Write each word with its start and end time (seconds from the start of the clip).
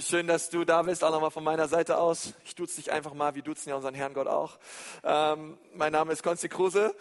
schön, 0.00 0.26
dass 0.26 0.50
du 0.50 0.64
da 0.64 0.82
bist, 0.82 1.04
auch 1.04 1.10
nochmal 1.10 1.30
von 1.30 1.44
meiner 1.44 1.68
Seite 1.68 1.98
aus. 1.98 2.34
Ich 2.44 2.54
duze 2.54 2.76
dich 2.76 2.90
einfach 2.90 3.14
mal, 3.14 3.34
wir 3.34 3.42
duzen 3.42 3.68
ja 3.68 3.76
unseren 3.76 3.94
Herrn 3.94 4.14
Gott 4.14 4.26
auch. 4.26 4.58
Ähm, 5.02 5.58
mein 5.74 5.92
Name 5.92 6.12
ist 6.12 6.22
Konsti 6.22 6.48
Kruse 6.48 6.94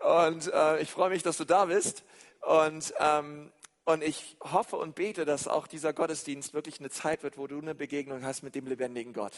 und 0.00 0.52
äh, 0.52 0.80
ich 0.80 0.90
freue 0.90 1.10
mich, 1.10 1.22
dass 1.22 1.36
du 1.36 1.44
da 1.44 1.66
bist. 1.66 2.04
Und, 2.40 2.94
ähm, 2.98 3.52
und 3.84 4.02
ich 4.02 4.36
hoffe 4.40 4.76
und 4.76 4.94
bete, 4.94 5.24
dass 5.24 5.48
auch 5.48 5.66
dieser 5.66 5.92
Gottesdienst 5.92 6.54
wirklich 6.54 6.80
eine 6.80 6.90
Zeit 6.90 7.22
wird, 7.22 7.38
wo 7.38 7.46
du 7.46 7.58
eine 7.58 7.74
Begegnung 7.74 8.24
hast 8.24 8.42
mit 8.42 8.54
dem 8.54 8.66
lebendigen 8.66 9.12
Gott. 9.12 9.34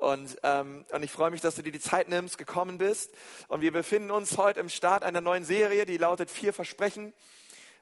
Und, 0.00 0.36
ähm, 0.42 0.84
und 0.92 1.02
ich 1.02 1.10
freue 1.10 1.30
mich, 1.30 1.40
dass 1.40 1.54
du 1.56 1.62
dir 1.62 1.72
die 1.72 1.80
Zeit 1.80 2.08
nimmst, 2.08 2.38
gekommen 2.38 2.78
bist. 2.78 3.12
Und 3.48 3.60
wir 3.60 3.72
befinden 3.72 4.10
uns 4.10 4.36
heute 4.38 4.60
im 4.60 4.68
Start 4.68 5.02
einer 5.02 5.20
neuen 5.20 5.44
Serie, 5.44 5.86
die 5.86 5.96
lautet 5.96 6.30
Vier 6.30 6.52
Versprechen. 6.52 7.12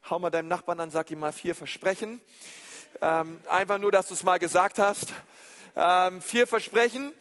Hau 0.09 0.19
mal 0.19 0.31
deinem 0.31 0.49
Nachbarn 0.49 0.81
an, 0.81 0.91
sag 0.91 1.11
ihm 1.11 1.21
mal 1.21 1.33
vier 1.33 1.55
Versprechen. 1.55 2.21
Ähm, 3.01 3.41
einfach 3.49 3.79
nur, 3.79 3.93
dass 3.93 4.09
du 4.09 4.15
es 4.15 4.23
mal 4.23 4.39
gesagt 4.39 4.79
hast. 4.79 5.13
Ähm, 5.77 6.23
vier 6.23 6.47
Versprechen, 6.47 7.13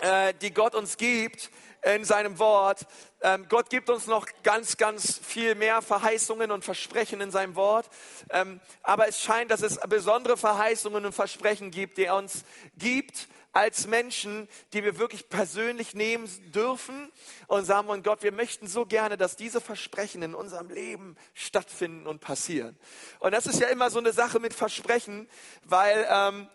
äh, 0.00 0.34
die 0.40 0.52
Gott 0.52 0.74
uns 0.74 0.96
gibt 0.96 1.50
in 1.82 2.04
seinem 2.04 2.38
Wort. 2.38 2.86
Ähm, 3.22 3.46
Gott 3.48 3.70
gibt 3.70 3.88
uns 3.88 4.06
noch 4.06 4.26
ganz, 4.42 4.76
ganz 4.76 5.18
viel 5.18 5.54
mehr 5.54 5.82
Verheißungen 5.82 6.50
und 6.50 6.64
Versprechen 6.64 7.20
in 7.20 7.30
seinem 7.30 7.54
Wort. 7.54 7.88
Ähm, 8.30 8.60
aber 8.82 9.08
es 9.08 9.20
scheint, 9.20 9.50
dass 9.50 9.62
es 9.62 9.78
besondere 9.88 10.36
Verheißungen 10.36 11.06
und 11.06 11.12
Versprechen 11.12 11.70
gibt, 11.70 11.98
die 11.98 12.04
er 12.04 12.16
uns 12.16 12.44
gibt 12.76 13.28
als 13.56 13.86
Menschen, 13.86 14.48
die 14.74 14.84
wir 14.84 14.98
wirklich 14.98 15.30
persönlich 15.30 15.94
nehmen 15.94 16.28
dürfen 16.52 17.10
und 17.46 17.64
sagen, 17.64 17.88
und 17.88 18.04
Gott, 18.04 18.22
wir 18.22 18.32
möchten 18.32 18.66
so 18.66 18.84
gerne, 18.84 19.16
dass 19.16 19.34
diese 19.34 19.62
Versprechen 19.62 20.20
in 20.20 20.34
unserem 20.34 20.68
Leben 20.68 21.16
stattfinden 21.32 22.06
und 22.06 22.20
passieren. 22.20 22.76
Und 23.18 23.32
das 23.32 23.46
ist 23.46 23.58
ja 23.58 23.68
immer 23.68 23.88
so 23.88 23.98
eine 23.98 24.12
Sache 24.12 24.40
mit 24.40 24.52
Versprechen, 24.52 25.26
weil 25.64 26.06
ähm, 26.10 26.48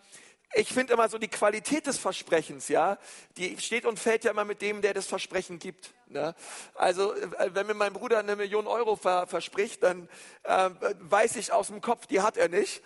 ich 0.54 0.72
finde 0.72 0.92
immer 0.92 1.08
so 1.08 1.18
die 1.18 1.28
Qualität 1.28 1.86
des 1.86 1.98
Versprechens, 1.98 2.68
ja, 2.68 2.98
die 3.36 3.58
steht 3.58 3.86
und 3.86 3.98
fällt 3.98 4.24
ja 4.24 4.30
immer 4.30 4.44
mit 4.44 4.60
dem, 4.60 4.82
der 4.82 4.94
das 4.94 5.06
Versprechen 5.06 5.58
gibt. 5.58 5.92
Ne? 6.08 6.34
Also 6.74 7.14
äh, 7.14 7.54
wenn 7.54 7.66
mir 7.66 7.74
mein 7.74 7.92
Bruder 7.92 8.18
eine 8.18 8.36
Million 8.36 8.66
Euro 8.66 8.96
ver 8.96 9.26
verspricht, 9.26 9.82
dann 9.82 10.08
äh, 10.42 10.70
weiß 11.00 11.36
ich 11.36 11.52
aus 11.52 11.68
dem 11.68 11.80
Kopf, 11.80 12.06
die 12.06 12.20
hat 12.20 12.36
er 12.36 12.48
nicht. 12.48 12.82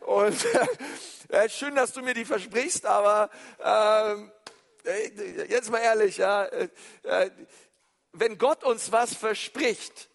Und 0.00 0.36
äh, 1.28 1.48
schön, 1.48 1.74
dass 1.74 1.92
du 1.92 2.02
mir 2.02 2.14
die 2.14 2.24
versprichst, 2.24 2.86
aber 2.86 3.30
äh, 3.58 4.14
jetzt 5.48 5.70
mal 5.70 5.78
ehrlich, 5.78 6.16
ja, 6.16 6.44
äh, 6.44 6.68
äh, 7.02 7.30
wenn 8.12 8.38
Gott 8.38 8.64
uns 8.64 8.92
was 8.92 9.14
verspricht, 9.14 10.08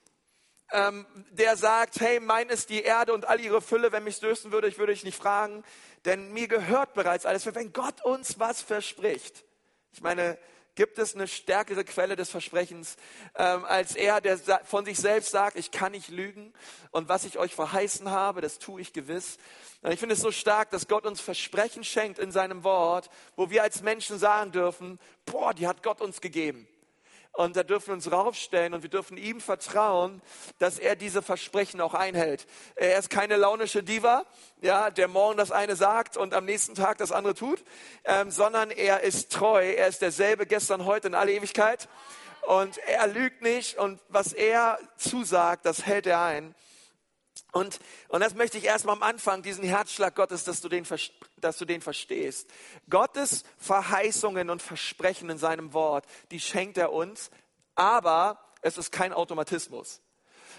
ähm, 0.72 1.06
der 1.32 1.56
sagt, 1.56 2.00
hey, 2.00 2.20
mein 2.20 2.50
ist 2.50 2.70
die 2.70 2.82
Erde 2.82 3.14
und 3.14 3.26
all 3.26 3.40
ihre 3.40 3.62
Fülle, 3.62 3.92
wenn 3.92 4.04
mich 4.04 4.20
dürsten 4.20 4.52
würde, 4.52 4.68
ich 4.68 4.80
würde 4.80 4.94
dich 4.94 5.04
nicht 5.04 5.18
fragen, 5.18 5.64
denn 6.06 6.32
mir 6.32 6.48
gehört 6.48 6.94
bereits 6.94 7.26
alles. 7.26 7.46
Wenn 7.54 7.74
Gott 7.74 8.04
uns 8.04 8.40
was 8.40 8.62
verspricht, 8.62 9.44
ich 9.92 10.02
meine, 10.02 10.38
gibt 10.76 11.00
es 11.00 11.16
eine 11.16 11.28
stärkere 11.28 11.84
Quelle 11.84 12.16
des 12.16 12.30
Versprechens 12.30 12.98
ähm, 13.36 13.66
als 13.66 13.96
er, 13.96 14.22
der 14.22 14.38
von 14.66 14.86
sich 14.86 14.98
selbst 14.98 15.32
sagt, 15.32 15.58
ich 15.58 15.72
kann 15.72 15.94
nicht 15.94 16.10
lügen 16.10 16.54
und 16.92 17.10
was 17.10 17.24
ich 17.24 17.38
euch 17.38 17.56
verheißen 17.56 18.12
habe, 18.12 18.42
das 18.42 18.60
tue 18.60 18.82
ich 18.82 18.94
gewiss. 18.94 19.38
Ich 19.90 20.00
finde 20.00 20.16
es 20.16 20.22
so 20.22 20.32
stark, 20.32 20.72
dass 20.72 20.88
Gott 20.88 21.06
uns 21.06 21.22
Versprechen 21.22 21.84
schenkt 21.84 22.20
in 22.20 22.32
seinem 22.32 22.64
Wort, 22.64 23.10
wo 23.36 23.50
wir 23.50 23.64
als 23.64 23.82
Menschen 23.82 24.20
sagen 24.20 24.52
dürfen, 24.52 25.00
boah, 25.26 25.54
die 25.54 25.68
hat 25.68 25.82
Gott 25.82 26.02
uns 26.02 26.22
gegeben. 26.22 26.68
Und 27.36 27.58
da 27.58 27.64
dürfen 27.64 27.88
wir 27.88 27.94
uns 27.96 28.12
raufstellen 28.12 28.74
und 28.74 28.84
wir 28.84 28.90
dürfen 28.90 29.18
ihm 29.18 29.42
vertrauen, 29.42 30.22
dass 30.58 30.80
er 30.80 30.96
diese 30.96 31.22
Versprechen 31.22 31.82
auch 31.82 31.94
einhält. 31.94 32.48
Er 32.76 32.98
ist 32.98 33.10
keine 33.10 33.36
launische 33.36 33.84
Diva, 33.84 34.26
ja, 34.62 34.90
der 34.90 35.10
morgen 35.10 35.38
das 35.38 35.52
eine 35.52 35.76
sagt 35.76 36.16
und 36.16 36.34
am 36.34 36.46
nächsten 36.46 36.76
Tag 36.76 36.98
das 36.98 37.12
andere 37.12 37.36
tut, 37.36 37.64
ähm, 38.06 38.32
sondern 38.32 38.72
er 38.72 39.02
ist 39.02 39.34
treu. 39.34 39.70
Er 39.70 39.88
ist 39.88 40.02
derselbe 40.02 40.46
gestern, 40.46 40.86
heute 40.86 41.08
in 41.08 41.14
alle 41.14 41.34
Ewigkeit. 41.34 41.90
Und 42.48 42.78
er 42.78 43.08
lügt 43.08 43.42
nicht 43.42 43.78
und 43.78 44.00
was 44.08 44.32
er 44.32 44.80
zusagt, 44.98 45.66
das 45.66 45.86
hält 45.86 46.08
er 46.08 46.22
ein. 46.22 46.56
Und, 47.56 47.80
und 48.10 48.20
das 48.20 48.36
möchte 48.36 48.58
ich 48.58 48.66
erstmal 48.66 48.98
am 48.98 49.02
Anfang, 49.02 49.42
diesen 49.42 49.64
Herzschlag 49.64 50.14
Gottes, 50.14 50.44
dass 50.44 50.60
du, 50.60 50.68
den, 50.68 50.86
dass 51.38 51.58
du 51.58 51.64
den 51.64 51.80
verstehst. 51.80 52.50
Gottes 52.90 53.46
Verheißungen 53.60 54.50
und 54.50 54.62
Versprechen 54.62 55.30
in 55.30 55.38
seinem 55.38 55.72
Wort, 55.72 56.06
die 56.32 56.42
schenkt 56.42 56.78
er 56.78 56.92
uns, 56.92 57.32
aber 57.74 58.42
es 58.62 58.78
ist 58.78 58.92
kein 58.92 59.14
Automatismus. 59.14 60.02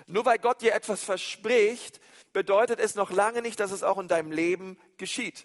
Nur 0.06 0.24
weil 0.24 0.38
Gott 0.38 0.62
dir 0.62 0.72
etwas 0.72 1.04
verspricht, 1.04 2.00
bedeutet 2.32 2.80
es 2.80 2.94
noch 2.94 3.10
lange 3.10 3.42
nicht, 3.42 3.60
dass 3.60 3.72
es 3.72 3.82
auch 3.82 3.98
in 3.98 4.08
deinem 4.08 4.32
Leben 4.32 4.78
geschieht. 4.96 5.44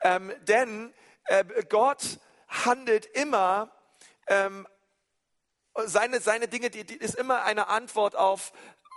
Ähm, 0.00 0.32
denn 0.48 0.92
äh, 1.26 1.44
Gott 1.68 2.18
handelt 2.48 3.06
immer 3.06 3.70
ähm, 4.26 4.66
seine, 5.84 6.20
seine 6.20 6.48
Dinge, 6.48 6.70
die, 6.70 6.84
die 6.84 6.96
ist 6.96 7.14
immer 7.14 7.44
eine 7.44 7.68
Antwort 7.68 8.16
auf, 8.16 8.52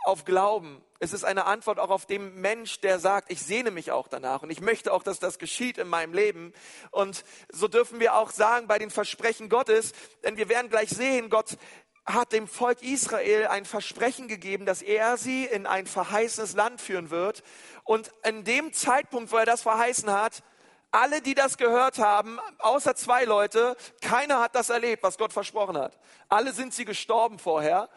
auf 0.09 0.25
Glauben. 0.25 0.81
Es 0.99 1.13
ist 1.13 1.23
eine 1.23 1.45
Antwort 1.45 1.79
auch 1.79 1.91
auf 1.91 2.05
den 2.05 2.35
Mensch, 2.41 2.81
der 2.81 2.99
sagt, 2.99 3.31
ich 3.31 3.41
sehne 3.41 3.71
mich 3.71 3.91
auch 3.91 4.07
danach 4.07 4.43
und 4.43 4.49
ich 4.49 4.59
möchte 4.59 4.91
auch, 4.91 5.03
dass 5.03 5.19
das 5.19 5.39
geschieht 5.39 5.77
in 5.77 5.87
meinem 5.87 6.13
Leben. 6.13 6.51
Und 6.91 7.23
so 7.49 7.67
dürfen 7.69 7.99
wir 8.01 8.15
auch 8.15 8.31
sagen 8.31 8.67
bei 8.67 8.79
den 8.79 8.89
Versprechen 8.89 9.47
Gottes, 9.47 9.93
denn 10.25 10.35
wir 10.35 10.49
werden 10.49 10.69
gleich 10.69 10.89
sehen, 10.89 11.29
Gott 11.29 11.57
hat 12.05 12.33
dem 12.33 12.47
Volk 12.47 12.81
Israel 12.81 13.47
ein 13.47 13.65
Versprechen 13.65 14.27
gegeben, 14.27 14.65
dass 14.65 14.81
er 14.81 15.17
sie 15.17 15.45
in 15.45 15.67
ein 15.67 15.85
verheißenes 15.85 16.53
Land 16.53 16.81
führen 16.81 17.11
wird. 17.11 17.43
Und 17.83 18.11
in 18.23 18.43
dem 18.43 18.73
Zeitpunkt, 18.73 19.31
wo 19.31 19.37
er 19.37 19.45
das 19.45 19.61
verheißen 19.61 20.11
hat, 20.11 20.43
alle, 20.91 21.21
die 21.21 21.35
das 21.35 21.57
gehört 21.57 21.99
haben, 21.99 22.39
außer 22.59 22.95
zwei 22.95 23.23
Leute, 23.25 23.75
keiner 24.01 24.39
hat 24.39 24.55
das 24.55 24.69
erlebt, 24.69 25.03
was 25.03 25.17
Gott 25.17 25.33
versprochen 25.33 25.77
hat. 25.77 25.99
Alle 26.29 26.51
sind 26.53 26.73
sie 26.73 26.85
gestorben 26.85 27.39
vorher. 27.39 27.89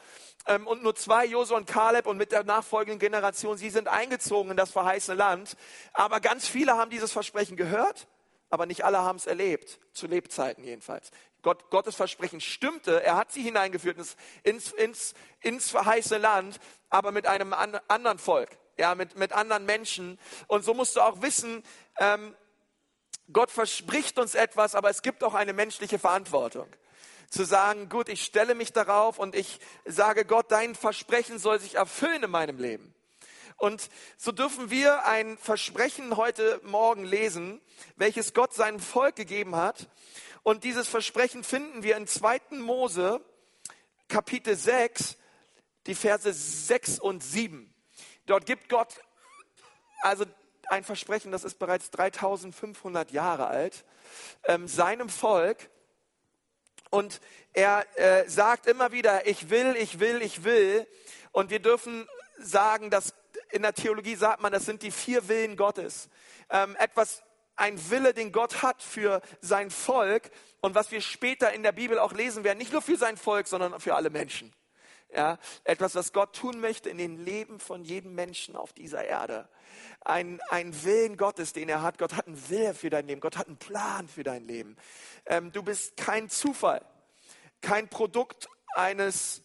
Ähm, 0.46 0.66
und 0.66 0.82
nur 0.82 0.94
zwei, 0.94 1.24
Josua 1.24 1.56
und 1.56 1.66
Kaleb 1.66 2.06
und 2.06 2.16
mit 2.16 2.32
der 2.32 2.44
nachfolgenden 2.44 2.98
Generation, 2.98 3.56
sie 3.56 3.70
sind 3.70 3.88
eingezogen 3.88 4.50
in 4.50 4.56
das 4.56 4.72
verheißene 4.72 5.16
Land. 5.16 5.56
Aber 5.92 6.20
ganz 6.20 6.48
viele 6.48 6.76
haben 6.76 6.90
dieses 6.90 7.12
Versprechen 7.12 7.56
gehört, 7.56 8.08
aber 8.50 8.66
nicht 8.66 8.84
alle 8.84 8.98
haben 8.98 9.16
es 9.16 9.26
erlebt, 9.26 9.78
zu 9.92 10.06
Lebzeiten 10.06 10.64
jedenfalls. 10.64 11.10
Gott, 11.42 11.70
Gottes 11.70 11.96
Versprechen 11.96 12.40
stimmte, 12.40 13.02
er 13.02 13.16
hat 13.16 13.32
sie 13.32 13.42
hineingeführt 13.42 13.98
ins, 13.98 14.16
ins, 14.42 14.72
ins, 14.72 15.14
ins 15.40 15.70
verheißene 15.70 16.20
Land, 16.20 16.60
aber 16.88 17.12
mit 17.12 17.26
einem 17.26 17.52
an, 17.52 17.78
anderen 17.88 18.18
Volk, 18.18 18.50
ja, 18.78 18.94
mit, 18.94 19.16
mit 19.16 19.32
anderen 19.32 19.64
Menschen. 19.64 20.18
Und 20.46 20.64
so 20.64 20.74
musst 20.74 20.96
du 20.96 21.00
auch 21.00 21.22
wissen, 21.22 21.64
ähm, 21.98 22.34
Gott 23.32 23.50
verspricht 23.50 24.18
uns 24.18 24.34
etwas, 24.34 24.74
aber 24.74 24.90
es 24.90 25.02
gibt 25.02 25.24
auch 25.24 25.34
eine 25.34 25.52
menschliche 25.52 25.98
Verantwortung 25.98 26.68
zu 27.32 27.44
sagen, 27.44 27.88
gut, 27.88 28.10
ich 28.10 28.24
stelle 28.24 28.54
mich 28.54 28.74
darauf 28.74 29.18
und 29.18 29.34
ich 29.34 29.58
sage 29.86 30.26
Gott, 30.26 30.52
dein 30.52 30.74
Versprechen 30.74 31.38
soll 31.38 31.58
sich 31.60 31.76
erfüllen 31.76 32.24
in 32.24 32.30
meinem 32.30 32.58
Leben. 32.58 32.94
Und 33.56 33.88
so 34.18 34.32
dürfen 34.32 34.70
wir 34.70 35.06
ein 35.06 35.38
Versprechen 35.38 36.16
heute 36.18 36.60
Morgen 36.62 37.04
lesen, 37.04 37.62
welches 37.96 38.34
Gott 38.34 38.52
seinem 38.52 38.80
Volk 38.80 39.16
gegeben 39.16 39.56
hat. 39.56 39.88
Und 40.42 40.64
dieses 40.64 40.88
Versprechen 40.88 41.42
finden 41.42 41.82
wir 41.82 41.96
in 41.96 42.06
2. 42.06 42.40
Mose, 42.58 43.24
Kapitel 44.08 44.54
6, 44.54 45.16
die 45.86 45.94
Verse 45.94 46.30
6 46.30 46.98
und 46.98 47.22
7. 47.22 47.72
Dort 48.26 48.44
gibt 48.44 48.68
Gott 48.68 49.00
also 50.02 50.26
ein 50.70 50.84
Versprechen, 50.84 51.32
das 51.32 51.44
ist 51.44 51.58
bereits 51.58 51.90
3500 51.90 53.10
Jahre 53.10 53.46
alt, 53.46 53.84
ähm, 54.44 54.68
seinem 54.68 55.08
Volk. 55.08 55.70
Und 56.90 57.20
er 57.52 57.86
äh, 57.96 58.28
sagt 58.28 58.66
immer 58.66 58.92
wieder, 58.92 59.26
ich 59.26 59.50
will, 59.50 59.76
ich 59.76 59.98
will, 59.98 60.20
ich 60.20 60.44
will. 60.44 60.86
Und 61.32 61.50
wir 61.50 61.60
dürfen 61.60 62.06
sagen, 62.38 62.90
dass 62.90 63.14
in 63.50 63.62
der 63.62 63.74
Theologie 63.74 64.14
sagt 64.14 64.42
man, 64.42 64.52
das 64.52 64.66
sind 64.66 64.82
die 64.82 64.90
vier 64.90 65.28
Willen 65.28 65.56
Gottes. 65.56 66.08
Ähm, 66.50 66.76
etwas, 66.78 67.22
ein 67.56 67.78
Wille, 67.90 68.14
den 68.14 68.32
Gott 68.32 68.62
hat 68.62 68.82
für 68.82 69.22
sein 69.40 69.70
Volk 69.70 70.30
und 70.60 70.74
was 70.74 70.90
wir 70.90 71.00
später 71.00 71.52
in 71.52 71.62
der 71.62 71.72
Bibel 71.72 71.98
auch 71.98 72.12
lesen 72.12 72.44
werden, 72.44 72.58
nicht 72.58 72.72
nur 72.72 72.82
für 72.82 72.96
sein 72.96 73.16
Volk, 73.16 73.46
sondern 73.46 73.78
für 73.80 73.94
alle 73.94 74.10
Menschen. 74.10 74.52
Ja, 75.14 75.38
etwas, 75.64 75.94
was 75.94 76.14
Gott 76.14 76.34
tun 76.34 76.58
möchte 76.60 76.88
in 76.88 76.96
den 76.96 77.22
Leben 77.22 77.60
von 77.60 77.84
jedem 77.84 78.14
Menschen 78.14 78.56
auf 78.56 78.72
dieser 78.72 79.04
Erde. 79.04 79.46
Ein, 80.00 80.40
ein 80.48 80.84
Willen 80.84 81.18
Gottes, 81.18 81.52
den 81.52 81.68
er 81.68 81.82
hat. 81.82 81.98
Gott 81.98 82.14
hat 82.14 82.26
einen 82.26 82.48
Willen 82.48 82.74
für 82.74 82.88
dein 82.88 83.06
Leben. 83.06 83.20
Gott 83.20 83.36
hat 83.36 83.46
einen 83.46 83.58
Plan 83.58 84.08
für 84.08 84.24
dein 84.24 84.46
Leben. 84.46 84.76
Ähm, 85.26 85.52
du 85.52 85.62
bist 85.62 85.98
kein 85.98 86.30
Zufall, 86.30 86.82
kein 87.60 87.88
Produkt 87.88 88.48
eines 88.74 89.42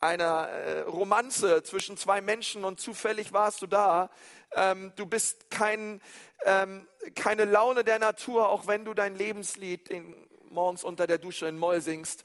einer 0.00 0.48
äh, 0.48 0.80
Romanze 0.82 1.64
zwischen 1.64 1.96
zwei 1.96 2.20
Menschen 2.20 2.64
und 2.64 2.78
zufällig 2.78 3.32
warst 3.32 3.62
du 3.62 3.66
da. 3.66 4.10
Ähm, 4.54 4.92
du 4.94 5.06
bist 5.06 5.50
kein, 5.50 6.00
ähm, 6.44 6.86
keine 7.16 7.44
Laune 7.44 7.82
der 7.82 7.98
Natur, 7.98 8.48
auch 8.48 8.68
wenn 8.68 8.84
du 8.84 8.94
dein 8.94 9.16
Lebenslied 9.16 9.88
in, 9.88 10.14
morgens 10.50 10.84
unter 10.84 11.06
der 11.06 11.18
Dusche 11.18 11.46
in 11.46 11.58
Moll 11.58 11.80
singst. 11.80 12.22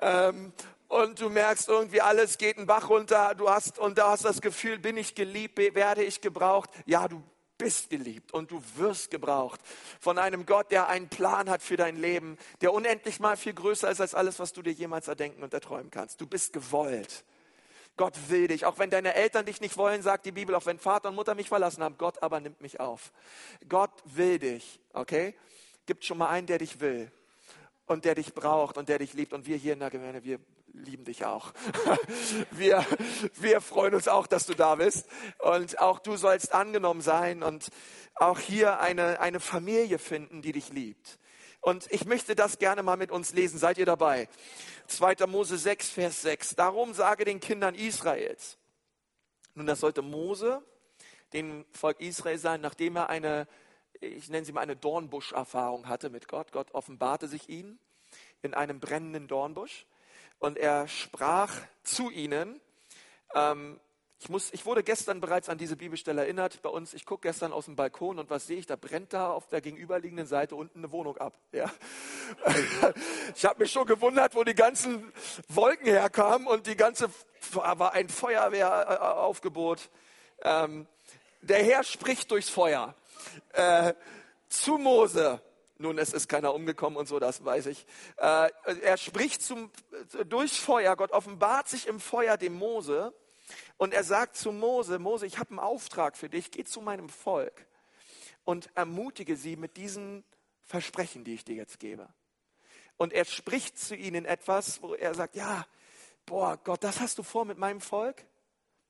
Ähm, 0.00 0.52
und 0.92 1.20
du 1.20 1.30
merkst 1.30 1.68
irgendwie 1.68 2.02
alles 2.02 2.36
geht 2.36 2.58
einen 2.58 2.66
Bach 2.66 2.90
runter, 2.90 3.34
du 3.34 3.48
hast 3.48 3.78
und 3.78 3.96
da 3.96 4.10
hast 4.10 4.26
das 4.26 4.42
Gefühl, 4.42 4.78
bin 4.78 4.98
ich 4.98 5.14
geliebt, 5.14 5.56
werde 5.56 6.04
ich 6.04 6.20
gebraucht. 6.20 6.68
Ja, 6.84 7.08
du 7.08 7.22
bist 7.56 7.88
geliebt 7.88 8.32
und 8.32 8.50
du 8.50 8.62
wirst 8.76 9.10
gebraucht 9.10 9.60
von 10.00 10.18
einem 10.18 10.44
Gott, 10.44 10.70
der 10.70 10.88
einen 10.88 11.08
Plan 11.08 11.48
hat 11.48 11.62
für 11.62 11.78
dein 11.78 11.96
Leben, 11.96 12.36
der 12.60 12.74
unendlich 12.74 13.20
mal 13.20 13.38
viel 13.38 13.54
größer 13.54 13.90
ist 13.90 14.02
als 14.02 14.14
alles, 14.14 14.38
was 14.38 14.52
du 14.52 14.60
dir 14.60 14.72
jemals 14.72 15.08
erdenken 15.08 15.42
und 15.42 15.54
erträumen 15.54 15.90
kannst. 15.90 16.20
Du 16.20 16.26
bist 16.26 16.52
gewollt. 16.52 17.24
Gott 17.96 18.14
will 18.28 18.48
dich. 18.48 18.66
Auch 18.66 18.78
wenn 18.78 18.90
deine 18.90 19.14
Eltern 19.14 19.46
dich 19.46 19.62
nicht 19.62 19.78
wollen, 19.78 20.02
sagt 20.02 20.26
die 20.26 20.32
Bibel, 20.32 20.54
auch 20.54 20.66
wenn 20.66 20.78
Vater 20.78 21.08
und 21.08 21.14
Mutter 21.14 21.34
mich 21.34 21.48
verlassen 21.48 21.82
haben, 21.82 21.96
Gott 21.96 22.22
aber 22.22 22.40
nimmt 22.40 22.60
mich 22.60 22.80
auf. 22.80 23.12
Gott 23.66 23.92
will 24.04 24.38
dich, 24.38 24.78
okay? 24.92 25.34
Gibt 25.86 26.04
schon 26.04 26.18
mal 26.18 26.28
einen, 26.28 26.46
der 26.46 26.58
dich 26.58 26.80
will 26.80 27.10
und 27.86 28.04
der 28.04 28.14
dich 28.14 28.34
braucht 28.34 28.76
und 28.76 28.88
der 28.88 28.98
dich 28.98 29.14
liebt. 29.14 29.32
Und 29.32 29.46
wir 29.46 29.56
hier 29.56 29.72
in 29.72 29.80
der 29.80 29.90
Gemeinde, 29.90 30.24
wir 30.24 30.38
lieben 30.74 31.04
dich 31.04 31.24
auch. 31.24 31.52
Wir, 32.50 32.84
wir 33.34 33.60
freuen 33.60 33.94
uns 33.94 34.08
auch, 34.08 34.26
dass 34.26 34.46
du 34.46 34.54
da 34.54 34.76
bist. 34.76 35.06
Und 35.38 35.78
auch 35.78 35.98
du 35.98 36.16
sollst 36.16 36.52
angenommen 36.52 37.00
sein 37.00 37.42
und 37.42 37.70
auch 38.14 38.38
hier 38.38 38.80
eine, 38.80 39.20
eine 39.20 39.40
Familie 39.40 39.98
finden, 39.98 40.42
die 40.42 40.52
dich 40.52 40.70
liebt. 40.70 41.18
Und 41.60 41.90
ich 41.92 42.04
möchte 42.04 42.34
das 42.34 42.58
gerne 42.58 42.82
mal 42.82 42.96
mit 42.96 43.10
uns 43.10 43.32
lesen. 43.32 43.58
Seid 43.58 43.78
ihr 43.78 43.86
dabei? 43.86 44.28
2. 44.88 45.26
Mose 45.26 45.56
6, 45.56 45.90
Vers 45.90 46.22
6. 46.22 46.56
Darum 46.56 46.94
sage 46.94 47.24
den 47.24 47.40
Kindern 47.40 47.74
Israels. 47.74 48.58
Nun, 49.54 49.66
das 49.66 49.80
sollte 49.80 50.02
Mose, 50.02 50.62
dem 51.32 51.64
Volk 51.70 52.00
Israel 52.00 52.38
sein, 52.38 52.60
nachdem 52.60 52.96
er 52.96 53.10
eine, 53.10 53.46
ich 54.00 54.28
nenne 54.28 54.44
sie 54.44 54.52
mal 54.52 54.62
eine 54.62 54.76
Dornbusch-Erfahrung 54.76 55.88
hatte 55.88 56.10
mit 56.10 56.28
Gott. 56.28 56.52
Gott 56.52 56.72
offenbarte 56.72 57.28
sich 57.28 57.48
ihnen 57.48 57.78
in 58.42 58.54
einem 58.54 58.80
brennenden 58.80 59.28
Dornbusch 59.28 59.86
und 60.42 60.58
er 60.58 60.88
sprach 60.88 61.52
zu 61.84 62.10
ihnen. 62.10 62.60
Ähm, 63.32 63.78
ich, 64.18 64.28
muss, 64.28 64.52
ich 64.52 64.66
wurde 64.66 64.82
gestern 64.82 65.20
bereits 65.20 65.48
an 65.48 65.56
diese 65.56 65.76
Bibelstelle 65.76 66.22
erinnert 66.22 66.62
bei 66.62 66.68
uns. 66.68 66.94
Ich 66.94 67.06
gucke 67.06 67.28
gestern 67.28 67.52
aus 67.52 67.66
dem 67.66 67.76
Balkon 67.76 68.18
und 68.18 68.28
was 68.28 68.48
sehe 68.48 68.58
ich? 68.58 68.66
Da 68.66 68.74
brennt 68.74 69.12
da 69.12 69.30
auf 69.30 69.46
der 69.48 69.60
gegenüberliegenden 69.60 70.26
Seite 70.26 70.56
unten 70.56 70.80
eine 70.80 70.90
Wohnung 70.90 71.16
ab. 71.16 71.38
Ja. 71.52 71.70
Ich 73.34 73.44
habe 73.44 73.62
mich 73.62 73.72
schon 73.72 73.86
gewundert, 73.86 74.34
wo 74.34 74.44
die 74.44 74.54
ganzen 74.54 75.12
Wolken 75.48 75.86
herkamen 75.86 76.46
und 76.46 76.66
die 76.66 76.76
ganze 76.76 77.08
war 77.52 77.92
ein 77.92 78.08
Feuerwehraufgebot. 78.08 79.88
Ähm, 80.42 80.86
der 81.40 81.62
Herr 81.62 81.84
spricht 81.84 82.30
durchs 82.30 82.48
Feuer 82.48 82.94
äh, 83.52 83.94
zu 84.48 84.76
Mose. 84.76 85.40
Nun, 85.82 85.98
es 85.98 86.12
ist 86.12 86.28
keiner 86.28 86.54
umgekommen 86.54 86.96
und 86.96 87.08
so, 87.08 87.18
das 87.18 87.44
weiß 87.44 87.66
ich. 87.66 87.84
Äh, 88.16 88.50
er 88.82 88.96
spricht 88.96 89.42
zum, 89.42 89.68
durchs 90.28 90.56
Feuer. 90.56 90.94
Gott 90.94 91.10
offenbart 91.10 91.68
sich 91.68 91.88
im 91.88 91.98
Feuer 91.98 92.36
dem 92.36 92.54
Mose 92.54 93.12
und 93.78 93.92
er 93.92 94.04
sagt 94.04 94.36
zu 94.36 94.52
Mose, 94.52 95.00
Mose, 95.00 95.26
ich 95.26 95.38
habe 95.38 95.50
einen 95.50 95.58
Auftrag 95.58 96.16
für 96.16 96.28
dich, 96.28 96.52
geh 96.52 96.62
zu 96.62 96.80
meinem 96.80 97.08
Volk 97.08 97.66
und 98.44 98.70
ermutige 98.76 99.36
sie 99.36 99.56
mit 99.56 99.76
diesen 99.76 100.22
Versprechen, 100.62 101.24
die 101.24 101.34
ich 101.34 101.44
dir 101.44 101.56
jetzt 101.56 101.80
gebe. 101.80 102.08
Und 102.96 103.12
er 103.12 103.24
spricht 103.24 103.76
zu 103.76 103.96
ihnen 103.96 104.24
etwas, 104.24 104.82
wo 104.82 104.94
er 104.94 105.14
sagt, 105.14 105.34
ja, 105.34 105.66
boah, 106.26 106.58
Gott, 106.62 106.84
das 106.84 107.00
hast 107.00 107.18
du 107.18 107.24
vor 107.24 107.44
mit 107.44 107.58
meinem 107.58 107.80
Volk? 107.80 108.24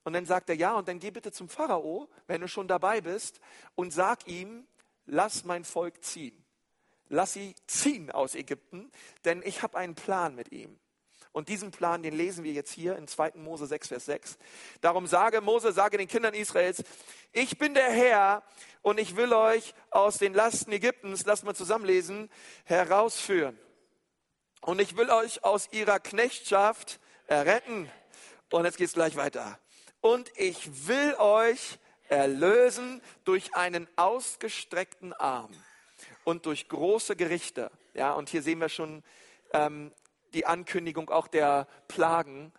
Und 0.05 0.13
dann 0.13 0.27
sagt 0.27 0.51
er, 0.51 0.57
ja, 0.57 0.75
und 0.75 0.89
dann 0.89 0.99
geh 0.99 1.11
bitte 1.11 1.33
zum 1.33 1.49
Pharao, 1.49 2.11
wenn 2.27 2.43
du 2.43 2.49
schon 2.49 2.69
dabei 2.69 3.01
bist, 3.01 3.41
und 3.77 3.93
sag 3.93 4.27
ihm, 4.27 4.67
lass 5.07 5.45
mein 5.45 5.65
Volk 5.65 6.05
ziehen. 6.05 6.42
Lass 7.15 7.35
sie 7.35 7.55
ziehen 7.67 8.11
aus 8.11 8.35
Ägypten, 8.35 8.91
denn 9.27 9.43
ich 9.45 9.63
habe 9.63 9.77
einen 9.77 9.95
Plan 9.95 10.35
mit 10.35 10.51
ihm. 10.51 10.81
Und 11.33 11.51
diesen 11.51 11.71
Plan, 11.71 12.03
den 12.03 12.15
lesen 12.15 12.43
wir 12.43 12.53
jetzt 12.53 12.73
hier 12.73 12.97
in 12.97 13.07
2. 13.07 13.33
Mose 13.35 13.67
6, 13.67 13.89
Vers 13.89 14.07
6. 14.07 14.39
Darum 14.81 15.07
sage 15.07 15.43
Mose, 15.43 15.73
sage 15.73 15.99
den 15.99 16.09
Kindern 16.09 16.33
Israels, 16.33 16.83
ich 17.33 17.59
bin 17.59 17.75
der 17.75 17.91
Herr 17.91 18.43
und 18.81 18.99
ich 18.99 19.15
will 19.15 19.35
euch 19.35 19.75
aus 19.91 20.17
den 20.17 20.33
Lasten 20.33 20.73
Ägyptens, 20.73 21.27
lasst 21.27 21.45
mal 21.45 21.55
zusammenlesen, 21.55 22.31
herausführen. 22.65 23.59
Und 24.63 24.81
ich 24.81 24.97
will 24.97 25.11
euch 25.11 25.45
aus 25.45 25.69
ihrer 25.71 26.01
Knechtschaft 26.01 26.99
erretten. 27.27 27.93
Und 28.51 28.65
jetzt 28.65 28.79
geht 28.79 28.87
es 28.87 28.95
gleich 28.95 29.17
weiter. 29.17 29.59
Und 30.01 30.33
ich 30.37 30.89
will 30.89 31.15
euch 31.17 31.79
erlösen 32.09 33.03
durch 33.25 33.55
einen 33.55 33.87
ausgestreckten 33.97 35.13
Arm 35.13 35.53
und 36.25 36.47
durch 36.47 36.69
große 36.69 37.17
Gerichte. 37.17 37.71
Ja, 37.95 38.13
und 38.13 38.29
hier 38.29 38.43
sehen 38.43 38.61
wir 38.61 38.69
schon 38.69 39.03
ähm, 39.53 39.93
die 40.33 40.47
Ankündigung 40.47 41.11
auch 41.11 41.29
der 41.29 41.67
Plagen. 41.89 42.53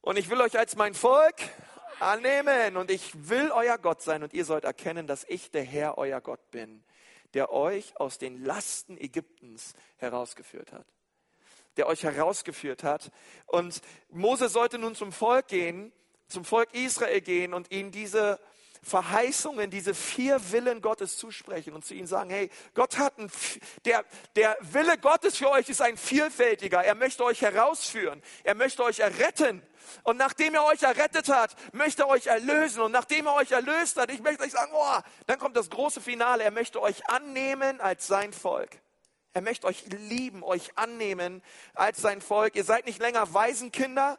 Und 0.00 0.18
ich 0.18 0.30
will 0.30 0.40
euch 0.40 0.58
als 0.58 0.76
mein 0.76 0.94
Volk 0.94 1.36
annehmen 2.00 2.76
und 2.76 2.90
ich 2.90 3.28
will 3.28 3.50
euer 3.50 3.78
Gott 3.78 4.02
sein 4.02 4.22
und 4.22 4.34
ihr 4.34 4.44
sollt 4.44 4.64
erkennen, 4.64 5.06
dass 5.06 5.24
ich 5.24 5.50
der 5.50 5.64
Herr 5.64 5.98
euer 5.98 6.20
Gott 6.20 6.50
bin, 6.50 6.84
der 7.34 7.52
euch 7.52 7.96
aus 7.96 8.18
den 8.18 8.44
Lasten 8.44 8.98
Ägyptens 8.98 9.74
herausgeführt 9.96 10.72
hat. 10.72 10.86
Der 11.76 11.86
euch 11.86 12.04
herausgeführt 12.04 12.84
hat. 12.84 13.10
Und 13.46 13.80
Mose 14.10 14.48
sollte 14.48 14.78
nun 14.78 14.94
zum 14.94 15.12
Volk 15.12 15.48
gehen, 15.48 15.92
zum 16.28 16.44
Volk 16.44 16.74
Israel 16.74 17.20
gehen 17.20 17.54
und 17.54 17.70
ihnen 17.70 17.90
diese 17.90 18.40
Verheißungen, 18.86 19.68
diese 19.68 19.94
vier 19.94 20.52
Willen 20.52 20.80
Gottes 20.80 21.16
zusprechen 21.16 21.74
und 21.74 21.84
zu 21.84 21.94
ihnen 21.94 22.06
sagen, 22.06 22.30
hey, 22.30 22.50
Gott 22.74 22.98
hat 22.98 23.18
ein, 23.18 23.30
der, 23.84 24.04
der 24.36 24.56
Wille 24.60 24.96
Gottes 24.96 25.36
für 25.36 25.50
euch 25.50 25.68
ist 25.68 25.82
ein 25.82 25.96
vielfältiger. 25.96 26.84
Er 26.84 26.94
möchte 26.94 27.24
euch 27.24 27.42
herausführen. 27.42 28.22
Er 28.44 28.54
möchte 28.54 28.84
euch 28.84 29.00
erretten. 29.00 29.60
Und 30.04 30.18
nachdem 30.18 30.54
er 30.54 30.64
euch 30.66 30.84
errettet 30.84 31.28
hat, 31.28 31.56
möchte 31.72 32.02
er 32.02 32.08
euch 32.08 32.26
erlösen. 32.26 32.80
Und 32.80 32.92
nachdem 32.92 33.26
er 33.26 33.34
euch 33.34 33.50
erlöst 33.50 33.96
hat, 33.96 34.10
ich 34.10 34.20
möchte 34.20 34.44
euch 34.44 34.52
sagen, 34.52 34.70
oh, 34.72 34.98
dann 35.26 35.40
kommt 35.40 35.56
das 35.56 35.68
große 35.68 36.00
Finale. 36.00 36.44
Er 36.44 36.52
möchte 36.52 36.80
euch 36.80 37.08
annehmen 37.08 37.80
als 37.80 38.06
sein 38.06 38.32
Volk. 38.32 38.70
Er 39.32 39.42
möchte 39.42 39.66
euch 39.66 39.84
lieben, 39.86 40.44
euch 40.44 40.78
annehmen 40.78 41.42
als 41.74 42.00
sein 42.00 42.20
Volk. 42.20 42.54
Ihr 42.54 42.64
seid 42.64 42.86
nicht 42.86 43.00
länger 43.00 43.34
Waisenkinder, 43.34 44.16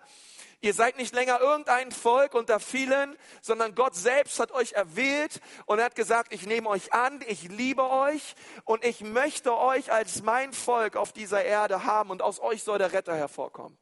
Ihr 0.59 0.73
seid 0.73 0.97
nicht 0.97 1.13
länger 1.13 1.39
irgendein 1.39 1.91
Volk 1.91 2.33
unter 2.33 2.59
vielen, 2.59 3.15
sondern 3.41 3.75
Gott 3.75 3.95
selbst 3.95 4.39
hat 4.39 4.51
euch 4.51 4.73
erwählt 4.73 5.39
und 5.67 5.79
hat 5.79 5.93
gesagt, 5.93 6.33
ich 6.33 6.47
nehme 6.47 6.67
euch 6.67 6.93
an, 6.93 7.23
ich 7.27 7.43
liebe 7.43 7.87
euch 7.87 8.35
und 8.65 8.83
ich 8.83 9.01
möchte 9.01 9.55
euch 9.55 9.91
als 9.91 10.23
mein 10.23 10.53
Volk 10.53 10.95
auf 10.95 11.13
dieser 11.13 11.45
Erde 11.45 11.83
haben 11.83 12.09
und 12.09 12.23
aus 12.23 12.39
euch 12.39 12.63
soll 12.63 12.79
der 12.79 12.91
Retter 12.91 13.15
hervorkommen. 13.15 13.77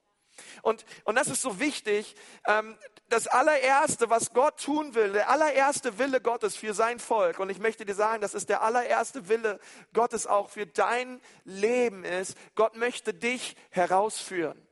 Und, 0.63 0.85
und 1.05 1.15
das 1.15 1.27
ist 1.27 1.41
so 1.41 1.59
wichtig. 1.61 2.15
Ähm, 2.45 2.77
das 3.07 3.27
allererste, 3.27 4.09
was 4.09 4.33
Gott 4.33 4.59
tun 4.59 4.95
will, 4.95 5.13
der 5.13 5.29
allererste 5.29 5.97
Wille 5.99 6.19
Gottes 6.19 6.55
für 6.55 6.73
sein 6.73 6.99
Volk, 6.99 7.39
und 7.39 7.49
ich 7.49 7.59
möchte 7.59 7.85
dir 7.85 7.95
sagen, 7.95 8.19
das 8.21 8.33
ist 8.33 8.49
der 8.49 8.63
allererste 8.63 9.29
Wille 9.29 9.59
Gottes 9.93 10.27
auch 10.27 10.49
für 10.49 10.65
dein 10.65 11.21
Leben 11.43 12.03
ist, 12.03 12.35
Gott 12.55 12.75
möchte 12.75 13.13
dich 13.13 13.55
herausführen. 13.69 14.64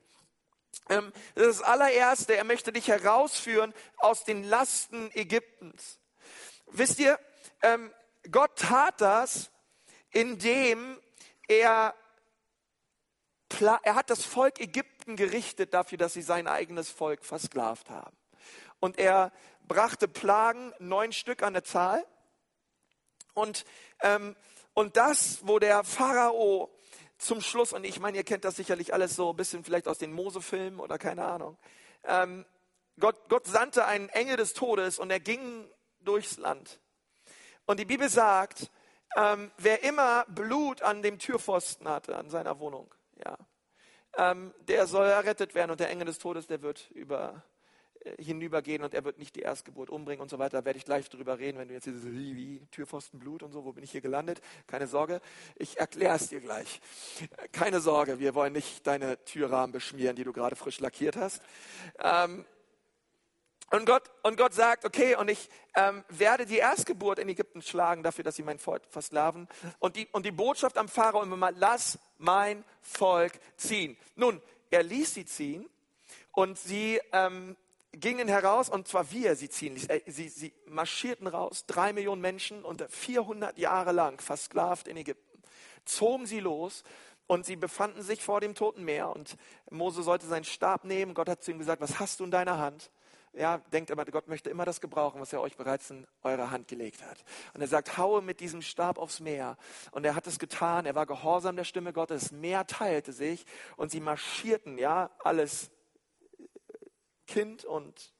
Ähm, 0.89 1.11
das 1.35 1.47
ist 1.47 1.59
das 1.61 1.67
allererste, 1.67 2.35
er 2.35 2.43
möchte 2.43 2.73
dich 2.73 2.87
herausführen 2.87 3.73
aus 3.97 4.23
den 4.23 4.43
Lasten 4.43 5.09
Ägyptens. 5.13 5.99
Wisst 6.67 6.99
ihr, 6.99 7.19
ähm, 7.61 7.93
Gott 8.31 8.57
tat 8.57 8.99
das, 8.99 9.51
indem 10.11 10.99
er, 11.47 11.93
er 13.83 13.95
hat 13.95 14.09
das 14.09 14.25
Volk 14.25 14.59
Ägypten 14.59 15.15
gerichtet 15.15 15.73
dafür, 15.73 15.97
dass 15.97 16.13
sie 16.13 16.21
sein 16.21 16.47
eigenes 16.47 16.89
Volk 16.89 17.25
versklavt 17.25 17.89
haben. 17.89 18.15
Und 18.79 18.97
er 18.97 19.31
brachte 19.67 20.07
Plagen, 20.07 20.73
neun 20.79 21.13
Stück 21.13 21.43
an 21.43 21.53
der 21.53 21.63
Zahl. 21.63 22.05
Und, 23.33 23.65
ähm, 24.01 24.35
und 24.73 24.97
das, 24.97 25.39
wo 25.47 25.59
der 25.59 25.83
Pharao 25.83 26.69
zum 27.23 27.41
Schluss, 27.41 27.73
und 27.73 27.83
ich 27.85 27.99
meine, 27.99 28.17
ihr 28.17 28.23
kennt 28.23 28.45
das 28.45 28.55
sicherlich 28.55 28.93
alles 28.93 29.15
so 29.15 29.31
ein 29.31 29.35
bisschen 29.35 29.63
vielleicht 29.63 29.87
aus 29.87 29.97
den 29.97 30.13
Mose-Filmen 30.13 30.79
oder 30.79 30.97
keine 30.97 31.25
Ahnung. 31.25 31.57
Ähm, 32.03 32.45
Gott, 32.99 33.17
Gott 33.29 33.47
sandte 33.47 33.85
einen 33.85 34.09
Engel 34.09 34.37
des 34.37 34.53
Todes 34.53 34.99
und 34.99 35.09
er 35.09 35.19
ging 35.19 35.67
durchs 36.01 36.37
Land. 36.37 36.79
Und 37.65 37.79
die 37.79 37.85
Bibel 37.85 38.09
sagt, 38.09 38.69
ähm, 39.15 39.51
wer 39.57 39.83
immer 39.83 40.25
Blut 40.27 40.81
an 40.81 41.01
dem 41.01 41.19
Türpfosten 41.19 41.87
hatte, 41.87 42.15
an 42.17 42.29
seiner 42.29 42.59
Wohnung, 42.59 42.93
ja, 43.23 43.37
ähm, 44.17 44.53
der 44.59 44.85
soll 44.85 45.07
errettet 45.07 45.55
werden 45.55 45.71
und 45.71 45.79
der 45.79 45.89
Engel 45.89 46.05
des 46.05 46.19
Todes, 46.19 46.47
der 46.47 46.61
wird 46.61 46.91
über 46.91 47.43
hinübergehen 48.19 48.83
und 48.83 48.93
er 48.93 49.03
wird 49.03 49.17
nicht 49.17 49.35
die 49.35 49.41
Erstgeburt 49.41 49.89
umbringen 49.89 50.21
und 50.21 50.29
so 50.29 50.39
weiter. 50.39 50.59
Da 50.59 50.65
werde 50.65 50.77
ich 50.77 50.85
gleich 50.85 51.09
drüber 51.09 51.39
reden, 51.39 51.57
wenn 51.57 51.67
du 51.67 51.73
jetzt 51.73 51.85
dieses 51.85 52.05
wie, 52.05 52.61
Türpfostenblut 52.71 53.43
und 53.43 53.51
so, 53.51 53.65
wo 53.65 53.71
bin 53.71 53.83
ich 53.83 53.91
hier 53.91 54.01
gelandet? 54.01 54.41
Keine 54.67 54.87
Sorge, 54.87 55.21
ich 55.55 55.79
erkläre 55.79 56.15
es 56.15 56.29
dir 56.29 56.41
gleich. 56.41 56.81
Keine 57.51 57.79
Sorge, 57.79 58.19
wir 58.19 58.35
wollen 58.35 58.53
nicht 58.53 58.85
deine 58.87 59.23
Türrahmen 59.25 59.71
beschmieren, 59.71 60.15
die 60.15 60.23
du 60.23 60.33
gerade 60.33 60.55
frisch 60.55 60.79
lackiert 60.79 61.15
hast. 61.15 61.41
Ähm, 61.99 62.45
und 63.71 63.85
Gott, 63.87 64.03
und 64.21 64.37
Gott 64.37 64.53
sagt, 64.53 64.85
okay, 64.85 65.15
und 65.15 65.29
ich 65.29 65.49
ähm, 65.75 66.03
werde 66.07 66.45
die 66.45 66.57
Erstgeburt 66.57 67.17
in 67.17 67.27
Ägypten 67.27 67.63
schlagen 67.63 68.03
dafür, 68.03 68.23
dass 68.23 68.35
sie 68.35 68.43
mein 68.43 68.59
Volk 68.59 68.83
versklaven. 68.87 69.47
Und 69.79 69.95
die, 69.95 70.07
und 70.11 70.27
die 70.27 70.31
Botschaft 70.31 70.77
am 70.77 70.87
Pharao 70.87 71.23
immer 71.23 71.37
mal, 71.37 71.55
lass 71.57 71.97
mein 72.19 72.63
Volk 72.81 73.33
ziehen. 73.57 73.97
Nun, 74.15 74.41
er 74.69 74.83
ließ 74.83 75.15
sie 75.15 75.25
ziehen 75.25 75.67
und 76.33 76.59
sie 76.59 77.01
ähm, 77.13 77.55
gingen 77.93 78.27
heraus, 78.27 78.69
und 78.69 78.87
zwar 78.87 79.11
wir, 79.11 79.35
sie 79.35 79.49
ziehen, 79.49 79.77
äh, 79.89 80.01
sie, 80.07 80.29
sie 80.29 80.53
marschierten 80.65 81.27
raus, 81.27 81.65
drei 81.67 81.93
Millionen 81.93 82.21
Menschen 82.21 82.63
und 82.63 82.85
400 82.89 83.57
Jahre 83.57 83.91
lang 83.91 84.19
versklavt 84.21 84.87
in 84.87 84.97
Ägypten, 84.97 85.41
zogen 85.85 86.25
sie 86.25 86.39
los 86.39 86.83
und 87.27 87.45
sie 87.45 87.55
befanden 87.55 88.01
sich 88.01 88.23
vor 88.23 88.41
dem 88.41 88.55
Toten 88.55 88.83
Meer 88.83 89.09
und 89.09 89.37
Mose 89.69 90.03
sollte 90.03 90.27
seinen 90.27 90.43
Stab 90.43 90.83
nehmen. 90.83 91.13
Gott 91.13 91.29
hat 91.29 91.43
zu 91.43 91.51
ihm 91.51 91.59
gesagt, 91.59 91.81
was 91.81 91.99
hast 91.99 92.19
du 92.19 92.25
in 92.25 92.31
deiner 92.31 92.57
Hand? 92.57 92.91
Ja, 93.35 93.57
denkt 93.71 93.89
immer, 93.89 94.05
Gott 94.05 94.27
möchte 94.27 94.51
immer 94.51 94.63
das 94.63 94.79
gebrauchen, 94.79 95.19
was 95.19 95.33
er 95.33 95.41
euch 95.41 95.57
bereits 95.57 95.89
in 95.89 96.05
eure 96.21 96.51
Hand 96.51 96.67
gelegt 96.67 97.03
hat. 97.03 97.23
Und 97.55 97.61
er 97.61 97.67
sagt, 97.67 97.97
haue 97.97 98.21
mit 98.21 98.39
diesem 98.39 98.61
Stab 98.61 98.99
aufs 98.99 99.21
Meer. 99.21 99.57
Und 99.91 100.05
er 100.05 100.13
hat 100.13 100.27
es 100.27 100.37
getan. 100.37 100.85
Er 100.85 100.93
war 100.93 101.07
gehorsam 101.07 101.55
der 101.55 101.63
Stimme 101.63 101.93
Gottes. 101.93 102.31
Meer 102.31 102.67
teilte 102.67 103.11
sich 103.11 103.45
und 103.75 103.89
sie 103.89 104.01
marschierten, 104.01 104.77
ja, 104.77 105.09
alles 105.23 105.71
Kind 107.33 107.65
und 107.65 108.13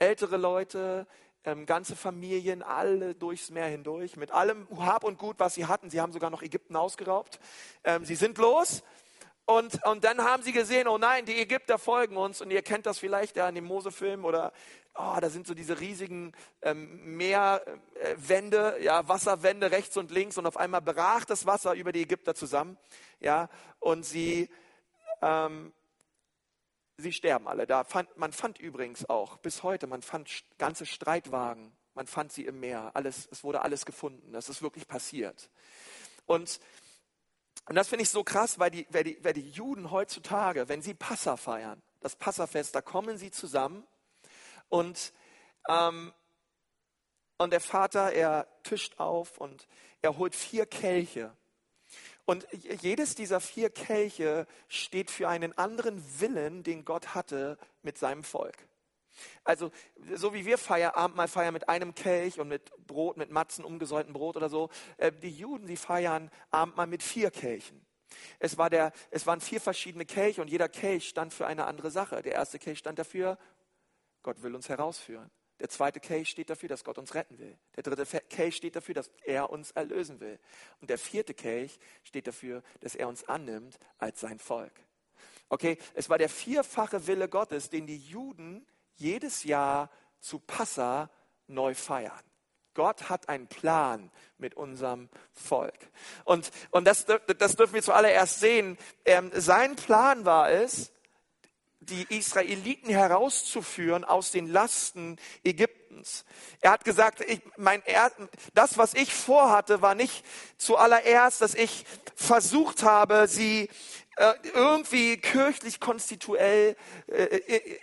ältere 0.00 0.36
Leute, 0.38 1.06
ähm, 1.44 1.66
ganze 1.66 1.94
Familien, 1.94 2.64
alle 2.64 3.14
durchs 3.14 3.50
Meer 3.50 3.66
hindurch, 3.66 4.16
mit 4.16 4.32
allem 4.32 4.66
Hab 4.76 5.04
und 5.04 5.18
Gut, 5.18 5.36
was 5.38 5.54
sie 5.54 5.66
hatten. 5.66 5.88
Sie 5.88 6.00
haben 6.00 6.12
sogar 6.12 6.30
noch 6.30 6.42
Ägypten 6.42 6.74
ausgeraubt. 6.74 7.38
Ähm, 7.84 8.04
sie 8.04 8.16
sind 8.16 8.36
los. 8.38 8.82
Und, 9.46 9.84
und 9.86 10.02
dann 10.02 10.24
haben 10.24 10.42
sie 10.42 10.50
gesehen, 10.50 10.88
oh 10.88 10.98
nein, 10.98 11.26
die 11.26 11.40
Ägypter 11.40 11.78
folgen 11.78 12.16
uns. 12.16 12.40
Und 12.40 12.50
ihr 12.50 12.62
kennt 12.62 12.86
das 12.86 12.98
vielleicht 12.98 13.36
ja 13.36 13.48
in 13.48 13.54
dem 13.54 13.66
Mose-Film 13.66 14.24
oder 14.24 14.52
oh, 14.96 15.16
da 15.20 15.30
sind 15.30 15.46
so 15.46 15.54
diese 15.54 15.78
riesigen 15.78 16.32
ähm, 16.60 17.16
Meerwände, 17.16 18.78
ja, 18.80 19.06
Wasserwände 19.06 19.70
rechts 19.70 19.96
und 19.96 20.10
links. 20.10 20.38
Und 20.38 20.46
auf 20.46 20.56
einmal 20.56 20.82
brach 20.82 21.24
das 21.24 21.46
Wasser 21.46 21.74
über 21.74 21.92
die 21.92 22.02
Ägypter 22.02 22.34
zusammen. 22.34 22.78
Ja, 23.20 23.48
und 23.78 24.04
sie 24.04 24.50
ähm, 25.22 25.72
sie 26.96 27.12
sterben 27.12 27.48
alle. 27.48 27.66
Da 27.66 27.84
fand, 27.84 28.16
man 28.16 28.32
fand 28.32 28.58
übrigens 28.58 29.08
auch 29.08 29.38
bis 29.38 29.62
heute, 29.62 29.86
man 29.86 30.02
fand 30.02 30.44
ganze 30.58 30.86
Streitwagen, 30.86 31.72
man 31.94 32.06
fand 32.06 32.32
sie 32.32 32.44
im 32.44 32.60
Meer. 32.60 32.92
Alles, 32.94 33.28
es 33.30 33.44
wurde 33.44 33.62
alles 33.62 33.84
gefunden. 33.86 34.32
Das 34.32 34.48
ist 34.48 34.62
wirklich 34.62 34.86
passiert. 34.86 35.50
Und, 36.26 36.60
und 37.66 37.74
das 37.74 37.88
finde 37.88 38.02
ich 38.02 38.10
so 38.10 38.24
krass, 38.24 38.58
weil 38.58 38.70
die, 38.70 38.86
weil, 38.90 39.04
die, 39.04 39.22
weil 39.22 39.32
die 39.32 39.50
Juden 39.50 39.90
heutzutage, 39.90 40.68
wenn 40.68 40.82
sie 40.82 40.94
Passa 40.94 41.36
feiern, 41.36 41.82
das 42.00 42.16
Passafest, 42.16 42.74
da 42.74 42.82
kommen 42.82 43.16
sie 43.16 43.30
zusammen 43.30 43.86
und, 44.68 45.12
ähm, 45.68 46.12
und 47.38 47.52
der 47.52 47.60
Vater, 47.60 48.12
er 48.12 48.46
tischt 48.62 48.98
auf 48.98 49.38
und 49.38 49.66
er 50.02 50.18
holt 50.18 50.34
vier 50.34 50.66
Kelche 50.66 51.34
und 52.26 52.46
jedes 52.80 53.14
dieser 53.14 53.40
vier 53.40 53.70
Kelche 53.70 54.46
steht 54.68 55.10
für 55.10 55.28
einen 55.28 55.56
anderen 55.58 56.02
Willen, 56.20 56.62
den 56.62 56.84
Gott 56.84 57.14
hatte 57.14 57.58
mit 57.82 57.98
seinem 57.98 58.24
Volk. 58.24 58.56
Also, 59.44 59.70
so 60.14 60.34
wie 60.34 60.44
wir 60.44 60.58
feiern, 60.58 60.92
Abendmahl 60.92 61.28
feiern 61.28 61.52
mit 61.52 61.68
einem 61.68 61.94
Kelch 61.94 62.40
und 62.40 62.48
mit 62.48 62.72
Brot, 62.86 63.16
mit 63.16 63.30
Matzen, 63.30 63.64
umgesäuertem 63.64 64.12
Brot 64.12 64.36
oder 64.36 64.48
so, 64.48 64.70
äh, 64.96 65.12
die 65.12 65.30
Juden, 65.30 65.66
die 65.66 65.76
feiern 65.76 66.30
Abendmahl 66.50 66.86
mit 66.86 67.02
vier 67.02 67.30
Kelchen. 67.30 67.84
Es, 68.38 68.58
war 68.58 68.70
der, 68.70 68.92
es 69.10 69.26
waren 69.26 69.40
vier 69.40 69.60
verschiedene 69.60 70.04
Kelche 70.04 70.40
und 70.40 70.48
jeder 70.48 70.68
Kelch 70.68 71.08
stand 71.08 71.32
für 71.32 71.46
eine 71.46 71.66
andere 71.66 71.90
Sache. 71.90 72.22
Der 72.22 72.32
erste 72.32 72.58
Kelch 72.58 72.78
stand 72.78 72.98
dafür, 72.98 73.38
Gott 74.22 74.42
will 74.42 74.54
uns 74.54 74.68
herausführen. 74.68 75.30
Der 75.60 75.68
zweite 75.68 76.00
Kelch 76.00 76.30
steht 76.30 76.50
dafür, 76.50 76.68
dass 76.68 76.84
Gott 76.84 76.98
uns 76.98 77.14
retten 77.14 77.38
will. 77.38 77.56
Der 77.76 77.82
dritte 77.84 78.20
Kelch 78.28 78.56
steht 78.56 78.74
dafür, 78.76 78.94
dass 78.94 79.10
er 79.24 79.50
uns 79.50 79.70
erlösen 79.70 80.20
will. 80.20 80.38
Und 80.80 80.90
der 80.90 80.98
vierte 80.98 81.32
Kelch 81.32 81.78
steht 82.02 82.26
dafür, 82.26 82.62
dass 82.80 82.94
er 82.94 83.08
uns 83.08 83.24
annimmt 83.28 83.78
als 83.98 84.20
sein 84.20 84.38
Volk. 84.38 84.72
Okay, 85.48 85.78
es 85.94 86.10
war 86.10 86.18
der 86.18 86.28
vierfache 86.28 87.06
Wille 87.06 87.28
Gottes, 87.28 87.70
den 87.70 87.86
die 87.86 87.98
Juden 87.98 88.66
jedes 88.96 89.44
Jahr 89.44 89.90
zu 90.20 90.38
Passa 90.40 91.10
neu 91.46 91.74
feiern. 91.74 92.22
Gott 92.74 93.08
hat 93.08 93.28
einen 93.28 93.46
Plan 93.46 94.10
mit 94.36 94.54
unserem 94.56 95.08
Volk. 95.32 95.78
Und, 96.24 96.50
und 96.70 96.84
das, 96.86 97.06
das 97.06 97.56
dürfen 97.56 97.74
wir 97.74 97.82
zuallererst 97.82 98.40
sehen. 98.40 98.76
Ähm, 99.04 99.30
sein 99.32 99.76
Plan 99.76 100.24
war 100.24 100.50
es, 100.50 100.92
die 101.84 102.06
Israeliten 102.08 102.90
herauszuführen 102.90 104.04
aus 104.04 104.30
den 104.30 104.48
Lasten 104.48 105.18
Ägyptens. 105.42 106.24
Er 106.60 106.72
hat 106.72 106.84
gesagt, 106.84 107.20
ich, 107.20 107.40
mein, 107.56 107.82
er, 107.84 108.10
das, 108.54 108.78
was 108.78 108.94
ich 108.94 109.14
vorhatte, 109.14 109.82
war 109.82 109.94
nicht 109.94 110.24
zuallererst, 110.58 111.40
dass 111.40 111.54
ich 111.54 111.84
versucht 112.14 112.82
habe, 112.82 113.26
sie 113.28 113.68
äh, 114.16 114.32
irgendwie 114.54 115.16
kirchlich 115.16 115.80
konstituell 115.80 116.76
äh, 117.08 117.22
äh 117.22 117.78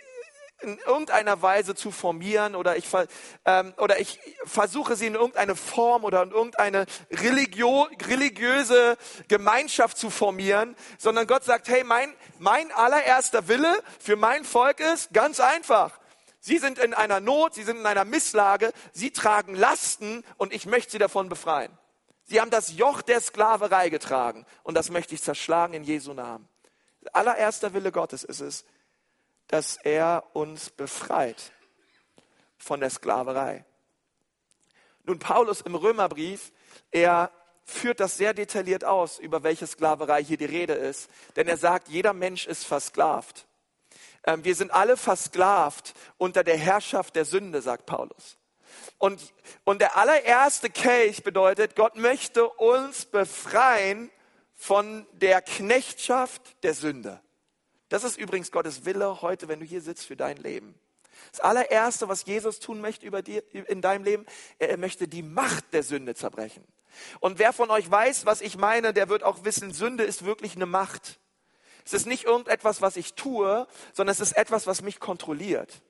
in 0.62 0.78
irgendeiner 0.86 1.42
Weise 1.42 1.74
zu 1.74 1.90
formieren 1.90 2.54
oder 2.54 2.76
ich, 2.76 2.86
ähm, 3.44 3.74
oder 3.78 4.00
ich 4.00 4.18
versuche 4.44 4.96
sie 4.96 5.06
in 5.06 5.14
irgendeine 5.14 5.56
Form 5.56 6.04
oder 6.04 6.22
in 6.22 6.30
irgendeine 6.30 6.86
religio, 7.10 7.88
religiöse 8.06 8.96
Gemeinschaft 9.28 9.98
zu 9.98 10.10
formieren, 10.10 10.76
sondern 10.98 11.26
Gott 11.26 11.44
sagt, 11.44 11.68
hey, 11.68 11.84
mein, 11.84 12.14
mein 12.38 12.70
allererster 12.72 13.48
Wille 13.48 13.74
für 13.98 14.16
mein 14.16 14.44
Volk 14.44 14.80
ist 14.80 15.12
ganz 15.12 15.40
einfach. 15.40 15.98
Sie 16.40 16.58
sind 16.58 16.78
in 16.78 16.92
einer 16.92 17.20
Not, 17.20 17.54
sie 17.54 17.62
sind 17.62 17.78
in 17.78 17.86
einer 17.86 18.04
Misslage, 18.04 18.72
sie 18.92 19.12
tragen 19.12 19.54
Lasten 19.54 20.24
und 20.38 20.52
ich 20.52 20.66
möchte 20.66 20.92
sie 20.92 20.98
davon 20.98 21.28
befreien. 21.28 21.70
Sie 22.24 22.40
haben 22.40 22.50
das 22.50 22.76
Joch 22.76 23.02
der 23.02 23.20
Sklaverei 23.20 23.90
getragen 23.90 24.44
und 24.62 24.74
das 24.74 24.90
möchte 24.90 25.14
ich 25.14 25.22
zerschlagen 25.22 25.74
in 25.74 25.84
Jesu 25.84 26.14
Namen. 26.14 26.48
Allererster 27.12 27.74
Wille 27.74 27.92
Gottes 27.92 28.24
ist 28.24 28.40
es, 28.40 28.64
dass 29.48 29.76
er 29.76 30.24
uns 30.32 30.70
befreit 30.70 31.52
von 32.56 32.80
der 32.80 32.90
Sklaverei. 32.90 33.64
Nun, 35.04 35.18
Paulus 35.18 35.60
im 35.62 35.74
Römerbrief, 35.74 36.52
er 36.90 37.30
führt 37.64 38.00
das 38.00 38.16
sehr 38.16 38.34
detailliert 38.34 38.84
aus, 38.84 39.18
über 39.18 39.42
welche 39.42 39.66
Sklaverei 39.66 40.22
hier 40.22 40.36
die 40.36 40.44
Rede 40.44 40.74
ist. 40.74 41.10
Denn 41.36 41.48
er 41.48 41.56
sagt, 41.56 41.88
jeder 41.88 42.12
Mensch 42.12 42.46
ist 42.46 42.64
versklavt. 42.64 43.46
Ähm, 44.24 44.44
wir 44.44 44.54
sind 44.54 44.70
alle 44.70 44.96
versklavt 44.96 45.94
unter 46.18 46.44
der 46.44 46.56
Herrschaft 46.56 47.16
der 47.16 47.24
Sünde, 47.24 47.62
sagt 47.62 47.86
Paulus. 47.86 48.38
Und, 48.98 49.34
und 49.64 49.80
der 49.80 49.96
allererste 49.96 50.70
Kelch 50.70 51.22
bedeutet, 51.22 51.76
Gott 51.76 51.96
möchte 51.96 52.48
uns 52.48 53.04
befreien 53.04 54.10
von 54.54 55.06
der 55.12 55.42
Knechtschaft 55.42 56.62
der 56.62 56.74
Sünde. 56.74 57.20
Das 57.92 58.04
ist 58.04 58.16
übrigens 58.16 58.50
Gottes 58.50 58.86
Wille 58.86 59.20
heute, 59.20 59.48
wenn 59.48 59.60
du 59.60 59.66
hier 59.66 59.82
sitzt 59.82 60.06
für 60.06 60.16
dein 60.16 60.38
Leben. 60.38 60.74
Das 61.30 61.40
allererste, 61.40 62.08
was 62.08 62.24
Jesus 62.24 62.58
tun 62.58 62.80
möchte 62.80 63.04
über 63.04 63.20
dir, 63.20 63.42
in 63.68 63.82
deinem 63.82 64.02
Leben, 64.02 64.24
er 64.58 64.78
möchte 64.78 65.06
die 65.06 65.22
Macht 65.22 65.74
der 65.74 65.82
Sünde 65.82 66.14
zerbrechen. 66.14 66.64
Und 67.20 67.38
wer 67.38 67.52
von 67.52 67.70
euch 67.70 67.90
weiß, 67.90 68.24
was 68.24 68.40
ich 68.40 68.56
meine, 68.56 68.94
der 68.94 69.10
wird 69.10 69.22
auch 69.22 69.44
wissen, 69.44 69.74
Sünde 69.74 70.04
ist 70.04 70.24
wirklich 70.24 70.56
eine 70.56 70.64
Macht. 70.64 71.20
Es 71.84 71.92
ist 71.92 72.06
nicht 72.06 72.24
irgendetwas, 72.24 72.80
was 72.80 72.96
ich 72.96 73.12
tue, 73.12 73.66
sondern 73.92 74.12
es 74.12 74.20
ist 74.20 74.38
etwas, 74.38 74.66
was 74.66 74.80
mich 74.80 74.98
kontrolliert. 74.98 75.82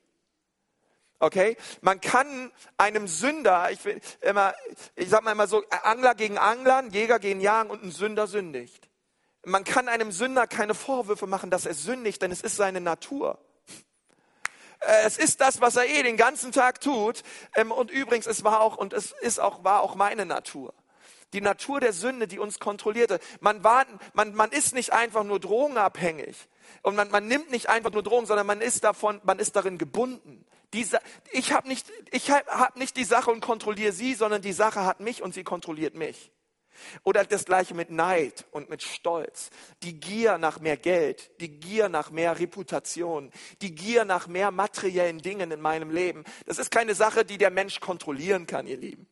Okay? 1.21 1.57
Man 1.83 2.01
kann 2.01 2.51
einem 2.79 3.07
Sünder, 3.07 3.71
ich 3.71 3.85
will 3.85 4.01
immer, 4.23 4.55
ich 4.97 5.09
sag 5.09 5.23
mal 5.23 5.31
immer 5.31 5.47
so, 5.47 5.63
Angler 5.85 6.17
gegen 6.17 6.37
Anglern, 6.37 6.91
Jäger 6.91 7.21
gegen 7.21 7.41
Jagen 7.41 7.71
und 7.71 7.85
ein 7.85 7.93
Sünder 7.93 8.27
sündigt. 8.27 8.89
Man 9.45 9.65
kann 9.65 9.89
einem 9.89 10.13
Sünder 10.13 10.47
keine 10.47 10.75
Vorwürfe 10.75 11.27
machen, 11.27 11.51
dass 11.51 11.67
er 11.67 11.75
sündigt, 11.75 12.23
denn 12.23 12.31
es 12.31 12.43
ist 12.43 12.57
seine 12.57 12.81
Natur. 12.81 13.39
Äh, 14.81 15.05
es 15.05 15.19
ist 15.19 15.41
das, 15.41 15.61
was 15.61 15.77
er 15.77 15.87
eh 15.87 16.03
den 16.03 16.17
ganzen 16.17 16.53
Tag 16.53 16.81
tut. 16.81 17.23
Ähm, 17.55 17.73
und 17.73 17.91
übrigens, 17.91 18.27
es 18.27 18.45
war 18.45 18.61
auch, 18.61 18.77
und 18.77 18.93
es 18.93 19.13
ist 19.21 19.41
auch, 19.41 19.65
war 19.65 19.83
auch 19.83 19.95
meine 19.95 20.27
Natur. 20.27 20.75
Die 21.33 21.41
Natur 21.41 21.81
der 21.81 21.93
Sünde, 21.93 22.29
die 22.29 22.39
uns 22.39 22.59
kontrollierte. 22.59 23.19
Man, 23.41 23.65
war, 23.65 23.87
man, 24.13 24.35
man 24.35 24.51
ist 24.51 24.75
nicht 24.75 24.93
einfach 24.93 25.25
nur 25.25 25.41
drogenabhängig. 25.41 26.37
Und 26.83 26.95
man, 26.95 27.11
man 27.11 27.27
nimmt 27.27 27.51
nicht 27.51 27.69
einfach 27.69 27.91
nur 27.91 28.03
Drogen, 28.03 28.27
sondern 28.27 28.47
man 28.47 28.61
ist 28.61 28.85
davon, 28.85 29.21
man 29.25 29.39
ist 29.39 29.57
darin 29.57 29.79
gebunden. 29.79 30.45
Diese, 30.73 31.01
ich 31.33 31.53
habe 31.53 31.69
nicht, 31.69 31.91
ich 32.11 32.31
hab, 32.31 32.47
hab 32.47 32.77
nicht 32.77 32.97
die 32.97 33.05
Sache 33.05 33.31
und 33.31 33.41
kontrolliere 33.41 33.93
sie, 33.93 34.15
sondern 34.15 34.43
die 34.43 34.53
Sache 34.53 34.85
hat 34.85 35.01
mich 35.01 35.23
und 35.23 35.35
sie 35.35 35.45
kontrolliert 35.45 35.95
mich. 35.95 36.31
Oder 37.05 37.25
das 37.25 37.45
gleiche 37.45 37.75
mit 37.75 37.91
Neid 37.91 38.47
und 38.51 38.71
mit 38.71 38.83
Stolz. 38.83 39.51
Die 39.83 39.99
Gier 39.99 40.39
nach 40.39 40.61
mehr 40.61 40.77
Geld, 40.77 41.31
die 41.41 41.61
Gier 41.61 41.89
nach 41.89 42.11
mehr 42.11 42.39
Reputation, 42.39 43.31
die 43.61 43.75
Gier 43.75 44.05
nach 44.05 44.27
mehr 44.27 44.51
materiellen 44.51 45.19
Dingen 45.19 45.51
in 45.51 45.61
meinem 45.61 45.91
Leben. 45.91 46.25
Das 46.47 46.59
ist 46.59 46.71
keine 46.71 46.95
Sache, 46.95 47.25
die 47.25 47.39
der 47.39 47.51
Mensch 47.51 47.81
kontrollieren 47.81 48.47
kann, 48.47 48.67
ihr 48.67 48.77
Lieben. 48.77 49.07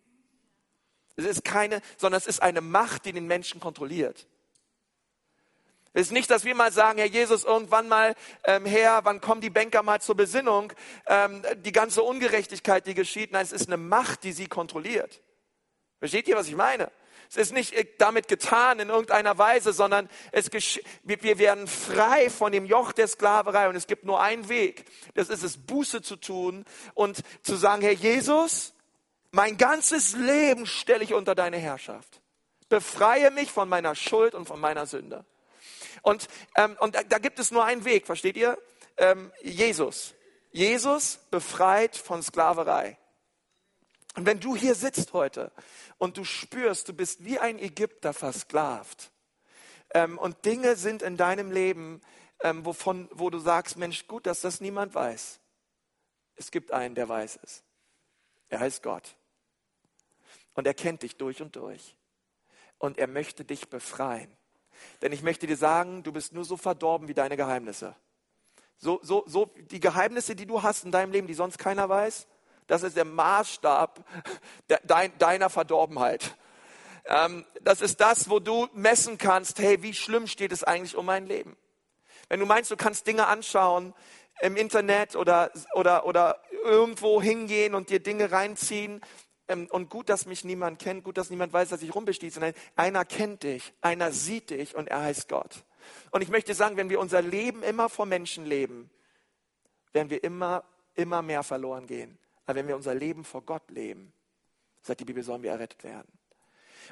Es 1.17 1.25
ist 1.25 1.45
keine, 1.45 1.83
sondern 1.97 2.19
es 2.19 2.27
ist 2.27 2.43
eine 2.43 2.61
Macht, 2.61 3.05
die 3.05 3.13
den 3.13 3.27
Menschen 3.27 3.61
kontrolliert. 3.61 4.27
Es 5.93 6.03
ist 6.03 6.13
nicht, 6.13 6.31
dass 6.31 6.45
wir 6.45 6.55
mal 6.55 6.71
sagen, 6.71 6.99
Herr 6.99 7.09
Jesus, 7.09 7.45
irgendwann 7.45 7.89
mal, 7.89 8.15
ähm, 8.45 8.65
Herr, 8.65 9.05
wann 9.05 9.21
kommen 9.21 9.41
die 9.41 9.51
Banker 9.51 9.83
mal 9.83 10.01
zur 10.01 10.15
Besinnung? 10.15 10.73
Ähm, 11.07 11.43
die 11.57 11.73
ganze 11.73 12.03
Ungerechtigkeit, 12.03 12.87
die 12.87 12.95
geschieht. 12.95 13.33
Nein, 13.33 13.43
es 13.43 13.51
ist 13.51 13.67
eine 13.67 13.77
Macht, 13.77 14.23
die 14.23 14.33
sie 14.33 14.47
kontrolliert. 14.47 15.21
Versteht 15.99 16.29
ihr, 16.29 16.37
was 16.37 16.47
ich 16.47 16.55
meine? 16.55 16.93
Es 17.31 17.37
ist 17.37 17.53
nicht 17.53 17.73
damit 17.99 18.27
getan 18.27 18.81
in 18.81 18.89
irgendeiner 18.89 19.39
Weise, 19.39 19.73
sondern 19.73 20.11
es 20.33 20.51
wir 21.05 21.39
werden 21.39 21.69
frei 21.69 22.29
von 22.29 22.51
dem 22.51 22.67
Joch 22.67 22.91
der 22.91 23.07
Sklaverei 23.07 23.69
und 23.69 23.77
es 23.77 23.87
gibt 23.87 24.05
nur 24.05 24.21
einen 24.21 24.49
Weg. 24.49 24.85
Das 25.15 25.29
ist 25.29 25.45
es, 25.45 25.57
Buße 25.57 26.03
zu 26.03 26.17
tun 26.17 26.65
und 26.95 27.23
zu 27.43 27.55
sagen, 27.55 27.83
Herr 27.83 27.93
Jesus, 27.93 28.75
mein 29.31 29.57
ganzes 29.57 30.15
Leben 30.15 30.67
stelle 30.67 31.05
ich 31.05 31.15
unter 31.15 31.37
deine 31.37 31.59
Herrschaft. 31.59 32.21
Befreie 32.69 33.31
mich 33.31 33.53
von 33.53 33.69
meiner 33.69 33.95
Schuld 33.95 34.35
und 34.35 34.47
von 34.47 34.59
meiner 34.59 34.87
Sünde. 34.87 35.25
Und, 36.03 36.27
ähm, 36.57 36.77
und 36.81 36.97
da, 36.97 37.05
da, 37.05 37.19
gibt 37.19 37.39
es 37.39 37.53
nur 37.53 37.65
einen 37.65 37.85
Weg, 37.85 38.07
versteht 38.07 38.37
ihr? 38.37 38.59
Ähm, 38.97 39.31
Jesus. 39.41 40.15
Jesus 40.51 41.21
befreit 41.31 41.97
von 41.97 42.25
Sklaverei. 42.25 42.99
Und 44.17 44.27
wenn 44.27 44.41
du 44.41 44.57
hier 44.57 44.75
sitzt 44.75 45.13
heute 45.13 45.53
und 45.99 46.17
du 46.17 46.25
spürst, 46.25 46.89
du 46.89 46.93
bist 46.93 47.25
wie 47.25 47.39
ein 47.39 47.59
Ägypter 47.59 48.13
versklavt 48.13 49.13
ähm, 49.95 50.19
und 50.19 50.45
Dinge 50.45 50.77
sind 50.77 51.03
in 51.03 51.17
deinem 51.17 51.53
Leben, 51.53 52.01
ähm, 52.43 52.65
wovon, 52.65 53.09
wo 53.13 53.31
du 53.31 53.39
sagst, 53.39 53.77
Mensch, 53.77 54.07
gut, 54.07 54.27
dass 54.27 54.41
das 54.41 54.61
niemand 54.61 54.95
weiß. 54.95 55.41
Es 56.37 56.51
gibt 56.51 56.73
einen, 56.73 56.95
der 56.95 57.09
weiß 57.09 57.39
es. 57.43 57.63
Er 58.49 58.61
heißt 58.61 58.83
Gott. 58.83 59.17
Und 60.55 60.67
er 60.67 60.75
kennt 60.75 61.03
dich 61.03 61.17
durch 61.17 61.41
und 61.41 61.55
durch. 61.57 61.95
Und 62.79 62.99
er 62.99 63.07
möchte 63.07 63.45
dich 63.45 63.69
befreien. 63.69 64.31
Denn 65.03 65.13
ich 65.13 65.23
möchte 65.23 65.47
dir 65.47 65.57
sagen, 65.57 66.03
du 66.03 66.13
bist 66.13 66.33
nur 66.33 66.45
so 66.45 66.57
verdorben 66.57 67.09
wie 67.09 67.15
deine 67.15 67.37
Geheimnisse. 67.37 67.95
So, 68.79 68.99
so, 69.03 69.25
so 69.27 69.53
die 69.71 69.81
Geheimnisse, 69.81 70.35
die 70.35 70.47
du 70.47 70.63
hast 70.63 70.85
in 70.85 70.91
deinem 70.91 71.13
Leben, 71.13 71.27
die 71.27 71.35
sonst 71.35 71.59
keiner 71.59 71.89
weiß, 71.89 72.27
das 72.71 72.85
ist 72.85 72.97
der 72.97 73.05
Maßstab 73.05 74.05
deiner 75.19 75.51
Verdorbenheit. 75.51 76.37
Ähm, 77.05 77.45
das 77.63 77.81
ist 77.81 78.01
das, 78.01 78.31
wo 78.31 78.39
du 78.39 78.69
messen 78.73 79.19
kannst, 79.19 79.59
hey, 79.59 79.83
wie 79.83 79.93
schlimm 79.93 80.29
steht 80.29 80.53
es 80.53 80.63
eigentlich 80.63 80.97
um 80.97 81.07
mein 81.07 81.27
Leben? 81.27 81.57
Wenn 82.29 82.39
du 82.39 82.47
meinst, 82.47 82.71
du 82.71 82.77
kannst 82.77 83.07
Dinge 83.09 83.27
anschauen 83.27 83.93
im 84.41 84.57
Internet 84.57 85.17
oder, 85.17 85.51
oder, 85.75 86.07
oder 86.07 86.41
irgendwo 86.65 87.21
hingehen 87.21 87.75
und 87.75 87.91
dir 87.91 88.01
Dinge 88.01 88.31
reinziehen, 88.31 89.01
ähm, 89.49 89.67
und 89.71 89.91
gut, 89.91 90.09
dass 90.09 90.27
mich 90.27 90.45
niemand 90.45 90.79
kennt, 90.79 91.03
gut, 91.03 91.19
dass 91.19 91.29
niemand 91.29 91.53
weiß, 91.53 91.71
dass 91.71 91.83
ich 91.83 91.93
rumbestieße, 91.93 92.35
sondern 92.35 92.55
einer 92.77 93.05
kennt 93.05 93.43
dich, 93.43 93.75
einer 93.81 94.13
sieht 94.13 94.51
dich 94.51 94.77
und 94.77 94.87
er 94.87 95.03
heißt 95.03 95.29
Gott. 95.29 95.65
Und 96.13 96.23
ich 96.23 96.29
möchte 96.29 96.55
sagen, 96.55 96.77
wenn 96.77 96.89
wir 96.89 97.01
unser 97.01 97.21
Leben 97.21 97.65
immer 97.65 97.89
vor 97.89 98.07
Menschen 98.07 98.47
leben, 98.47 98.91
werden 99.93 100.09
wir 100.09 100.23
immer, 100.23 100.63
immer 100.95 101.21
mehr 101.21 101.43
verloren 101.43 101.89
gehen. 101.89 102.20
Aber 102.51 102.59
wenn 102.59 102.67
wir 102.67 102.75
unser 102.75 102.97
Leben 102.97 103.23
vor 103.23 103.43
Gott 103.43 103.71
leben, 103.71 104.13
sagt 104.83 104.99
die 104.99 105.05
Bibel, 105.05 105.23
sollen 105.23 105.45
wir 105.45 105.53
errettet 105.53 105.85
werden. 105.85 106.11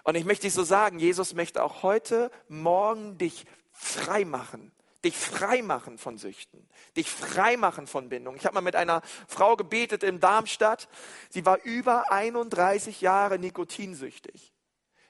Und 0.05 0.15
ich 0.15 0.25
möchte 0.25 0.47
dich 0.47 0.55
so 0.55 0.63
sagen, 0.63 1.01
Jesus 1.01 1.35
möchte 1.35 1.65
auch 1.65 1.83
heute, 1.83 2.31
morgen 2.47 3.19
dich 3.19 3.45
frei 3.73 4.25
machen. 4.25 4.71
Dich 5.05 5.17
frei 5.17 5.63
machen 5.63 5.99
von 5.99 6.17
Süchten. 6.17 6.69
Dich 6.97 7.11
frei 7.11 7.57
machen 7.57 7.89
von 7.89 8.09
Bindungen. 8.09 8.39
Ich 8.39 8.47
habe 8.47 8.55
mal 8.55 8.61
mit 8.61 8.77
einer 8.77 9.03
Frau 9.27 9.57
gebetet 9.57 10.05
in 10.05 10.21
Darmstadt. 10.21 10.89
Sie 11.29 11.45
war 11.45 11.61
über 11.65 12.13
31 12.13 13.01
Jahre 13.01 13.41
nikotinsüchtig. 13.41 14.53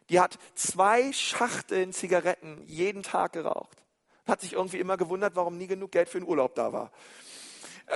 Die 0.08 0.18
hat 0.18 0.38
zwei 0.54 1.12
Schachteln 1.12 1.92
Zigaretten 1.92 2.62
jeden 2.64 3.02
Tag 3.02 3.34
geraucht. 3.34 3.84
Hat 4.26 4.40
sich 4.40 4.54
irgendwie 4.54 4.78
immer 4.78 4.96
gewundert, 4.96 5.36
warum 5.36 5.58
nie 5.58 5.66
genug 5.66 5.92
Geld 5.92 6.08
für 6.08 6.18
den 6.18 6.26
Urlaub 6.26 6.54
da 6.54 6.72
war. 6.72 6.90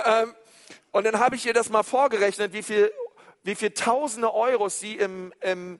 Ähm, 0.05 0.35
und 0.91 1.05
dann 1.05 1.19
habe 1.19 1.35
ich 1.35 1.45
ihr 1.45 1.53
das 1.53 1.69
mal 1.69 1.83
vorgerechnet, 1.83 2.53
wie 2.53 2.63
viel, 2.63 2.91
wie 3.43 3.55
viel 3.55 3.71
tausende 3.71 4.33
Euros 4.33 4.79
sie 4.79 4.95
im, 4.95 5.33
im, 5.41 5.79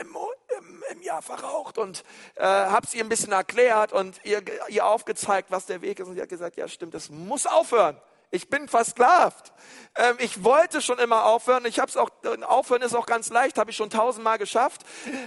im, 0.00 0.16
im, 0.58 0.84
im 0.90 1.02
Jahr 1.02 1.22
verraucht 1.22 1.78
und 1.78 2.04
äh, 2.36 2.44
habe 2.44 2.86
es 2.86 2.94
ihr 2.94 3.04
ein 3.04 3.08
bisschen 3.08 3.32
erklärt 3.32 3.92
und 3.92 4.20
ihr, 4.24 4.42
ihr 4.68 4.86
aufgezeigt, 4.86 5.50
was 5.50 5.66
der 5.66 5.82
Weg 5.82 5.98
ist. 5.98 6.08
Und 6.08 6.14
sie 6.14 6.22
hat 6.22 6.28
gesagt, 6.28 6.56
ja 6.56 6.68
stimmt, 6.68 6.94
das 6.94 7.10
muss 7.10 7.46
aufhören. 7.46 8.00
Ich 8.30 8.48
bin 8.50 8.68
versklavt. 8.68 9.52
Ähm, 9.94 10.16
ich 10.18 10.42
wollte 10.42 10.82
schon 10.82 10.98
immer 10.98 11.26
aufhören. 11.26 11.64
Ich 11.64 11.78
habe 11.78 11.88
es 11.88 11.96
auch, 11.96 12.10
aufhören 12.42 12.82
ist 12.82 12.94
auch 12.94 13.06
ganz 13.06 13.30
leicht, 13.30 13.58
habe 13.58 13.70
ich 13.70 13.76
schon 13.76 13.90
tausendmal 13.90 14.38
geschafft. 14.38 14.82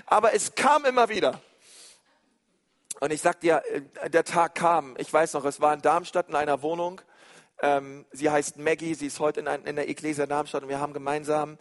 Aber 0.05 0.33
es 0.33 0.55
kam 0.55 0.85
immer 0.85 1.09
wieder. 1.09 1.41
Und 2.99 3.11
ich 3.11 3.21
sagte 3.21 3.47
ja, 3.47 3.59
äh, 3.59 4.09
der 4.09 4.25
Tag 4.25 4.55
kam. 4.55 4.95
Ich 4.97 5.11
weiß 5.11 5.33
noch, 5.33 5.45
es 5.45 5.61
war 5.61 5.73
in 5.73 5.81
Darmstadt 5.81 6.29
in 6.29 6.35
einer 6.35 6.61
Wohnung. 6.61 7.01
Ähm, 7.61 8.05
sie 8.11 8.29
heißt 8.29 8.57
Maggie, 8.57 8.93
sie 8.93 9.07
ist 9.07 9.19
heute 9.19 9.41
in, 9.41 9.47
ein, 9.47 9.65
in 9.65 9.75
der 9.75 9.89
Ecclesia 9.89 10.25
Darmstadt 10.25 10.63
und 10.63 10.69
wir 10.69 10.79
haben 10.79 10.93
gemeinsam 10.93 11.57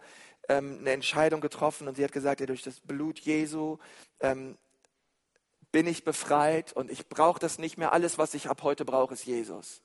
ähm, 0.47 0.77
eine 0.79 0.91
Entscheidung 0.91 1.41
getroffen 1.41 1.87
und 1.87 1.95
sie 1.95 2.03
hat 2.03 2.11
gesagt, 2.11 2.39
ja, 2.39 2.45
durch 2.45 2.63
das 2.63 2.79
Blut 2.79 3.19
Jesu 3.19 3.77
ähm, 4.19 4.57
bin 5.71 5.87
ich 5.87 6.03
befreit 6.03 6.73
und 6.73 6.89
ich 6.89 7.07
brauche 7.07 7.39
das 7.39 7.59
nicht 7.59 7.77
mehr. 7.77 7.93
Alles, 7.93 8.17
was 8.17 8.33
ich 8.33 8.49
ab 8.49 8.63
heute 8.63 8.85
brauche, 8.85 9.13
ist 9.13 9.25
Jesus. 9.25 9.81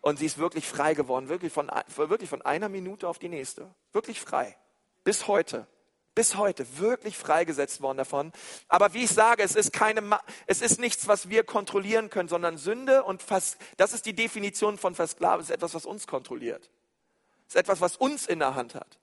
Und 0.00 0.18
sie 0.18 0.26
ist 0.26 0.38
wirklich 0.38 0.66
frei 0.66 0.94
geworden, 0.94 1.28
wirklich 1.28 1.52
von, 1.52 1.70
wirklich 1.96 2.30
von 2.30 2.42
einer 2.42 2.68
Minute 2.68 3.08
auf 3.08 3.18
die 3.18 3.28
nächste. 3.28 3.74
Wirklich 3.92 4.20
frei. 4.20 4.56
Bis 5.04 5.26
heute 5.26 5.66
bis 6.16 6.36
heute 6.36 6.66
wirklich 6.78 7.16
freigesetzt 7.16 7.80
worden 7.82 7.98
davon. 7.98 8.32
Aber 8.66 8.94
wie 8.94 9.04
ich 9.04 9.10
sage, 9.10 9.44
es 9.44 9.54
ist 9.54 9.72
keine, 9.72 10.18
es 10.46 10.62
ist 10.62 10.80
nichts, 10.80 11.06
was 11.06 11.28
wir 11.28 11.44
kontrollieren 11.44 12.10
können, 12.10 12.28
sondern 12.28 12.58
Sünde 12.58 13.04
und 13.04 13.22
fast, 13.22 13.58
das 13.76 13.92
ist 13.92 14.06
die 14.06 14.14
Definition 14.14 14.78
von 14.78 14.96
Versklaven, 14.96 15.42
ist 15.42 15.50
etwas, 15.50 15.74
was 15.74 15.86
uns 15.86 16.08
kontrolliert. 16.08 16.70
Es 17.46 17.54
ist 17.54 17.60
etwas, 17.60 17.80
was 17.80 17.96
uns 17.96 18.26
in 18.26 18.40
der 18.40 18.56
Hand 18.56 18.74
hat. 18.74 18.98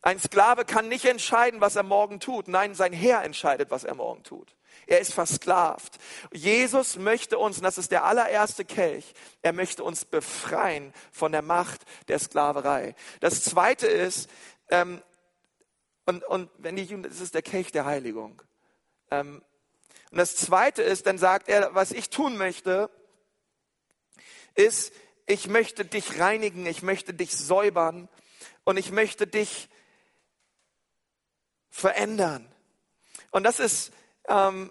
Ein 0.00 0.20
Sklave 0.20 0.64
kann 0.64 0.88
nicht 0.88 1.04
entscheiden, 1.06 1.60
was 1.60 1.76
er 1.76 1.82
morgen 1.82 2.20
tut. 2.20 2.46
Nein, 2.46 2.74
sein 2.74 2.92
Herr 2.92 3.24
entscheidet, 3.24 3.70
was 3.70 3.84
er 3.84 3.94
morgen 3.94 4.22
tut. 4.22 4.54
Er 4.86 5.00
ist 5.00 5.12
versklavt. 5.12 5.98
Jesus 6.32 6.96
möchte 6.96 7.38
uns, 7.38 7.56
und 7.56 7.64
das 7.64 7.78
ist 7.78 7.90
der 7.90 8.04
allererste 8.04 8.64
Kelch, 8.64 9.12
er 9.42 9.52
möchte 9.52 9.82
uns 9.82 10.04
befreien 10.04 10.92
von 11.10 11.32
der 11.32 11.42
Macht 11.42 11.82
der 12.08 12.18
Sklaverei. 12.18 12.94
Das 13.20 13.42
zweite 13.42 13.86
ist, 13.86 14.28
ähm, 14.68 15.02
und, 16.06 16.24
und 16.24 16.50
wenn 16.58 16.76
ich, 16.76 16.94
das 17.02 17.20
ist 17.20 17.34
der 17.34 17.42
Kelch 17.42 17.72
der 17.72 17.84
Heiligung. 17.84 18.42
Ähm, 19.10 19.42
und 20.10 20.18
das 20.18 20.36
zweite 20.36 20.82
ist, 20.82 21.06
dann 21.06 21.18
sagt 21.18 21.48
er, 21.48 21.74
was 21.74 21.90
ich 21.90 22.10
tun 22.10 22.36
möchte, 22.36 22.90
ist, 24.54 24.92
ich 25.26 25.48
möchte 25.48 25.84
dich 25.84 26.20
reinigen, 26.20 26.66
ich 26.66 26.82
möchte 26.82 27.14
dich 27.14 27.36
säubern 27.36 28.08
und 28.64 28.76
ich 28.76 28.92
möchte 28.92 29.26
dich 29.26 29.68
verändern. 31.70 32.46
Und 33.30 33.42
das 33.42 33.58
ist, 33.58 33.92
ähm, 34.28 34.70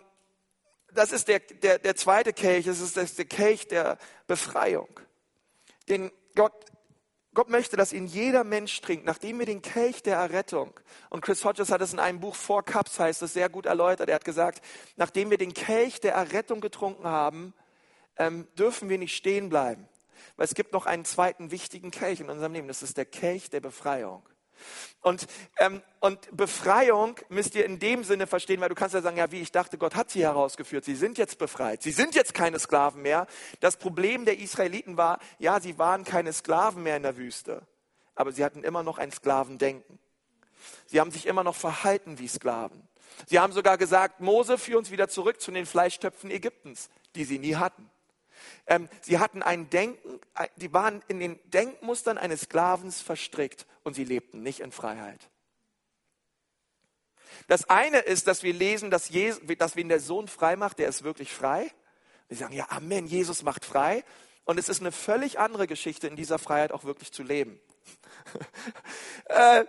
das 0.93 1.12
ist 1.12 1.28
der, 1.28 1.39
der, 1.39 1.80
der 1.80 1.96
zweite 1.96 2.34
Kelch, 2.34 2.65
das 2.65 2.80
ist 2.80 3.17
der 3.17 3.26
Kelch 3.26 3.67
der 3.67 3.98
Befreiung, 4.28 5.00
den 5.89 6.12
Gott 6.36 6.54
Gott 7.34 7.50
möchte, 7.50 7.78
dass 7.78 7.93
ihn 7.93 8.06
jeder 8.06 8.43
Mensch 8.43 8.80
trinkt, 8.82 9.06
nachdem 9.06 9.39
wir 9.39 9.46
den 9.46 9.62
Kelch 9.62 10.04
der 10.04 10.17
Errettung, 10.17 10.80
und 11.10 11.22
Chris 11.22 11.43
Hodges 11.43 11.72
hat 11.72 11.82
es 11.82 11.93
in 11.93 12.00
einem 12.00 12.19
Buch 12.19 12.36
Four 12.36 12.63
Cups, 12.63 13.00
heißt 13.00 13.22
es, 13.24 13.34
sehr 13.34 13.50
gut 13.50 13.65
erläutert, 13.65 14.10
er 14.10 14.15
hat 14.15 14.26
gesagt, 14.26 14.63
nachdem 14.98 15.32
wir 15.32 15.38
den 15.38 15.54
Kelch 15.54 16.00
der 16.00 16.13
Errettung 16.13 16.62
getrunken 16.62 17.08
haben, 17.08 17.54
ähm, 18.17 18.48
dürfen 18.58 18.89
wir 18.89 18.98
nicht 18.98 19.15
stehen 19.15 19.50
bleiben. 19.50 19.88
Weil 20.36 20.46
es 20.46 20.54
gibt 20.54 20.74
noch 20.74 20.86
einen 20.86 21.06
zweiten 21.06 21.52
wichtigen 21.52 21.91
Kelch 21.91 22.19
in 22.19 22.30
unserem 22.30 22.54
Leben, 22.54 22.67
das 22.67 22.84
ist 22.84 22.98
der 22.98 23.06
Kelch 23.06 23.50
der 23.50 23.62
Befreiung. 23.62 24.24
Und, 25.02 25.28
ähm, 25.58 25.82
und 25.99 26.36
Befreiung 26.36 27.15
müsst 27.30 27.56
ihr 27.56 27.65
in 27.65 27.80
dem 27.80 28.04
Sinne 28.04 28.28
verstehen, 28.28 28.62
weil 28.62 28.69
du 28.69 28.76
kannst 28.76 28.95
ja 28.95 29.02
sagen, 29.02 29.17
ja, 29.17 29.32
wie 29.32 29.41
ich 29.41 29.52
dachte, 29.52 29.78
Gott 29.78 29.95
hat 29.95 30.10
sie 30.10 30.23
herausgeführt. 30.23 30.86
Sie 30.86 30.95
sind 30.95 31.17
jetzt 31.17 31.38
befreit. 31.38 31.84
Sie 31.84 31.91
sind 31.91 32.15
jetzt 32.15 32.34
keine 32.34 32.60
Sklaven 32.60 33.02
mehr. 33.02 33.28
Das 33.60 33.78
Problem 33.78 34.26
der 34.26 34.39
Israeliten 34.39 34.97
war, 34.97 35.19
ja, 35.39 35.60
sie 35.60 35.78
waren 35.78 36.04
keine 36.04 36.32
Sklaven 36.32 36.84
mehr 36.84 36.97
in 36.97 37.04
der 37.04 37.17
Wüste, 37.17 37.67
aber 38.15 38.32
sie 38.32 38.43
hatten 38.43 38.63
immer 38.63 38.84
noch 38.84 38.97
ein 38.97 39.12
Sklavendenken. 39.12 39.99
Sie 40.86 40.99
haben 40.99 41.12
sich 41.12 41.26
immer 41.26 41.43
noch 41.43 41.56
verhalten 41.56 42.19
wie 42.19 42.28
Sklaven. 42.28 42.88
Sie 43.28 43.39
haben 43.39 43.54
sogar 43.54 43.78
gesagt, 43.78 44.21
Mose, 44.21 44.58
führ 44.58 44.78
uns 44.78 44.91
wieder 44.91 45.08
zurück 45.08 45.41
zu 45.41 45.52
den 45.52 45.65
Fleischtöpfen 45.65 46.32
Ägyptens, 46.32 46.89
die 47.15 47.26
sie 47.26 47.39
nie 47.39 47.56
hatten. 47.56 47.89
Ähm, 48.65 48.88
sie 49.02 49.19
hatten 49.19 49.43
ein 49.43 49.69
Denken, 49.69 50.19
die 50.56 50.71
waren 50.73 51.04
in 51.08 51.19
den 51.19 51.39
Denkmustern 51.49 52.17
eines 52.17 52.41
Sklavens 52.41 53.02
verstrickt 53.02 53.65
und 53.84 53.93
sie 53.93 54.06
lebten 54.06 54.41
nicht 54.41 54.62
in 54.62 54.71
Freiheit. 54.71 55.30
Das 57.47 57.69
eine 57.69 57.99
ist, 57.99 58.28
dass 58.28 58.43
wir 58.43 58.54
lesen, 58.54 58.91
dass, 58.91 59.10
Jesus, 59.10 59.41
dass 59.58 59.76
wen 59.76 59.89
der 59.89 59.99
Sohn 59.99 60.28
frei 60.28 60.56
macht, 60.56 60.80
der 60.80 60.88
ist 60.88 61.04
wirklich 61.04 61.34
frei. 61.34 61.71
Wir 62.28 62.38
sagen, 62.38 62.54
ja, 62.54 62.67
Amen, 62.69 63.06
Jesus 63.06 63.43
macht 63.43 63.65
frei. 63.65 64.04
Und 64.45 64.60
es 64.60 64.69
ist 64.69 64.82
eine 64.82 64.91
völlig 64.91 65.39
andere 65.39 65.67
Geschichte, 65.67 66.08
in 66.08 66.15
dieser 66.15 66.39
Freiheit 66.39 66.71
auch 66.71 66.84
wirklich 66.84 67.12
zu 67.12 67.23
leben. 67.23 67.60
äh, 69.26 69.65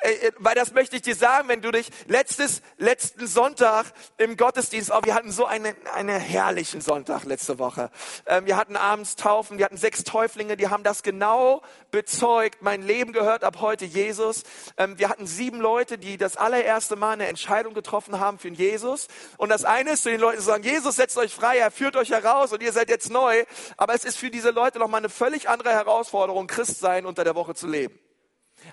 äh, 0.00 0.30
weil 0.38 0.54
das 0.54 0.72
möchte 0.72 0.96
ich 0.96 1.02
dir 1.02 1.16
sagen, 1.16 1.48
wenn 1.48 1.60
du 1.60 1.72
dich 1.72 1.90
letztes, 2.06 2.62
letzten 2.76 3.26
Sonntag 3.26 3.86
im 4.16 4.36
Gottesdienst, 4.36 4.92
oh, 4.92 5.00
wir 5.02 5.14
hatten 5.14 5.32
so 5.32 5.44
einen, 5.44 5.74
einen 5.92 6.20
herrlichen 6.20 6.80
Sonntag 6.80 7.24
letzte 7.24 7.58
Woche. 7.58 7.90
Ähm, 8.26 8.46
wir 8.46 8.56
hatten 8.56 8.76
abends 8.76 9.16
Taufen, 9.16 9.58
wir 9.58 9.64
hatten 9.64 9.76
sechs 9.76 10.04
Täuflinge, 10.04 10.56
die 10.56 10.68
haben 10.68 10.84
das 10.84 11.02
genau 11.02 11.62
bezeugt. 11.90 12.62
Mein 12.62 12.82
Leben 12.82 13.12
gehört 13.12 13.42
ab 13.42 13.56
heute 13.60 13.84
Jesus. 13.84 14.44
Ähm, 14.76 14.98
wir 14.98 15.08
hatten 15.08 15.26
sieben 15.26 15.60
Leute, 15.60 15.98
die 15.98 16.16
das 16.16 16.36
allererste 16.36 16.94
Mal 16.94 17.12
eine 17.12 17.26
Entscheidung 17.26 17.74
getroffen 17.74 18.20
haben 18.20 18.38
für 18.38 18.48
Jesus. 18.48 19.08
Und 19.36 19.48
das 19.48 19.64
eine 19.64 19.92
ist 19.92 20.04
zu 20.04 20.10
den 20.10 20.20
Leuten 20.20 20.38
zu 20.38 20.44
sagen, 20.44 20.62
Jesus 20.62 20.94
setzt 20.94 21.18
euch 21.18 21.34
frei, 21.34 21.58
er 21.58 21.72
führt 21.72 21.96
euch 21.96 22.10
heraus 22.10 22.52
und 22.52 22.62
ihr 22.62 22.72
seid 22.72 22.88
jetzt 22.88 23.10
neu. 23.10 23.44
Aber 23.76 23.94
es 23.94 24.04
ist 24.04 24.16
für 24.16 24.30
diese 24.30 24.50
Leute 24.50 24.78
nochmal 24.78 25.00
eine 25.00 25.08
völlig 25.08 25.48
andere 25.48 25.70
Herausforderung, 25.70 26.46
Christ 26.46 26.78
sein 26.78 27.04
unter 27.04 27.24
der 27.24 27.34
Woche 27.34 27.54
zu 27.58 27.66
leben 27.66 27.98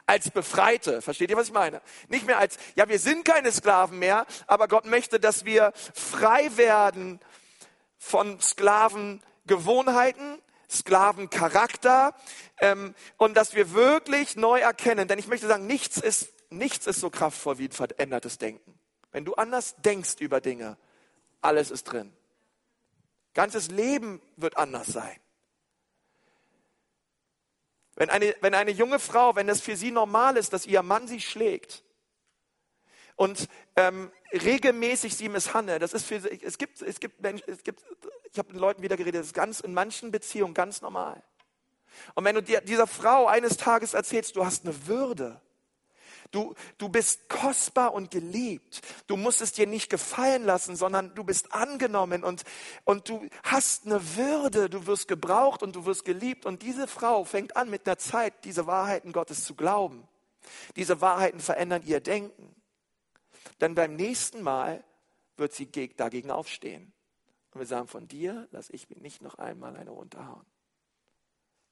als 0.05 0.31
Befreite. 0.31 1.01
Versteht 1.01 1.29
ihr, 1.29 1.37
was 1.37 1.47
ich 1.47 1.53
meine? 1.53 1.81
Nicht 2.07 2.25
mehr 2.25 2.37
als, 2.37 2.57
ja, 2.75 2.87
wir 2.89 2.99
sind 2.99 3.25
keine 3.25 3.51
Sklaven 3.51 3.99
mehr, 3.99 4.25
aber 4.47 4.67
Gott 4.67 4.85
möchte, 4.85 5.19
dass 5.19 5.45
wir 5.45 5.73
frei 5.93 6.55
werden 6.57 7.19
von 7.97 8.39
Sklavengewohnheiten, 8.39 10.41
Sklavencharakter 10.69 12.15
ähm, 12.59 12.95
und 13.17 13.35
dass 13.35 13.55
wir 13.55 13.73
wirklich 13.73 14.35
neu 14.35 14.59
erkennen. 14.59 15.07
Denn 15.07 15.19
ich 15.19 15.27
möchte 15.27 15.47
sagen, 15.47 15.67
nichts 15.67 15.97
ist, 15.97 16.29
nichts 16.49 16.87
ist 16.87 16.99
so 16.99 17.09
kraftvoll 17.09 17.57
wie 17.57 17.67
ein 17.67 17.71
verändertes 17.71 18.37
Denken. 18.37 18.77
Wenn 19.11 19.25
du 19.25 19.35
anders 19.35 19.75
denkst 19.77 20.15
über 20.19 20.41
Dinge, 20.41 20.77
alles 21.41 21.71
ist 21.71 21.85
drin. 21.85 22.11
Ganzes 23.33 23.69
Leben 23.69 24.21
wird 24.37 24.57
anders 24.57 24.87
sein. 24.87 25.15
Wenn 27.95 28.09
eine, 28.09 28.35
wenn 28.41 28.53
eine 28.53 28.71
junge 28.71 28.99
Frau, 28.99 29.35
wenn 29.35 29.47
es 29.47 29.61
für 29.61 29.75
sie 29.75 29.91
normal 29.91 30.37
ist, 30.37 30.53
dass 30.53 30.65
ihr 30.65 30.81
Mann 30.83 31.07
sie 31.07 31.21
schlägt 31.21 31.83
und 33.15 33.47
ähm, 33.77 34.11
regelmäßig 34.33 35.15
sie 35.15 35.29
misshandelt, 35.29 35.81
das 35.81 35.93
ist 35.93 36.05
für 36.05 36.19
sie, 36.19 36.41
es 36.41 36.57
gibt, 36.57 36.81
es 36.81 36.99
gibt 36.99 37.21
Menschen, 37.21 37.49
es 37.49 37.63
gibt, 37.63 37.83
ich 38.31 38.37
habe 38.37 38.51
mit 38.51 38.59
Leuten 38.59 38.81
wieder 38.81 38.97
geredet, 38.97 39.21
das 39.21 39.27
ist 39.27 39.33
ganz 39.33 39.61
in 39.61 39.73
manchen 39.73 40.11
Beziehungen 40.11 40.53
ganz 40.53 40.81
normal. 40.81 41.23
Und 42.13 42.25
wenn 42.25 42.35
du 42.35 42.43
dir, 42.43 42.59
dieser 42.59 42.87
Frau 42.87 43.27
eines 43.27 43.55
Tages 43.55 43.93
erzählst, 43.93 44.35
du 44.35 44.45
hast 44.45 44.65
eine 44.65 44.87
Würde, 44.87 45.41
Du, 46.31 46.55
du 46.77 46.89
bist 46.89 47.29
kostbar 47.29 47.93
und 47.93 48.11
geliebt. 48.11 48.81
Du 49.07 49.15
musst 49.15 49.41
es 49.41 49.53
dir 49.53 49.67
nicht 49.67 49.89
gefallen 49.89 50.43
lassen, 50.43 50.75
sondern 50.75 51.13
du 51.15 51.23
bist 51.23 51.53
angenommen 51.53 52.23
und, 52.23 52.43
und 52.83 53.09
du 53.09 53.27
hast 53.43 53.85
eine 53.85 54.15
Würde. 54.15 54.69
Du 54.69 54.87
wirst 54.87 55.07
gebraucht 55.07 55.63
und 55.63 55.75
du 55.75 55.85
wirst 55.85 56.05
geliebt. 56.05 56.45
Und 56.45 56.61
diese 56.61 56.87
Frau 56.87 57.23
fängt 57.23 57.55
an 57.55 57.69
mit 57.69 57.87
einer 57.87 57.97
Zeit, 57.97 58.45
diese 58.45 58.67
Wahrheiten 58.67 59.11
Gottes 59.11 59.43
zu 59.43 59.55
glauben. 59.55 60.07
Diese 60.75 61.01
Wahrheiten 61.01 61.39
verändern 61.39 61.83
ihr 61.85 61.99
Denken. 61.99 62.55
Dann 63.59 63.75
beim 63.75 63.95
nächsten 63.95 64.41
Mal 64.41 64.83
wird 65.37 65.53
sie 65.53 65.69
dagegen 65.95 66.31
aufstehen. 66.31 66.93
Und 67.51 67.59
wir 67.61 67.67
sagen, 67.67 67.87
von 67.87 68.07
dir 68.07 68.47
lasse 68.51 68.73
ich 68.73 68.89
mir 68.89 68.97
nicht 68.97 69.21
noch 69.21 69.35
einmal 69.35 69.77
eine 69.77 69.91
runterhauen. 69.91 70.45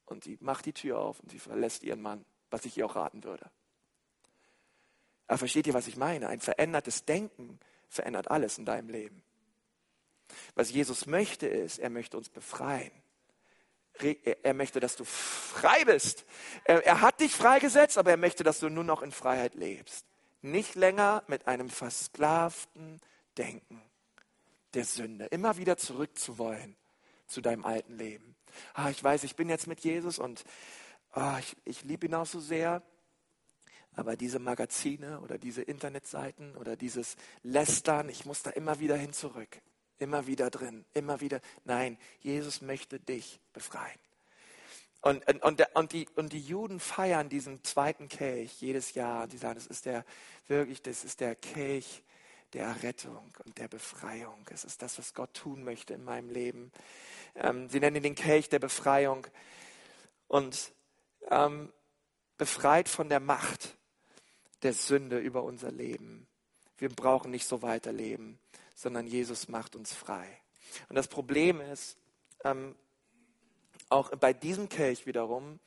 Und 0.06 0.24
sie 0.24 0.38
macht 0.40 0.66
die 0.66 0.72
Tür 0.72 0.98
auf 0.98 1.20
und 1.20 1.30
sie 1.30 1.38
verlässt 1.38 1.82
ihren 1.82 2.00
Mann, 2.00 2.24
was 2.50 2.64
ich 2.64 2.76
ihr 2.78 2.86
auch 2.86 2.96
raten 2.96 3.24
würde. 3.24 3.50
Aber 5.26 5.38
versteht 5.38 5.66
ihr, 5.66 5.74
was 5.74 5.86
ich 5.86 5.96
meine? 5.96 6.28
Ein 6.28 6.40
verändertes 6.40 7.04
Denken 7.04 7.58
verändert 7.88 8.30
alles 8.30 8.58
in 8.58 8.64
deinem 8.64 8.88
Leben. 8.88 9.22
Was 10.54 10.70
Jesus 10.70 11.06
möchte 11.06 11.46
ist, 11.46 11.78
er 11.78 11.90
möchte 11.90 12.16
uns 12.16 12.28
befreien. 12.28 12.92
Er 14.42 14.54
möchte, 14.54 14.80
dass 14.80 14.96
du 14.96 15.04
frei 15.04 15.84
bist. 15.84 16.24
Er 16.64 17.00
hat 17.00 17.20
dich 17.20 17.34
freigesetzt, 17.34 17.96
aber 17.96 18.10
er 18.10 18.16
möchte, 18.16 18.42
dass 18.42 18.58
du 18.58 18.68
nur 18.68 18.82
noch 18.82 19.02
in 19.02 19.12
Freiheit 19.12 19.54
lebst. 19.54 20.04
Nicht 20.42 20.74
länger 20.74 21.22
mit 21.28 21.46
einem 21.46 21.70
versklavten 21.70 23.00
Denken 23.38 23.80
der 24.74 24.84
Sünde. 24.84 25.26
Immer 25.26 25.56
wieder 25.58 25.76
zurückzuwollen 25.76 26.76
zu 27.26 27.40
deinem 27.40 27.64
alten 27.64 27.96
Leben. 27.96 28.34
Ah, 28.74 28.90
ich 28.90 29.02
weiß, 29.02 29.24
ich 29.24 29.36
bin 29.36 29.48
jetzt 29.48 29.66
mit 29.66 29.80
Jesus 29.80 30.18
und 30.18 30.44
ah, 31.12 31.38
ich, 31.38 31.56
ich 31.64 31.84
liebe 31.84 32.06
ihn 32.06 32.14
auch 32.14 32.26
so 32.26 32.40
sehr. 32.40 32.82
Aber 33.96 34.16
diese 34.16 34.38
Magazine 34.38 35.20
oder 35.20 35.38
diese 35.38 35.62
Internetseiten 35.62 36.56
oder 36.56 36.76
dieses 36.76 37.16
Lästern, 37.42 38.08
ich 38.08 38.24
muss 38.24 38.42
da 38.42 38.50
immer 38.50 38.80
wieder 38.80 38.96
hin 38.96 39.12
zurück. 39.12 39.60
Immer 39.98 40.26
wieder 40.26 40.50
drin, 40.50 40.84
immer 40.92 41.20
wieder. 41.20 41.40
Nein, 41.64 41.96
Jesus 42.20 42.60
möchte 42.60 42.98
dich 42.98 43.40
befreien. 43.52 43.98
Und, 45.00 45.26
und, 45.44 45.62
und, 45.74 45.92
die, 45.92 46.08
und 46.16 46.32
die 46.32 46.40
Juden 46.40 46.80
feiern 46.80 47.28
diesen 47.28 47.62
zweiten 47.62 48.08
Kelch 48.08 48.60
jedes 48.60 48.94
Jahr. 48.94 49.28
Die 49.28 49.36
sagen, 49.36 49.56
das 49.56 49.66
ist 49.66 49.84
der, 49.84 50.04
wirklich, 50.48 50.82
das 50.82 51.04
ist 51.04 51.20
der 51.20 51.36
Kelch 51.36 52.02
der 52.54 52.82
Rettung 52.82 53.30
und 53.44 53.58
der 53.58 53.68
Befreiung. 53.68 54.46
Es 54.50 54.64
ist 54.64 54.80
das, 54.80 54.98
was 54.98 55.12
Gott 55.12 55.34
tun 55.34 55.62
möchte 55.62 55.92
in 55.94 56.04
meinem 56.04 56.30
Leben. 56.30 56.72
Ähm, 57.34 57.68
sie 57.68 57.80
nennen 57.80 57.96
ihn 57.96 58.02
den 58.02 58.14
Kelch 58.14 58.48
der 58.48 58.60
Befreiung. 58.60 59.26
Und 60.26 60.72
ähm, 61.30 61.72
befreit 62.38 62.88
von 62.88 63.08
der 63.08 63.20
Macht 63.20 63.76
der 64.64 64.72
Sünde 64.72 65.18
über 65.18 65.44
unser 65.44 65.70
Leben. 65.70 66.26
Wir 66.78 66.88
brauchen 66.88 67.30
nicht 67.30 67.46
so 67.46 67.62
weiterleben, 67.62 68.38
sondern 68.74 69.06
Jesus 69.06 69.48
macht 69.48 69.76
uns 69.76 69.92
frei. 69.92 70.26
Und 70.88 70.96
das 70.96 71.08
Problem 71.08 71.60
ist, 71.60 71.96
ähm, 72.42 72.74
auch 73.88 74.10
bei 74.16 74.32
diesem 74.32 74.68
Kelch 74.68 75.06
wiederum, 75.06 75.60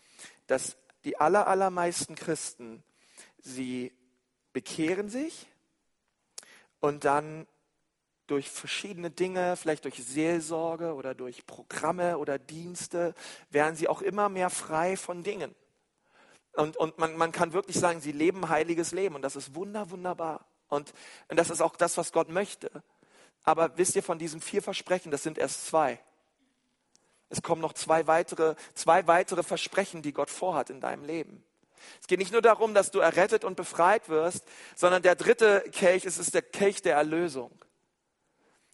dass 0.48 0.76
die 1.06 1.18
aller, 1.18 1.48
allermeisten 1.48 2.16
Christen, 2.16 2.84
sie 3.38 3.94
bekehren 4.52 5.10
sich 5.10 5.48
und 6.80 7.06
dann 7.06 7.48
durch 8.26 8.50
verschiedene 8.50 9.10
Dinge, 9.10 9.56
vielleicht 9.56 9.86
durch 9.86 10.04
Seelsorge 10.04 10.94
oder 10.94 11.16
durch 11.16 11.46
Programme 11.46 12.18
oder 12.18 12.38
Dienste, 12.38 13.14
werden 13.50 13.76
sie 13.76 13.88
auch 13.88 14.02
immer 14.02 14.28
mehr 14.28 14.50
frei 14.50 14.98
von 14.98 15.24
Dingen. 15.24 15.56
Und, 16.58 16.76
und 16.76 16.98
man, 16.98 17.16
man 17.16 17.32
kann 17.32 17.54
wirklich 17.54 17.78
sagen, 17.78 18.02
sie 18.02 18.12
leben 18.12 18.50
heiliges 18.50 18.92
Leben 18.92 19.14
und 19.14 19.22
das 19.22 19.36
ist 19.36 19.54
wunder, 19.54 19.92
wunderbar. 19.92 20.44
Und, 20.70 20.92
und 21.28 21.38
das 21.38 21.52
ist 21.52 21.62
auch 21.62 21.76
das, 21.76 21.98
was 21.98 22.12
Gott 22.12 22.30
möchte. 22.30 22.72
Aber 23.44 23.78
wisst 23.78 23.96
ihr 23.96 24.02
von 24.02 24.18
diesen 24.18 24.42
vier 24.42 24.64
Versprechen, 24.64 25.12
das 25.12 25.22
sind 25.22 25.38
erst 25.38 25.68
zwei. 25.68 26.00
Es 27.30 27.44
kommen 27.44 27.62
noch 27.62 27.74
zwei 27.74 28.08
weitere, 28.08 28.56
zwei 28.74 29.06
weitere 29.06 29.44
Versprechen, 29.44 30.02
die 30.02 30.14
Gott 30.14 30.32
vorhat 30.32 30.72
in 30.72 30.82
deinem 30.82 31.06
Leben. 31.06 31.44
Es 32.02 32.08
geht 32.08 32.18
nicht 32.18 32.32
nur 32.32 32.42
darum, 32.42 32.74
dass 32.74 32.90
du 32.90 33.00
errettet 33.00 33.46
und 33.46 33.56
befreit 33.56 34.10
wirst, 34.10 34.44
sondern 34.76 35.04
der 35.04 35.14
dritte 35.16 35.64
Kelch 35.72 36.06
ist, 36.06 36.18
ist 36.18 36.34
der 36.34 36.42
Kelch 36.42 36.82
der 36.82 36.96
Erlösung. 36.96 37.52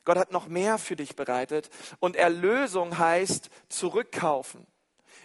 Gott 0.06 0.18
hat 0.18 0.32
noch 0.32 0.48
mehr 0.48 0.78
für 0.78 0.96
dich 0.96 1.18
bereitet 1.18 1.70
und 2.00 2.16
Erlösung 2.16 2.98
heißt 2.98 3.50
zurückkaufen 3.68 4.66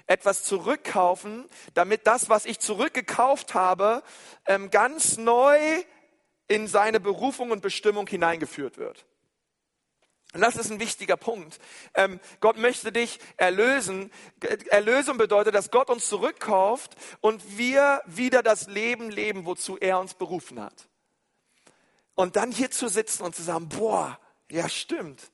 etwas 0.08 0.42
zurückkaufen, 0.42 1.48
damit 1.74 2.06
das, 2.06 2.28
was 2.28 2.46
ich 2.46 2.58
zurückgekauft 2.58 3.54
habe, 3.54 4.02
ähm, 4.46 4.70
ganz 4.70 5.18
neu 5.18 5.58
in 6.48 6.66
seine 6.66 6.98
Berufung 6.98 7.52
und 7.52 7.60
Bestimmung 7.60 8.06
hineingeführt 8.06 8.78
wird. 8.78 9.06
Und 10.34 10.40
das 10.42 10.56
ist 10.56 10.70
ein 10.70 10.80
wichtiger 10.80 11.16
Punkt. 11.16 11.58
Ähm, 11.94 12.20
Gott 12.40 12.58
möchte 12.58 12.92
dich 12.92 13.18
erlösen. 13.36 14.10
Erlösung 14.70 15.16
bedeutet, 15.16 15.54
dass 15.54 15.70
Gott 15.70 15.88
uns 15.88 16.06
zurückkauft 16.06 16.96
und 17.20 17.56
wir 17.56 18.02
wieder 18.06 18.42
das 18.42 18.66
Leben 18.66 19.10
leben, 19.10 19.46
wozu 19.46 19.78
er 19.78 19.98
uns 19.98 20.14
berufen 20.14 20.60
hat. 20.60 20.88
Und 22.14 22.36
dann 22.36 22.50
hier 22.50 22.70
zu 22.70 22.88
sitzen 22.88 23.22
und 23.22 23.36
zu 23.36 23.42
sagen, 23.42 23.68
boah, 23.68 24.18
ja 24.50 24.68
stimmt. 24.68 25.30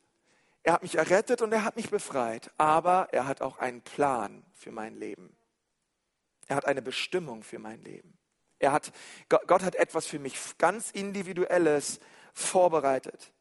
Er 0.65 0.73
hat 0.73 0.83
mich 0.83 0.97
errettet 0.97 1.43
und 1.43 1.53
er 1.53 1.63
hat 1.63 1.77
mich 1.77 1.91
befreit, 1.91 2.51
aber 2.57 3.09
er 3.13 3.27
hat 3.27 3.43
auch 3.43 3.59
einen 3.59 3.83
Plan 3.83 4.45
für 4.55 4.73
mein 4.73 4.97
Leben. 4.97 5.37
Er 6.47 6.57
hat 6.57 6.65
eine 6.65 6.81
Bestimmung 6.81 7.43
für 7.43 7.59
mein 7.59 7.83
Leben. 7.83 8.19
Er 8.59 8.73
hat, 8.73 8.91
Gott 9.29 9.63
hat 9.63 9.75
etwas 9.75 10.07
für 10.07 10.19
mich 10.19 10.39
ganz 10.57 10.91
Individuelles 10.91 12.01
vorbereitet. 12.33 13.33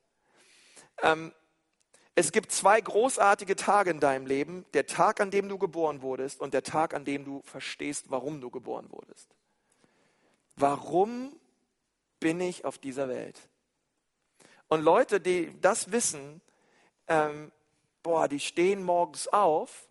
Ähm, 1.02 1.34
es 2.14 2.34
gibt 2.34 2.52
zwei 2.52 2.80
großartige 2.82 3.56
Tage 3.56 3.92
in 3.92 4.02
deinem 4.02 4.26
Leben. 4.26 4.66
Der 4.74 4.86
Tag, 4.86 5.22
an 5.22 5.32
dem 5.32 5.48
du 5.48 5.58
geboren 5.58 6.02
wurdest 6.02 6.42
und 6.42 6.54
der 6.54 6.64
Tag, 6.64 6.94
an 6.94 7.06
dem 7.06 7.24
du 7.24 7.42
verstehst, 7.44 8.08
warum 8.10 8.42
du 8.42 8.52
geboren 8.52 8.92
wurdest. 8.92 9.34
Warum 10.58 11.40
bin 12.20 12.42
ich 12.42 12.66
auf 12.66 12.78
dieser 12.78 13.08
Welt? 13.08 13.40
Und 14.68 14.82
Leute, 14.82 15.22
die 15.22 15.60
das 15.62 15.92
wissen, 15.94 16.42
ähm, 17.08 17.52
boah, 18.02 18.28
die 18.28 18.40
stehen 18.40 18.84
morgens 18.84 19.28
auf 19.28 19.88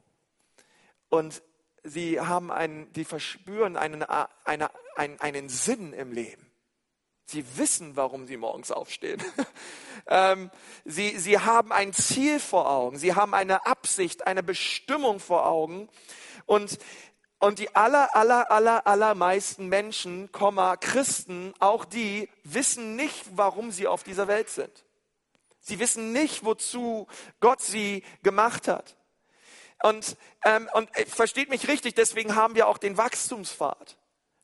und 1.08 1.42
sie 1.82 2.20
haben 2.20 2.50
einen, 2.50 2.92
die 2.92 3.04
verspüren 3.04 3.76
einen, 3.76 4.02
eine, 4.02 4.70
einen, 4.96 5.20
einen 5.20 5.48
Sinn 5.48 5.92
im 5.92 6.12
Leben. 6.12 6.50
Sie 7.26 7.56
wissen, 7.56 7.96
warum 7.96 8.26
sie 8.26 8.36
morgens 8.36 8.70
aufstehen. 8.70 9.22
ähm, 10.06 10.50
sie, 10.84 11.16
sie 11.18 11.38
haben 11.38 11.72
ein 11.72 11.92
Ziel 11.92 12.40
vor 12.40 12.70
Augen. 12.70 12.98
Sie 12.98 13.14
haben 13.14 13.32
eine 13.32 13.64
Absicht, 13.64 14.26
eine 14.26 14.42
Bestimmung 14.42 15.20
vor 15.20 15.46
Augen. 15.46 15.88
Und 16.46 16.78
Und 17.38 17.58
die 17.58 17.74
aller, 17.74 18.14
aller, 18.14 18.52
aller, 18.52 18.86
allermeisten 18.86 19.66
Menschen, 19.68 20.30
Christen, 20.30 21.54
auch 21.58 21.84
die, 21.84 22.28
wissen 22.44 22.94
nicht, 22.94 23.24
warum 23.34 23.72
sie 23.72 23.88
auf 23.88 24.04
dieser 24.04 24.28
Welt 24.28 24.48
sind. 24.48 24.84
Sie 25.62 25.78
wissen 25.78 26.12
nicht, 26.12 26.44
wozu 26.44 27.06
Gott 27.40 27.62
sie 27.62 28.02
gemacht 28.22 28.66
hat. 28.68 28.96
Und, 29.82 30.16
ähm, 30.44 30.68
und 30.74 30.94
äh, 30.96 31.06
versteht 31.06 31.48
mich 31.48 31.68
richtig, 31.68 31.94
deswegen 31.94 32.34
haben 32.34 32.54
wir 32.54 32.68
auch 32.68 32.78
den 32.78 32.96
Wachstumspfad. 32.96 33.96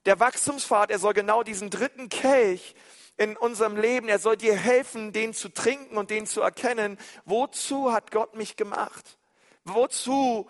Der 0.07 0.21
Wachstumspfad, 0.21 0.91
er 0.91 0.99
soll 0.99 1.15
genau 1.15 1.43
diesen 1.43 1.71
dritten 1.71 2.09
Kelch 2.09 2.75
in 3.17 3.37
unserem 3.37 3.77
Leben, 3.77 4.09
er 4.09 4.21
soll 4.21 4.37
dir 4.37 4.57
helfen, 4.57 5.13
den 5.13 5.35
zu 5.35 5.49
trinken 5.49 5.97
und 5.97 6.11
den 6.11 6.25
zu 6.25 6.41
erkennen. 6.41 6.99
Wozu 7.25 7.93
hat 7.93 8.13
Gott 8.13 8.35
mich 8.37 8.57
gemacht? 8.57 9.19
Wozu 9.65 10.49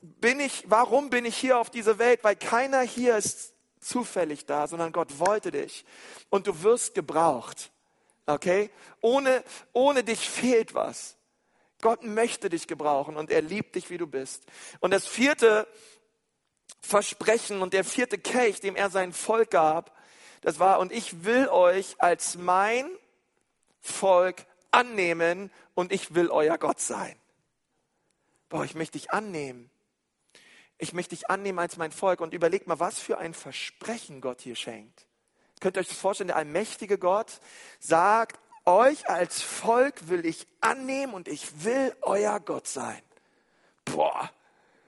bin 0.00 0.40
ich, 0.40 0.64
warum 0.66 1.10
bin 1.10 1.26
ich 1.26 1.36
hier 1.36 1.58
auf 1.58 1.68
dieser 1.68 1.98
Welt? 1.98 2.24
Weil 2.24 2.36
keiner 2.36 2.80
hier 2.80 3.16
ist 3.18 3.54
zufällig 3.80 4.46
da, 4.46 4.66
sondern 4.66 4.92
Gott 4.92 5.18
wollte 5.18 5.50
dich. 5.50 5.84
Und 6.30 6.46
du 6.46 6.62
wirst 6.62 6.94
gebraucht. 6.94 7.70
Okay? 8.34 8.70
Ohne, 9.00 9.44
ohne 9.72 10.04
dich 10.04 10.28
fehlt 10.28 10.74
was. 10.74 11.16
Gott 11.80 12.04
möchte 12.04 12.48
dich 12.48 12.66
gebrauchen 12.66 13.16
und 13.16 13.30
er 13.30 13.42
liebt 13.42 13.74
dich, 13.74 13.90
wie 13.90 13.98
du 13.98 14.06
bist. 14.06 14.44
Und 14.80 14.92
das 14.92 15.06
vierte 15.06 15.66
Versprechen 16.80 17.62
und 17.62 17.72
der 17.72 17.84
vierte 17.84 18.18
Kelch, 18.18 18.60
dem 18.60 18.76
er 18.76 18.90
sein 18.90 19.12
Volk 19.12 19.50
gab, 19.50 19.96
das 20.42 20.58
war, 20.58 20.78
und 20.78 20.92
ich 20.92 21.24
will 21.24 21.48
euch 21.48 21.96
als 21.98 22.36
mein 22.36 22.90
Volk 23.80 24.46
annehmen 24.70 25.50
und 25.74 25.92
ich 25.92 26.14
will 26.14 26.28
euer 26.30 26.58
Gott 26.58 26.80
sein. 26.80 27.16
Boah, 28.48 28.64
ich 28.64 28.74
möchte 28.74 28.98
dich 28.98 29.10
annehmen. 29.10 29.70
Ich 30.78 30.92
möchte 30.92 31.14
dich 31.14 31.28
annehmen 31.28 31.58
als 31.58 31.76
mein 31.76 31.92
Volk 31.92 32.20
und 32.20 32.32
überleg 32.32 32.66
mal, 32.66 32.80
was 32.80 32.98
für 32.98 33.18
ein 33.18 33.34
Versprechen 33.34 34.20
Gott 34.20 34.40
hier 34.40 34.56
schenkt. 34.56 35.06
Könnt 35.60 35.76
ihr 35.76 35.80
euch 35.80 35.88
das 35.88 35.98
vorstellen, 35.98 36.28
der 36.28 36.36
allmächtige 36.36 36.98
Gott 36.98 37.40
sagt, 37.78 38.40
euch 38.64 39.08
als 39.08 39.42
Volk 39.42 40.08
will 40.08 40.24
ich 40.24 40.46
annehmen 40.60 41.14
und 41.14 41.28
ich 41.28 41.64
will 41.64 41.94
euer 42.02 42.40
Gott 42.40 42.66
sein. 42.66 43.02
Boah, 43.84 44.30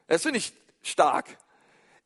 das 0.06 0.22
finde 0.22 0.38
ich 0.38 0.52
stark. 0.82 1.36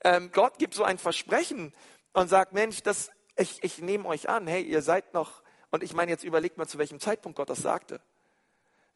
Ähm, 0.02 0.30
Gott 0.32 0.58
gibt 0.58 0.74
so 0.74 0.84
ein 0.84 0.98
Versprechen 0.98 1.72
und 2.12 2.28
sagt, 2.28 2.52
Mensch, 2.52 2.82
das, 2.82 3.10
ich, 3.36 3.62
ich 3.62 3.78
nehme 3.78 4.06
euch 4.06 4.28
an, 4.28 4.46
hey, 4.46 4.62
ihr 4.62 4.82
seid 4.82 5.14
noch, 5.14 5.42
und 5.70 5.82
ich 5.82 5.94
meine, 5.94 6.10
jetzt 6.10 6.24
überlegt 6.24 6.58
mal, 6.58 6.66
zu 6.66 6.78
welchem 6.78 7.00
Zeitpunkt 7.00 7.36
Gott 7.36 7.50
das 7.50 7.58
sagte. 7.58 8.00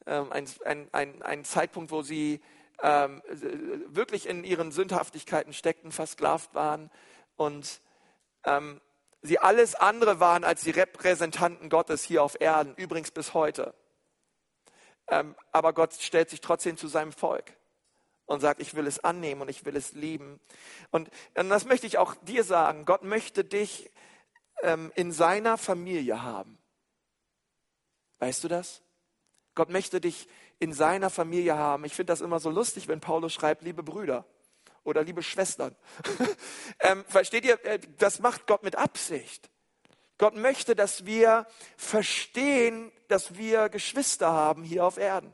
Ähm, 0.06 0.33
ein, 0.33 0.48
ein, 0.64 0.88
ein, 0.92 1.22
ein 1.22 1.44
Zeitpunkt, 1.44 1.90
wo 1.90 2.02
sie 2.02 2.40
ähm, 2.83 3.22
wirklich 3.28 4.26
in 4.26 4.44
ihren 4.44 4.72
Sündhaftigkeiten 4.72 5.52
steckten, 5.52 5.92
versklavt 5.92 6.54
waren 6.54 6.90
und 7.37 7.80
ähm, 8.44 8.80
sie 9.22 9.38
alles 9.38 9.74
andere 9.74 10.20
waren 10.20 10.44
als 10.44 10.62
die 10.62 10.70
Repräsentanten 10.70 11.68
Gottes 11.68 12.02
hier 12.02 12.22
auf 12.22 12.40
Erden, 12.40 12.74
übrigens 12.76 13.11
bis 13.11 13.35
heute. 13.35 13.74
Ähm, 15.09 15.35
aber 15.52 15.72
Gott 15.72 15.94
stellt 15.94 16.30
sich 16.30 16.40
trotzdem 16.40 16.76
zu 16.76 16.88
seinem 16.88 17.12
Volk 17.12 17.56
und 18.26 18.40
sagt, 18.40 18.61
ich 18.61 18.74
will 18.74 18.87
es 18.87 19.02
annehmen 19.02 19.42
und 19.42 19.48
ich 19.48 19.64
will 19.64 19.76
es 19.76 19.92
lieben. 19.92 20.40
Und, 20.90 21.11
und 21.35 21.48
das 21.48 21.64
möchte 21.64 21.87
ich 21.87 21.98
auch 21.98 22.14
dir 22.14 22.44
sagen, 22.44 22.85
Gott 22.85 23.02
möchte 23.02 23.44
dich 23.44 23.90
ähm, 24.62 24.92
in 24.94 25.11
seiner 25.12 25.59
Familie 25.59 26.22
haben. 26.22 26.59
Weißt 28.18 28.44
du 28.44 28.48
das? 28.48 28.83
Gott 29.54 29.70
möchte 29.70 30.00
dich 30.00 30.28
in 30.59 30.72
seiner 30.72 31.11
Familie 31.11 31.56
haben. 31.56 31.85
Ich 31.85 31.94
finde 31.94 32.12
das 32.12 32.20
immer 32.20 32.38
so 32.38 32.50
lustig, 32.50 32.87
wenn 32.87 33.00
Paulus 33.00 33.33
schreibt, 33.33 33.62
liebe 33.62 33.83
Brüder 33.83 34.24
oder 34.85 35.03
liebe 35.03 35.23
Schwestern. 35.23 35.77
ähm, 36.81 37.05
versteht 37.07 37.45
ihr, 37.45 37.64
äh, 37.64 37.79
das 37.99 38.19
macht 38.21 38.47
Gott 38.47 38.62
mit 38.62 38.77
Absicht. 38.77 39.51
Gott 40.19 40.37
möchte, 40.37 40.75
dass 40.75 41.07
wir 41.07 41.47
verstehen, 41.77 42.93
dass 43.09 43.37
wir 43.37 43.69
Geschwister 43.71 44.31
haben 44.31 44.62
hier 44.62 44.85
auf 44.85 44.99
Erden. 44.99 45.33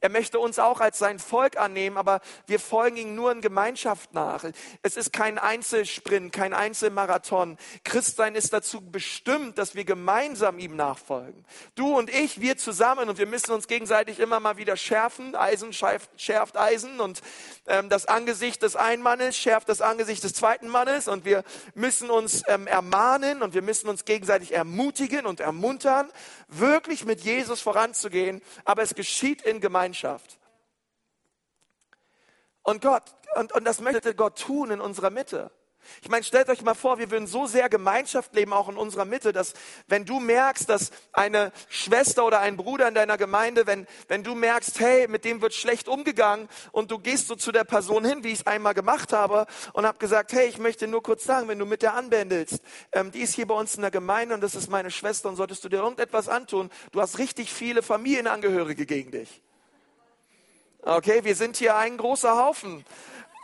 Er 0.00 0.10
möchte 0.10 0.38
uns 0.38 0.60
auch 0.60 0.80
als 0.80 0.98
sein 0.98 1.18
Volk 1.18 1.56
annehmen, 1.56 1.96
aber 1.96 2.20
wir 2.46 2.60
folgen 2.60 2.96
ihm 2.96 3.14
nur 3.16 3.32
in 3.32 3.40
Gemeinschaft 3.40 4.14
nach. 4.14 4.44
Es 4.82 4.96
ist 4.96 5.12
kein 5.12 5.38
Einzelsprint, 5.38 6.32
kein 6.32 6.54
Einzelmarathon. 6.54 7.56
Christsein 7.82 8.36
ist 8.36 8.52
dazu 8.52 8.80
bestimmt, 8.80 9.58
dass 9.58 9.74
wir 9.74 9.84
gemeinsam 9.84 10.60
ihm 10.60 10.76
nachfolgen. 10.76 11.44
Du 11.74 11.98
und 11.98 12.10
ich, 12.10 12.40
wir 12.40 12.56
zusammen 12.56 13.08
und 13.08 13.18
wir 13.18 13.26
müssen 13.26 13.50
uns 13.50 13.66
gegenseitig 13.66 14.20
immer 14.20 14.38
mal 14.38 14.56
wieder 14.56 14.76
schärfen. 14.76 15.34
Eisen 15.34 15.72
schärft, 15.72 16.10
schärft 16.16 16.56
Eisen 16.56 17.00
und 17.00 17.20
ähm, 17.66 17.88
das 17.88 18.06
Angesicht 18.06 18.62
des 18.62 18.76
einen 18.76 19.02
Mannes 19.02 19.36
schärft 19.36 19.68
das 19.68 19.80
Angesicht 19.80 20.22
des 20.22 20.32
zweiten 20.32 20.68
Mannes 20.68 21.08
und 21.08 21.24
wir 21.24 21.42
müssen 21.74 22.08
uns 22.08 22.44
ähm, 22.46 22.68
ermahnen 22.68 23.42
und 23.42 23.52
wir 23.52 23.62
müssen 23.62 23.88
uns 23.88 24.04
gegenseitig 24.04 24.54
ermutigen 24.54 25.26
und 25.26 25.40
ermuntern, 25.40 26.08
wirklich 26.46 27.04
mit 27.04 27.22
Jesus 27.22 27.60
voranzugehen. 27.60 28.42
Aber 28.64 28.82
es 28.82 28.94
geschieht 28.94 29.42
in 29.42 29.60
Gemeinschaft. 29.60 29.87
Gemeinschaft. 29.88 30.38
Und 32.62 32.82
Gott, 32.82 33.04
und, 33.36 33.52
und 33.52 33.64
das 33.64 33.80
möchte 33.80 34.14
Gott 34.14 34.38
tun 34.38 34.70
in 34.70 34.80
unserer 34.80 35.10
Mitte. 35.10 35.50
Ich 36.02 36.08
meine, 36.10 36.22
stellt 36.22 36.50
euch 36.50 36.60
mal 36.60 36.74
vor, 36.74 36.98
wir 36.98 37.10
würden 37.10 37.26
so 37.26 37.46
sehr 37.46 37.70
Gemeinschaft 37.70 38.34
leben, 38.34 38.52
auch 38.52 38.68
in 38.68 38.76
unserer 38.76 39.06
Mitte, 39.06 39.32
dass 39.32 39.54
wenn 39.86 40.04
du 40.04 40.20
merkst, 40.20 40.68
dass 40.68 40.90
eine 41.12 41.52
Schwester 41.68 42.26
oder 42.26 42.40
ein 42.40 42.58
Bruder 42.58 42.88
in 42.88 42.94
deiner 42.94 43.16
Gemeinde, 43.16 43.66
wenn, 43.66 43.86
wenn 44.08 44.22
du 44.22 44.34
merkst, 44.34 44.80
hey, 44.80 45.08
mit 45.08 45.24
dem 45.24 45.40
wird 45.40 45.54
schlecht 45.54 45.88
umgegangen 45.88 46.48
und 46.72 46.90
du 46.90 46.98
gehst 46.98 47.28
so 47.28 47.36
zu 47.36 47.52
der 47.52 47.64
Person 47.64 48.04
hin, 48.04 48.22
wie 48.22 48.32
ich 48.32 48.40
es 48.40 48.46
einmal 48.46 48.74
gemacht 48.74 49.14
habe 49.14 49.46
und 49.72 49.86
habe 49.86 49.98
gesagt, 49.98 50.32
hey, 50.32 50.46
ich 50.46 50.58
möchte 50.58 50.86
nur 50.88 51.02
kurz 51.02 51.24
sagen, 51.24 51.48
wenn 51.48 51.58
du 51.58 51.64
mit 51.64 51.80
der 51.80 51.94
anbändelst, 51.94 52.60
ähm, 52.92 53.10
die 53.10 53.20
ist 53.20 53.34
hier 53.34 53.46
bei 53.46 53.54
uns 53.54 53.74
in 53.74 53.80
der 53.80 53.90
Gemeinde 53.90 54.34
und 54.34 54.42
das 54.42 54.54
ist 54.54 54.68
meine 54.68 54.90
Schwester 54.90 55.28
und 55.28 55.36
solltest 55.36 55.64
du 55.64 55.68
dir 55.68 55.78
irgendetwas 55.78 56.28
antun, 56.28 56.70
du 56.92 57.00
hast 57.00 57.18
richtig 57.18 57.52
viele 57.52 57.82
Familienangehörige 57.82 58.84
gegen 58.84 59.10
dich. 59.10 59.42
Okay, 60.90 61.22
wir 61.22 61.36
sind 61.36 61.58
hier 61.58 61.76
ein 61.76 61.98
großer 61.98 62.42
Haufen. 62.42 62.82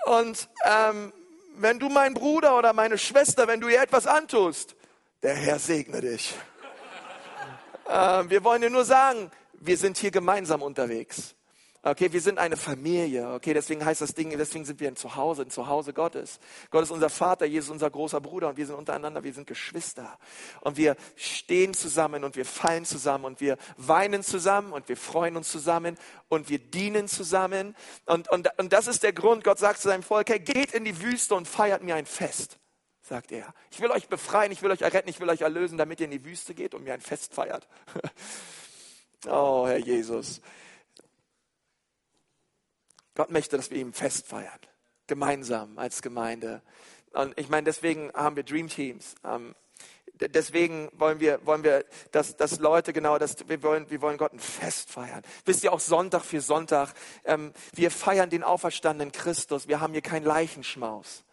Und 0.06 0.48
ähm, 0.64 1.12
wenn 1.56 1.78
du 1.78 1.90
mein 1.90 2.14
Bruder 2.14 2.56
oder 2.56 2.72
meine 2.72 2.96
Schwester, 2.96 3.46
wenn 3.46 3.60
du 3.60 3.68
ihr 3.68 3.82
etwas 3.82 4.06
antust, 4.06 4.74
der 5.22 5.34
Herr 5.34 5.58
segne 5.58 6.00
dich. 6.00 6.34
ähm, 7.86 8.30
wir 8.30 8.42
wollen 8.44 8.62
dir 8.62 8.70
nur 8.70 8.86
sagen, 8.86 9.30
wir 9.52 9.76
sind 9.76 9.98
hier 9.98 10.10
gemeinsam 10.10 10.62
unterwegs. 10.62 11.33
Okay, 11.86 12.10
wir 12.14 12.22
sind 12.22 12.38
eine 12.38 12.56
Familie. 12.56 13.34
Okay, 13.34 13.52
deswegen 13.52 13.84
heißt 13.84 14.00
das 14.00 14.14
Ding, 14.14 14.30
deswegen 14.38 14.64
sind 14.64 14.80
wir 14.80 14.88
ein 14.88 14.96
Zuhause, 14.96 15.42
ein 15.42 15.50
Zuhause 15.50 15.92
Gottes. 15.92 16.40
Gott 16.70 16.82
ist 16.82 16.90
unser 16.90 17.10
Vater, 17.10 17.44
Jesus 17.44 17.68
unser 17.68 17.90
großer 17.90 18.22
Bruder 18.22 18.48
und 18.48 18.56
wir 18.56 18.64
sind 18.64 18.76
untereinander, 18.76 19.22
wir 19.22 19.34
sind 19.34 19.46
Geschwister. 19.46 20.18
Und 20.62 20.78
wir 20.78 20.96
stehen 21.14 21.74
zusammen 21.74 22.24
und 22.24 22.36
wir 22.36 22.46
fallen 22.46 22.86
zusammen 22.86 23.26
und 23.26 23.42
wir 23.42 23.58
weinen 23.76 24.22
zusammen 24.22 24.72
und 24.72 24.88
wir 24.88 24.96
freuen 24.96 25.36
uns 25.36 25.50
zusammen 25.50 25.98
und 26.28 26.48
wir 26.48 26.58
dienen 26.58 27.06
zusammen. 27.06 27.76
Und, 28.06 28.30
und, 28.30 28.48
und 28.58 28.72
das 28.72 28.86
ist 28.86 29.02
der 29.02 29.12
Grund, 29.12 29.44
Gott 29.44 29.58
sagt 29.58 29.78
zu 29.78 29.88
seinem 29.88 30.02
Volk, 30.02 30.30
hey, 30.30 30.40
geht 30.40 30.72
in 30.72 30.86
die 30.86 31.02
Wüste 31.02 31.34
und 31.34 31.46
feiert 31.46 31.82
mir 31.82 31.96
ein 31.96 32.06
Fest 32.06 32.58
sagt 33.02 33.32
er. 33.32 33.52
Ich 33.70 33.82
will 33.82 33.90
euch 33.90 34.08
befreien, 34.08 34.50
ich 34.50 34.62
will 34.62 34.70
euch 34.70 34.80
erretten, 34.80 35.10
ich 35.10 35.20
will 35.20 35.28
euch 35.28 35.42
erlösen, 35.42 35.76
damit 35.76 36.00
ihr 36.00 36.06
in 36.06 36.10
die 36.10 36.24
Wüste 36.24 36.54
geht 36.54 36.72
und 36.72 36.84
mir 36.84 36.94
ein 36.94 37.02
Fest 37.02 37.34
feiert. 37.34 37.68
oh, 39.26 39.66
Herr 39.66 39.76
Jesus. 39.76 40.40
Gott 43.14 43.30
möchte, 43.30 43.56
dass 43.56 43.70
wir 43.70 43.78
ihm 43.78 43.92
fest 43.92 44.26
feiern, 44.26 44.58
gemeinsam 45.06 45.78
als 45.78 46.02
Gemeinde. 46.02 46.62
Und 47.12 47.38
ich 47.38 47.48
meine, 47.48 47.64
deswegen 47.64 48.12
haben 48.12 48.36
wir 48.36 48.42
Dream 48.42 48.68
Teams. 48.68 49.14
Ähm, 49.24 49.54
deswegen 50.20 50.90
wollen 50.92 51.20
wir, 51.20 51.44
wollen 51.46 51.62
wir, 51.62 51.84
dass, 52.12 52.36
dass 52.36 52.58
Leute 52.58 52.92
genau, 52.92 53.18
dass 53.18 53.48
wir 53.48 53.62
wollen, 53.62 53.88
wir 53.90 54.00
wollen 54.00 54.18
Gott 54.18 54.32
ein 54.32 54.40
Fest 54.40 54.90
feiern. 54.90 55.22
Wisst 55.44 55.64
ihr 55.64 55.72
auch 55.72 55.80
Sonntag 55.80 56.24
für 56.24 56.40
Sonntag? 56.40 56.92
Ähm, 57.24 57.52
wir 57.72 57.90
feiern 57.90 58.30
den 58.30 58.42
auferstandenen 58.42 59.12
Christus. 59.12 59.68
Wir 59.68 59.80
haben 59.80 59.92
hier 59.92 60.02
keinen 60.02 60.24
Leichenschmaus 60.24 61.24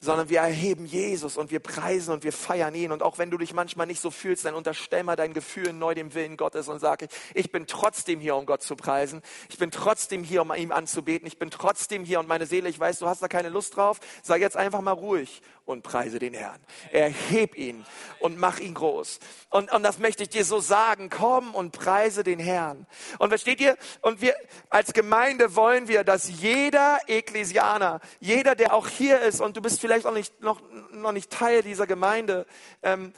sondern 0.00 0.28
wir 0.28 0.40
erheben 0.40 0.86
Jesus 0.86 1.36
und 1.36 1.50
wir 1.50 1.60
preisen 1.60 2.12
und 2.12 2.24
wir 2.24 2.32
feiern 2.32 2.74
ihn. 2.74 2.92
Und 2.92 3.02
auch 3.02 3.18
wenn 3.18 3.30
du 3.30 3.38
dich 3.38 3.54
manchmal 3.54 3.86
nicht 3.86 4.00
so 4.00 4.10
fühlst, 4.10 4.44
dann 4.44 4.54
unterstell 4.54 5.02
mal 5.02 5.16
dein 5.16 5.32
Gefühl 5.32 5.72
neu 5.72 5.94
dem 5.94 6.14
Willen 6.14 6.36
Gottes 6.36 6.68
und 6.68 6.78
sage, 6.78 7.08
ich 7.34 7.50
bin 7.50 7.66
trotzdem 7.66 8.20
hier, 8.20 8.36
um 8.36 8.46
Gott 8.46 8.62
zu 8.62 8.76
preisen. 8.76 9.22
Ich 9.48 9.58
bin 9.58 9.70
trotzdem 9.70 10.22
hier, 10.22 10.42
um 10.42 10.52
ihm 10.54 10.72
anzubeten. 10.72 11.26
Ich 11.26 11.38
bin 11.38 11.50
trotzdem 11.50 12.04
hier 12.04 12.20
und 12.20 12.28
meine 12.28 12.46
Seele, 12.46 12.68
ich 12.68 12.78
weiß, 12.78 12.98
du 12.98 13.06
hast 13.06 13.22
da 13.22 13.28
keine 13.28 13.48
Lust 13.48 13.76
drauf. 13.76 14.00
Sag 14.22 14.40
jetzt 14.40 14.56
einfach 14.56 14.80
mal 14.80 14.92
ruhig 14.92 15.42
und 15.64 15.82
preise 15.82 16.18
den 16.18 16.34
Herrn. 16.34 16.60
Erheb 16.92 17.56
ihn 17.56 17.84
und 18.20 18.38
mach 18.38 18.58
ihn 18.58 18.74
groß. 18.74 19.18
Und, 19.50 19.72
und 19.72 19.82
das 19.82 19.98
möchte 19.98 20.22
ich 20.22 20.28
dir 20.28 20.44
so 20.44 20.60
sagen. 20.60 21.10
Komm 21.10 21.54
und 21.54 21.72
preise 21.72 22.22
den 22.22 22.38
Herrn. 22.38 22.86
Und 23.18 23.30
versteht 23.30 23.60
ihr? 23.60 23.76
Und 24.00 24.20
wir 24.20 24.34
als 24.68 24.92
Gemeinde 24.92 25.56
wollen 25.56 25.88
wir, 25.88 26.04
dass 26.04 26.28
jeder 26.28 27.00
Ekklesianer, 27.06 28.00
jeder, 28.20 28.54
der 28.54 28.74
auch 28.74 28.88
hier 28.88 29.20
ist 29.20 29.40
und 29.40 29.56
du 29.56 29.62
bist 29.62 29.80
vielleicht 29.80 30.06
auch 30.06 30.14
nicht, 30.14 30.40
noch, 30.40 30.60
noch 30.92 31.12
nicht 31.12 31.30
Teil 31.30 31.62
dieser 31.62 31.86
Gemeinde, 31.86 32.46
ähm, 32.82 33.12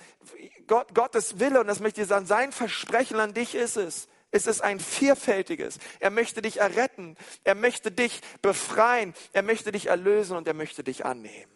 Gott, 0.66 0.94
Gottes 0.94 1.38
Wille, 1.38 1.60
und 1.60 1.68
das 1.68 1.80
möchte 1.80 2.02
ich 2.02 2.08
sagen, 2.08 2.26
sein 2.26 2.50
Versprechen 2.50 3.20
an 3.20 3.34
dich 3.34 3.54
ist 3.54 3.76
es, 3.76 4.08
Es 4.32 4.46
ist 4.46 4.60
ein 4.60 4.80
vielfältiges. 4.80 5.78
Er 6.00 6.10
möchte 6.10 6.42
dich 6.42 6.60
erretten. 6.60 7.16
Er 7.44 7.54
möchte 7.54 7.90
dich 7.90 8.20
befreien. 8.42 9.14
Er 9.32 9.42
möchte 9.42 9.72
dich 9.72 9.86
erlösen 9.86 10.36
und 10.36 10.46
er 10.46 10.54
möchte 10.54 10.84
dich 10.84 11.06
annehmen. 11.06 11.55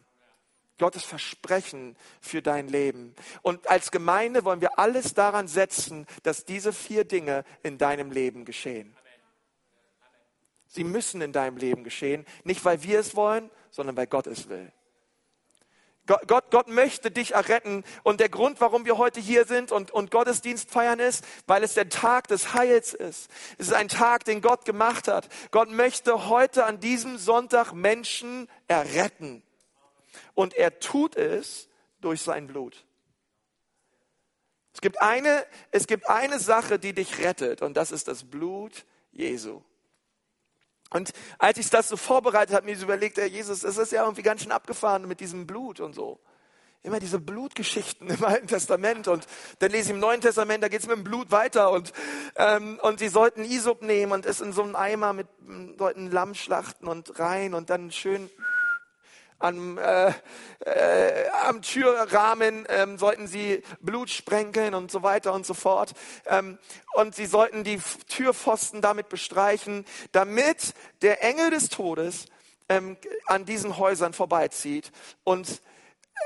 Gottes 0.80 1.04
Versprechen 1.04 1.96
für 2.20 2.42
dein 2.42 2.66
Leben. 2.66 3.14
Und 3.42 3.68
als 3.68 3.92
Gemeinde 3.92 4.44
wollen 4.44 4.60
wir 4.60 4.78
alles 4.78 5.14
daran 5.14 5.46
setzen, 5.46 6.06
dass 6.24 6.44
diese 6.44 6.72
vier 6.72 7.04
Dinge 7.04 7.44
in 7.62 7.78
deinem 7.78 8.10
Leben 8.10 8.44
geschehen. 8.44 8.96
Sie 10.66 10.84
müssen 10.84 11.20
in 11.20 11.32
deinem 11.32 11.56
Leben 11.56 11.84
geschehen, 11.84 12.24
nicht 12.44 12.64
weil 12.64 12.82
wir 12.82 12.98
es 12.98 13.14
wollen, 13.14 13.50
sondern 13.70 13.96
weil 13.96 14.06
Gott 14.06 14.26
es 14.26 14.48
will. 14.48 14.72
Gott, 16.06 16.26
Gott, 16.26 16.50
Gott 16.50 16.68
möchte 16.68 17.10
dich 17.10 17.34
erretten. 17.34 17.84
Und 18.02 18.18
der 18.18 18.28
Grund, 18.28 18.60
warum 18.60 18.84
wir 18.84 18.98
heute 18.98 19.20
hier 19.20 19.44
sind 19.44 19.70
und, 19.70 19.90
und 19.90 20.10
Gottesdienst 20.10 20.70
feiern 20.70 20.98
ist, 20.98 21.24
weil 21.46 21.62
es 21.62 21.74
der 21.74 21.88
Tag 21.88 22.26
des 22.26 22.54
Heils 22.54 22.94
ist. 22.94 23.30
Es 23.58 23.68
ist 23.68 23.74
ein 23.74 23.88
Tag, 23.88 24.24
den 24.24 24.40
Gott 24.40 24.64
gemacht 24.64 25.08
hat. 25.08 25.28
Gott 25.50 25.70
möchte 25.70 26.28
heute 26.28 26.64
an 26.64 26.80
diesem 26.80 27.18
Sonntag 27.18 27.72
Menschen 27.72 28.48
erretten. 28.66 29.42
Und 30.34 30.54
er 30.54 30.78
tut 30.80 31.16
es 31.16 31.68
durch 32.00 32.22
sein 32.22 32.46
Blut. 32.46 32.84
Es 34.72 34.80
gibt 34.80 35.02
eine, 35.02 35.44
es 35.72 35.86
gibt 35.86 36.08
eine 36.08 36.38
Sache, 36.38 36.78
die 36.78 36.92
dich 36.92 37.18
rettet, 37.18 37.62
und 37.62 37.76
das 37.76 37.92
ist 37.92 38.08
das 38.08 38.24
Blut 38.24 38.84
Jesu. 39.12 39.62
Und 40.90 41.12
als 41.38 41.58
ich 41.58 41.70
das 41.70 41.88
so 41.88 41.96
vorbereitet 41.96 42.54
habe, 42.54 42.66
mir 42.66 42.76
so 42.76 42.84
überlegt, 42.84 43.16
Herr 43.16 43.26
Jesus, 43.26 43.62
es 43.62 43.78
ist 43.78 43.92
ja 43.92 44.02
irgendwie 44.02 44.22
ganz 44.22 44.42
schön 44.42 44.52
abgefahren 44.52 45.06
mit 45.06 45.20
diesem 45.20 45.46
Blut 45.46 45.80
und 45.80 45.94
so. 45.94 46.18
Immer 46.82 46.98
diese 46.98 47.20
Blutgeschichten 47.20 48.08
im 48.08 48.24
Alten 48.24 48.46
Testament 48.46 49.06
und 49.06 49.26
dann 49.58 49.70
lese 49.70 49.90
ich 49.90 49.90
im 49.90 50.00
Neuen 50.00 50.20
Testament, 50.20 50.64
da 50.64 50.68
geht 50.68 50.80
es 50.80 50.86
mit 50.86 50.96
dem 50.96 51.04
Blut 51.04 51.30
weiter 51.30 51.70
und, 51.70 51.92
ähm, 52.36 52.80
und 52.82 52.98
sie 52.98 53.08
sollten 53.08 53.44
Isop 53.44 53.82
nehmen 53.82 54.12
und 54.12 54.26
es 54.26 54.40
in 54.40 54.52
so 54.52 54.62
einem 54.62 54.74
Eimer 54.74 55.12
mit, 55.12 55.28
sollten 55.78 56.10
Lamm 56.10 56.34
schlachten 56.34 56.88
und 56.88 57.18
rein 57.20 57.54
und 57.54 57.70
dann 57.70 57.92
schön 57.92 58.30
am, 59.40 59.78
äh, 59.78 60.12
äh, 60.60 61.28
am 61.44 61.62
Türrahmen 61.62 62.66
ähm, 62.68 62.98
sollten 62.98 63.26
sie 63.26 63.62
Blut 63.80 64.10
sprenkeln 64.10 64.74
und 64.74 64.90
so 64.90 65.02
weiter 65.02 65.32
und 65.32 65.44
so 65.44 65.54
fort. 65.54 65.94
Ähm, 66.26 66.58
und 66.92 67.14
sie 67.14 67.26
sollten 67.26 67.64
die 67.64 67.80
Türpfosten 68.08 68.80
damit 68.80 69.08
bestreichen, 69.08 69.84
damit 70.12 70.74
der 71.02 71.24
Engel 71.24 71.50
des 71.50 71.70
Todes 71.70 72.26
ähm, 72.68 72.96
an 73.26 73.46
diesen 73.46 73.78
Häusern 73.78 74.12
vorbeizieht 74.12 74.92
und 75.24 75.62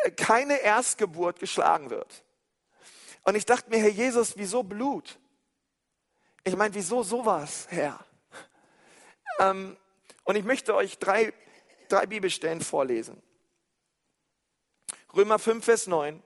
äh, 0.03 0.11
keine 0.11 0.61
Erstgeburt 0.61 1.39
geschlagen 1.39 1.91
wird. 1.91 2.25
Und 3.23 3.37
ich 3.37 3.47
dachte 3.47 3.71
mir, 3.71 3.79
Herr 3.79 3.89
Jesus, 3.89 4.37
wieso 4.37 4.63
Blut? 4.65 5.19
Ich 6.43 6.57
meine, 6.57 6.75
wieso 6.75 7.03
sowas, 7.03 7.69
Herr? 7.71 8.05
Ähm, 9.39 9.77
und 10.25 10.37
ich 10.37 10.45
möchte 10.45 10.75
euch 10.75 10.99
drei 10.99 11.33
drei 11.89 12.07
Bibelstellen 12.07 12.61
vorlesen. 12.61 13.23
Römer 15.15 15.39
5, 15.39 15.65
Vers 15.65 15.87
9. 15.87 16.23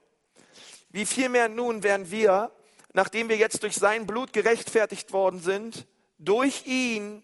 Wie 0.89 1.05
viel 1.05 1.29
mehr 1.29 1.49
nun 1.49 1.83
werden 1.83 2.09
wir, 2.09 2.51
nachdem 2.93 3.29
wir 3.29 3.37
jetzt 3.37 3.63
durch 3.63 3.75
sein 3.75 4.07
Blut 4.07 4.33
gerechtfertigt 4.33 5.13
worden 5.13 5.39
sind, 5.39 5.87
durch 6.17 6.65
ihn 6.65 7.23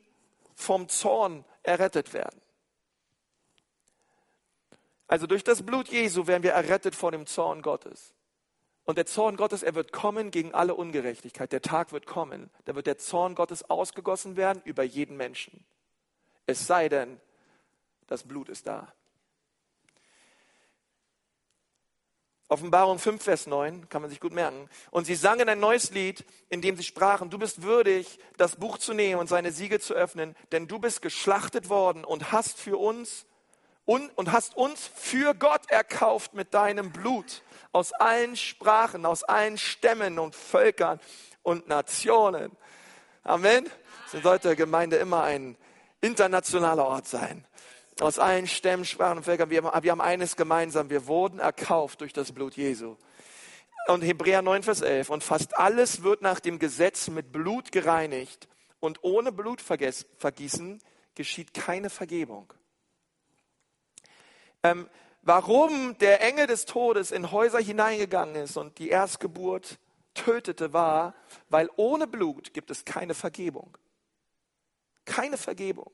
vom 0.54 0.88
Zorn 0.88 1.44
errettet 1.64 2.14
werden. 2.14 2.40
Also 5.08 5.28
durch 5.28 5.44
das 5.44 5.64
Blut 5.64 5.90
Jesu 5.90 6.28
werden 6.28 6.44
wir 6.44 6.54
errettet 6.54 6.96
vor 6.96 7.12
dem 7.12 7.26
Zorn 7.26 7.62
Gottes. 7.62 8.14
Und 8.86 8.98
der 8.98 9.08
Zorn 9.08 9.36
Gottes, 9.36 9.64
er 9.64 9.74
wird 9.74 9.92
kommen 9.92 10.30
gegen 10.30 10.54
alle 10.54 10.76
Ungerechtigkeit. 10.76 11.52
Der 11.52 11.62
Tag 11.62 11.92
wird 11.92 12.06
kommen. 12.06 12.52
Da 12.66 12.76
wird 12.76 12.86
der 12.86 13.00
Zorn 13.00 13.34
Gottes 13.34 13.68
ausgegossen 13.68 14.36
werden 14.38 14.62
über 14.64 14.84
jeden 14.84 15.18
Menschen. 15.18 15.66
Es 16.46 16.68
sei 16.68 16.88
denn, 16.88 17.20
das 18.08 18.24
Blut 18.24 18.50
ist 18.50 18.68
da. 18.68 18.94
Offenbarung 22.48 23.00
5, 23.00 23.24
Vers 23.24 23.48
9, 23.48 23.90
kann 23.90 24.04
man 24.04 24.12
sich 24.12 24.20
gut 24.20 24.32
merken. 24.32 24.70
Und 24.92 25.06
sie 25.06 25.16
sangen 25.16 25.50
ein 25.50 25.60
neues 25.60 25.90
Lied, 25.90 26.24
in 26.50 26.62
dem 26.62 26.78
sie 26.78 26.84
sprachen, 26.84 27.32
du 27.32 27.40
bist 27.40 27.64
würdig, 27.64 28.20
das 28.38 28.58
Buch 28.58 28.78
zu 28.78 28.94
nehmen 28.94 29.20
und 29.20 29.28
seine 29.28 29.52
Siegel 29.52 29.82
zu 29.82 29.96
öffnen, 29.96 30.36
denn 30.52 30.68
du 30.68 30.78
bist 30.78 31.02
geschlachtet 31.02 31.70
worden 31.70 32.06
und 32.06 32.32
hast 32.32 32.60
für 32.60 32.78
uns 32.78 33.26
und, 33.86 34.16
und 34.16 34.32
hast 34.32 34.56
uns 34.56 34.88
für 34.94 35.34
Gott 35.34 35.70
erkauft 35.72 36.36
mit 36.36 36.54
deinem 36.54 36.92
Blut 36.92 37.42
aus 37.72 37.94
allen 37.94 38.36
Sprachen, 38.36 39.08
aus 39.08 39.24
allen 39.24 39.58
Stämmen 39.58 40.20
und 40.20 40.36
Völkern 40.36 41.00
und 41.42 41.68
Nationen. 41.68 42.52
Amen. 43.24 43.68
So 44.12 44.22
sollte 44.22 44.56
Gemeinde 44.56 44.98
immer 44.98 45.24
ein 45.24 45.58
internationaler 46.00 46.86
Ort 46.86 47.08
sein 47.08 47.44
aus 48.00 48.20
allen 48.20 48.48
Stämmen, 48.48 48.86
Sprachen 48.86 49.18
und 49.18 49.24
Völkern. 49.24 49.50
Wir, 49.50 49.64
wir 49.64 49.92
haben 49.92 50.02
eines 50.02 50.36
gemeinsam. 50.36 50.90
Wir 50.90 51.08
wurden 51.08 51.40
erkauft 51.40 52.02
durch 52.02 52.14
das 52.14 52.32
Blut 52.32 52.56
Jesu. 52.56 52.98
Und 53.88 54.02
Hebräer 54.02 54.42
9, 54.42 54.64
Vers 54.64 54.82
11. 54.82 55.10
Und 55.10 55.24
fast 55.24 55.58
alles 55.58 56.04
wird 56.04 56.22
nach 56.22 56.40
dem 56.40 56.60
Gesetz 56.60 57.08
mit 57.08 57.32
Blut 57.32 57.72
gereinigt. 57.72 58.48
Und 58.80 59.04
ohne 59.04 59.32
Blutvergießen 59.32 60.82
geschieht 61.16 61.54
keine 61.54 61.90
Vergebung. 61.90 62.54
Ähm, 64.64 64.90
warum 65.22 65.98
der 66.00 66.22
Engel 66.22 66.48
des 66.48 66.66
Todes 66.66 67.12
in 67.12 67.32
Häuser 67.32 67.60
hineingegangen 67.60 68.36
ist 68.36 68.58
und 68.58 68.78
die 68.80 68.90
Erstgeburt 68.90 69.80
tötete, 70.16 70.74
war, 70.74 71.14
weil 71.50 71.70
ohne 71.76 72.08
Blut 72.08 72.54
gibt 72.54 72.72
es 72.72 72.86
keine 72.86 73.14
Vergebung. 73.14 73.78
Keine 75.06 75.38
Vergebung. 75.38 75.92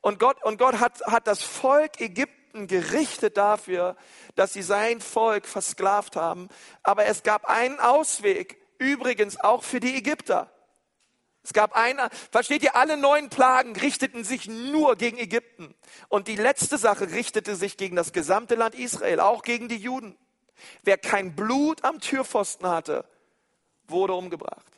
Und 0.00 0.18
Gott, 0.18 0.42
und 0.44 0.58
Gott 0.58 0.80
hat, 0.80 1.00
hat 1.06 1.26
das 1.26 1.42
Volk 1.42 2.00
Ägypten 2.00 2.66
gerichtet 2.66 3.36
dafür, 3.36 3.96
dass 4.34 4.52
sie 4.52 4.62
sein 4.62 5.00
Volk 5.00 5.46
versklavt 5.46 6.16
haben. 6.16 6.48
Aber 6.82 7.06
es 7.06 7.22
gab 7.22 7.46
einen 7.46 7.78
Ausweg, 7.80 8.58
übrigens 8.78 9.38
auch 9.40 9.62
für 9.62 9.80
die 9.80 9.96
Ägypter. 9.96 10.50
Es 11.42 11.52
gab 11.52 11.74
eine, 11.74 12.10
versteht 12.30 12.62
ihr, 12.62 12.76
alle 12.76 12.96
neun 12.96 13.30
Plagen 13.30 13.74
richteten 13.74 14.22
sich 14.22 14.48
nur 14.48 14.96
gegen 14.96 15.18
Ägypten. 15.18 15.74
Und 16.08 16.28
die 16.28 16.36
letzte 16.36 16.76
Sache 16.76 17.10
richtete 17.10 17.56
sich 17.56 17.76
gegen 17.76 17.96
das 17.96 18.12
gesamte 18.12 18.54
Land 18.54 18.74
Israel, 18.74 19.20
auch 19.20 19.42
gegen 19.42 19.68
die 19.68 19.76
Juden. 19.76 20.16
Wer 20.82 20.98
kein 20.98 21.34
Blut 21.34 21.84
am 21.84 22.00
Türpfosten 22.00 22.68
hatte, 22.68 23.04
wurde 23.86 24.14
umgebracht. 24.14 24.77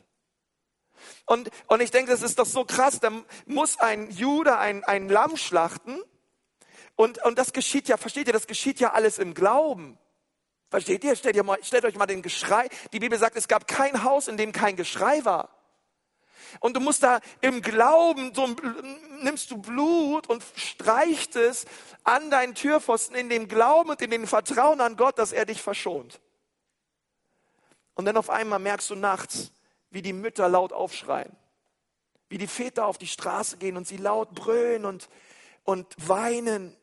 Und, 1.31 1.49
und 1.67 1.81
ich 1.81 1.91
denke, 1.91 2.11
das 2.11 2.23
ist 2.23 2.39
doch 2.39 2.45
so 2.45 2.65
krass. 2.65 2.99
Da 2.99 3.09
muss 3.45 3.79
ein 3.79 4.11
Jude 4.11 4.57
ein, 4.57 4.83
ein 4.83 5.07
Lamm 5.07 5.37
schlachten. 5.37 5.97
Und, 6.97 7.23
und 7.23 7.37
das 7.37 7.53
geschieht 7.53 7.87
ja, 7.87 7.95
versteht 7.95 8.27
ihr, 8.27 8.33
das 8.33 8.47
geschieht 8.47 8.81
ja 8.81 8.91
alles 8.91 9.17
im 9.17 9.33
Glauben. 9.33 9.97
Versteht 10.69 11.05
ihr? 11.05 11.15
Stellt, 11.15 11.37
ihr 11.37 11.43
mal, 11.43 11.57
stellt 11.63 11.85
euch 11.85 11.95
mal 11.95 12.05
den 12.05 12.21
Geschrei. 12.21 12.67
Die 12.91 12.99
Bibel 12.99 13.17
sagt, 13.17 13.37
es 13.37 13.47
gab 13.47 13.65
kein 13.65 14.03
Haus, 14.03 14.27
in 14.27 14.35
dem 14.35 14.51
kein 14.51 14.75
Geschrei 14.75 15.23
war. 15.23 15.47
Und 16.59 16.75
du 16.75 16.81
musst 16.81 17.01
da 17.01 17.21
im 17.39 17.61
Glauben, 17.61 18.35
so 18.35 18.53
nimmst 19.21 19.51
du 19.51 19.57
Blut 19.57 20.27
und 20.27 20.43
streicht 20.57 21.37
es 21.37 21.63
an 22.03 22.29
deinen 22.29 22.55
Türpfosten 22.55 23.15
in 23.15 23.29
dem 23.29 23.47
Glauben 23.47 23.91
und 23.91 24.01
in 24.01 24.11
dem 24.11 24.27
Vertrauen 24.27 24.81
an 24.81 24.97
Gott, 24.97 25.17
dass 25.17 25.31
er 25.31 25.45
dich 25.45 25.61
verschont. 25.61 26.19
Und 27.93 28.03
dann 28.03 28.17
auf 28.17 28.29
einmal 28.29 28.59
merkst 28.59 28.89
du 28.89 28.95
nachts, 28.95 29.53
wie 29.91 30.01
die 30.01 30.13
Mütter 30.13 30.49
laut 30.49 30.73
aufschreien, 30.73 31.35
wie 32.29 32.37
die 32.37 32.47
Väter 32.47 32.87
auf 32.87 32.97
die 32.97 33.07
Straße 33.07 33.57
gehen 33.57 33.77
und 33.77 33.87
sie 33.87 33.97
laut 33.97 34.33
brüllen 34.33 34.85
und, 34.85 35.09
und 35.63 35.87
weinen, 36.07 36.75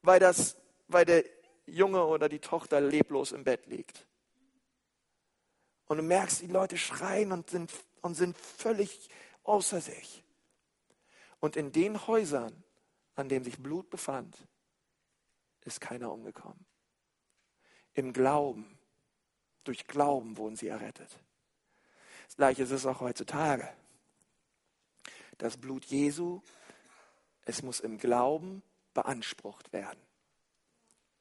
weil, 0.00 0.18
das, 0.18 0.56
weil 0.88 1.04
der 1.04 1.24
Junge 1.66 2.04
oder 2.04 2.28
die 2.28 2.40
Tochter 2.40 2.80
leblos 2.80 3.32
im 3.32 3.44
Bett 3.44 3.66
liegt. 3.66 4.06
Und 5.86 5.98
du 5.98 6.02
merkst, 6.02 6.40
die 6.40 6.46
Leute 6.46 6.78
schreien 6.78 7.32
und 7.32 7.50
sind, 7.50 7.70
und 8.00 8.14
sind 8.14 8.36
völlig 8.36 9.10
außer 9.44 9.80
sich. 9.80 10.24
Und 11.38 11.56
in 11.56 11.70
den 11.70 12.06
Häusern, 12.06 12.64
an 13.14 13.28
denen 13.28 13.44
sich 13.44 13.58
Blut 13.58 13.90
befand, 13.90 14.36
ist 15.64 15.80
keiner 15.80 16.10
umgekommen. 16.10 16.64
Im 17.94 18.12
Glauben, 18.12 18.78
durch 19.64 19.86
Glauben 19.86 20.38
wurden 20.38 20.56
sie 20.56 20.68
errettet. 20.68 21.18
Das 22.32 22.36
gleiche 22.38 22.62
ist 22.62 22.70
es 22.70 22.86
auch 22.86 23.00
heutzutage. 23.00 23.68
Das 25.36 25.58
Blut 25.58 25.84
Jesu, 25.84 26.40
es 27.44 27.62
muss 27.62 27.78
im 27.78 27.98
Glauben 27.98 28.62
beansprucht 28.94 29.70
werden. 29.74 30.00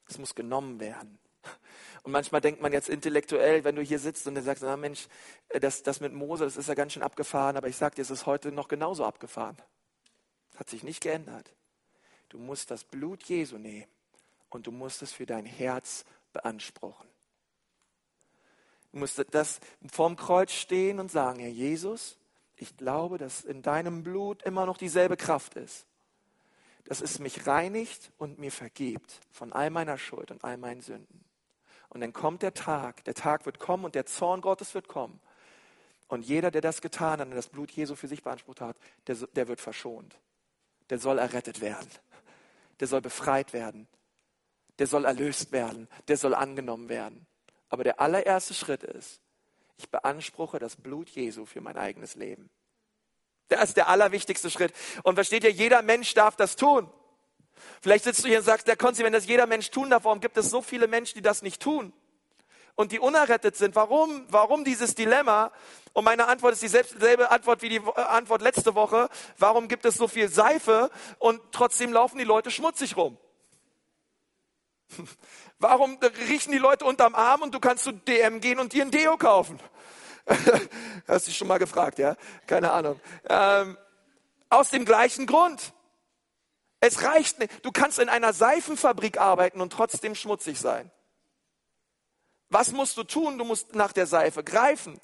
Es 0.08 0.18
muss 0.18 0.36
genommen 0.36 0.80
werden. 0.80 1.20
Und 2.04 2.14
manchmal 2.14 2.40
denkt 2.40 2.62
man 2.62 2.72
jetzt 2.72 2.88
intellektuell, 2.88 3.66
wenn 3.66 3.76
du 3.76 3.82
hier 3.82 4.00
sitzt 4.00 4.26
und 4.26 4.36
dann 4.36 4.46
sagst, 4.46 4.64
na 4.64 4.78
Mensch, 4.78 5.10
das, 5.50 5.84
das 5.84 6.00
mit 6.00 6.14
Mose, 6.14 6.46
das 6.46 6.56
ist 6.56 6.70
ja 6.70 6.76
ganz 6.76 6.94
schön 6.94 7.04
abgefahren, 7.04 7.58
aber 7.58 7.68
ich 7.68 7.76
sage 7.76 7.96
dir, 7.96 8.04
es 8.04 8.10
ist 8.10 8.26
heute 8.26 8.54
noch 8.54 8.70
genauso 8.70 9.04
abgefahren. 9.04 9.58
Hat 10.56 10.70
sich 10.70 10.82
nicht 10.82 11.04
geändert. 11.04 11.54
Du 12.30 12.38
musst 12.38 12.72
das 12.72 12.86
Blut 12.86 13.22
Jesu 13.24 13.58
nehmen 13.58 13.92
und 14.50 14.66
du 14.66 14.72
musst 14.72 15.02
es 15.02 15.12
für 15.12 15.26
dein 15.26 15.46
Herz 15.46 16.06
beanspruchen. 16.32 17.11
Du 18.92 19.00
musst 19.00 19.24
das 19.32 19.60
vorm 19.92 20.16
Kreuz 20.16 20.52
stehen 20.52 21.00
und 21.00 21.12
sagen, 21.12 21.40
Herr 21.40 21.50
Jesus, 21.50 22.18
ich 22.58 22.78
glaube, 22.78 23.18
dass 23.18 23.44
in 23.44 23.62
deinem 23.62 24.04
Blut 24.04 24.44
immer 24.44 24.66
noch 24.66 24.78
dieselbe 24.78 25.18
Kraft 25.18 25.56
ist. 25.56 25.86
Dass 26.86 27.02
es 27.02 27.20
mich 27.20 27.48
reinigt 27.48 28.12
und 28.18 28.38
mir 28.38 28.52
vergibt 28.52 29.20
von 29.32 29.54
all 29.54 29.70
meiner 29.70 29.98
Schuld 29.98 30.30
und 30.30 30.44
all 30.44 30.58
meinen 30.58 30.82
Sünden. 30.82 31.24
Und 31.90 32.02
dann 32.02 32.14
kommt 32.14 32.42
der 32.42 32.54
Tag, 32.54 33.04
der 33.06 33.14
Tag 33.14 33.46
wird 33.46 33.60
kommen 33.60 33.86
und 33.86 33.96
der 33.96 34.06
Zorn 34.06 34.42
Gottes 34.42 34.74
wird 34.74 34.88
kommen. 34.88 35.20
Und 36.08 36.26
jeder, 36.26 36.52
der 36.52 36.62
das 36.62 36.82
getan 36.82 37.20
hat 37.20 37.28
und 37.28 37.36
das 37.36 37.48
Blut 37.48 37.72
Jesu 37.72 37.96
für 37.96 38.08
sich 38.08 38.22
beansprucht 38.24 38.62
hat, 38.62 38.78
der, 39.08 39.16
der 39.16 39.48
wird 39.48 39.62
verschont. 39.62 40.20
Der 40.90 41.00
soll 41.00 41.20
errettet 41.20 41.62
werden. 41.62 41.90
Der 42.80 42.88
soll 42.88 43.02
befreit 43.02 43.54
werden. 43.54 43.88
Der 44.78 44.88
soll 44.88 45.06
erlöst 45.06 45.52
werden. 45.52 45.88
Der 46.08 46.18
soll 46.18 46.34
angenommen 46.34 46.90
werden. 46.90 47.26
Aber 47.72 47.84
der 47.86 48.00
allererste 48.02 48.54
Schritt 48.54 48.84
ist, 48.84 49.22
ich 49.78 49.90
beanspruche 49.90 50.60
das 50.60 50.76
Blut 50.76 51.10
Jesu 51.10 51.46
für 51.46 51.62
mein 51.62 51.78
eigenes 51.78 52.16
Leben. 52.16 52.50
Das 53.48 53.70
ist 53.70 53.78
der 53.78 53.88
allerwichtigste 53.88 54.52
Schritt. 54.52 54.74
Und 55.04 55.16
versteht 55.16 55.44
ihr, 55.44 55.52
jeder 55.52 55.82
Mensch 55.82 56.14
darf 56.14 56.36
das 56.36 56.56
tun. 56.58 56.92
Vielleicht 57.82 58.04
sitzt 58.04 58.24
du 58.24 58.28
hier 58.28 58.40
und 58.40 58.44
sagst, 58.44 58.68
der 58.68 58.76
Konzi, 58.76 59.04
wenn 59.04 59.14
das 59.14 59.26
jeder 59.26 59.48
Mensch 59.48 59.72
tun 59.72 59.90
darf, 59.90 60.04
warum 60.04 60.20
gibt 60.20 60.38
es 60.38 60.50
so 60.50 60.62
viele 60.62 60.88
Menschen, 60.88 61.16
die 61.16 61.22
das 61.22 61.42
nicht 61.42 61.62
tun? 61.62 61.94
Und 62.76 62.92
die 62.92 63.00
unerrettet 63.00 63.56
sind. 63.56 63.76
Warum? 63.76 64.26
Warum 64.30 64.64
dieses 64.64 64.94
Dilemma? 64.94 65.52
Und 65.94 66.04
meine 66.04 66.28
Antwort 66.28 66.54
ist 66.54 66.64
dieselbe 66.64 67.32
Antwort 67.32 67.62
wie 67.62 67.70
die 67.70 67.78
äh, 67.78 68.02
Antwort 68.02 68.42
letzte 68.42 68.76
Woche. 68.76 69.10
Warum 69.38 69.68
gibt 69.68 69.86
es 69.86 69.96
so 69.96 70.08
viel 70.08 70.30
Seife 70.30 70.90
und 71.20 71.42
trotzdem 71.52 71.94
laufen 71.94 72.18
die 72.18 72.24
Leute 72.26 72.52
schmutzig 72.52 72.98
rum? 72.98 73.18
Warum 75.60 75.98
riechen 76.28 76.52
die 76.52 76.58
Leute 76.58 76.86
unterm 76.86 77.16
Arm 77.16 77.42
und 77.42 77.54
du 77.54 77.60
kannst 77.60 77.84
zu 77.84 77.92
DM 77.92 78.42
gehen 78.42 78.60
und 78.60 78.74
dir 78.74 78.84
ein 78.84 78.92
Deo 78.92 79.18
kaufen? 79.18 79.60
Hast 81.08 81.28
dich 81.28 81.38
schon 81.38 81.48
mal 81.48 81.58
gefragt, 81.58 82.00
ja? 82.00 82.16
Keine 82.48 82.72
Ahnung. 82.72 83.00
Ähm, 83.28 83.78
aus 84.50 84.70
dem 84.70 84.86
gleichen 84.86 85.26
Grund. 85.26 85.74
Es 86.80 87.04
reicht 87.04 87.40
nicht. 87.40 87.64
Du 87.64 87.72
kannst 87.72 88.00
in 88.00 88.10
einer 88.10 88.34
Seifenfabrik 88.34 89.20
arbeiten 89.20 89.62
und 89.62 89.72
trotzdem 89.72 90.16
schmutzig 90.16 90.60
sein. 90.60 90.92
Was 92.50 92.72
musst 92.72 92.98
du 92.98 93.04
tun? 93.04 93.38
Du 93.38 93.46
musst 93.46 93.76
nach 93.76 93.94
der 93.94 94.08
Seife 94.08 94.44
greifen 94.44 95.00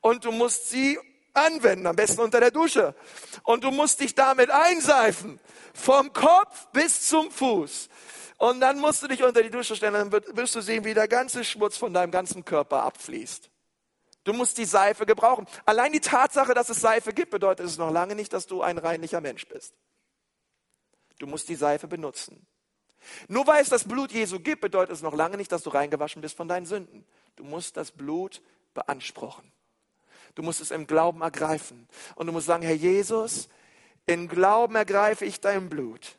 und 0.00 0.24
du 0.24 0.32
musst 0.32 0.70
sie 0.70 0.98
anwenden, 1.34 1.86
am 1.86 1.96
besten 1.96 2.20
unter 2.22 2.40
der 2.40 2.50
Dusche. 2.50 2.94
Und 3.42 3.64
du 3.64 3.70
musst 3.70 4.00
dich 4.00 4.14
damit 4.14 4.50
einseifen, 4.50 5.38
vom 5.74 6.12
Kopf 6.12 6.68
bis 6.72 7.08
zum 7.08 7.30
Fuß. 7.30 7.88
Und 8.38 8.60
dann 8.60 8.78
musst 8.78 9.02
du 9.02 9.08
dich 9.08 9.22
unter 9.22 9.42
die 9.42 9.50
Dusche 9.50 9.76
stellen, 9.76 9.94
dann 9.94 10.12
wirst 10.12 10.54
du 10.54 10.60
sehen, 10.60 10.84
wie 10.84 10.94
der 10.94 11.08
ganze 11.08 11.42
Schmutz 11.42 11.76
von 11.76 11.94
deinem 11.94 12.10
ganzen 12.10 12.44
Körper 12.44 12.82
abfließt. 12.82 13.50
Du 14.24 14.32
musst 14.32 14.58
die 14.58 14.64
Seife 14.64 15.06
gebrauchen. 15.06 15.46
Allein 15.64 15.92
die 15.92 16.00
Tatsache, 16.00 16.52
dass 16.52 16.68
es 16.68 16.80
Seife 16.80 17.12
gibt, 17.12 17.30
bedeutet 17.30 17.64
es 17.64 17.78
noch 17.78 17.90
lange 17.90 18.14
nicht, 18.14 18.32
dass 18.32 18.46
du 18.46 18.60
ein 18.60 18.76
reinlicher 18.76 19.20
Mensch 19.20 19.46
bist. 19.46 19.74
Du 21.18 21.26
musst 21.26 21.48
die 21.48 21.54
Seife 21.54 21.86
benutzen. 21.86 22.46
Nur 23.28 23.46
weil 23.46 23.62
es 23.62 23.68
das 23.68 23.84
Blut 23.84 24.12
Jesu 24.12 24.40
gibt, 24.40 24.60
bedeutet 24.60 24.94
es 24.94 25.02
noch 25.02 25.14
lange 25.14 25.36
nicht, 25.36 25.52
dass 25.52 25.62
du 25.62 25.70
reingewaschen 25.70 26.20
bist 26.20 26.36
von 26.36 26.48
deinen 26.48 26.66
Sünden. 26.66 27.06
Du 27.36 27.44
musst 27.44 27.76
das 27.76 27.92
Blut 27.92 28.42
beanspruchen. 28.74 29.50
Du 30.34 30.42
musst 30.42 30.60
es 30.60 30.72
im 30.72 30.86
Glauben 30.86 31.22
ergreifen. 31.22 31.88
Und 32.16 32.26
du 32.26 32.32
musst 32.32 32.46
sagen, 32.46 32.64
Herr 32.64 32.74
Jesus, 32.74 33.48
im 34.06 34.28
Glauben 34.28 34.74
ergreife 34.74 35.24
ich 35.24 35.40
dein 35.40 35.68
Blut 35.68 36.18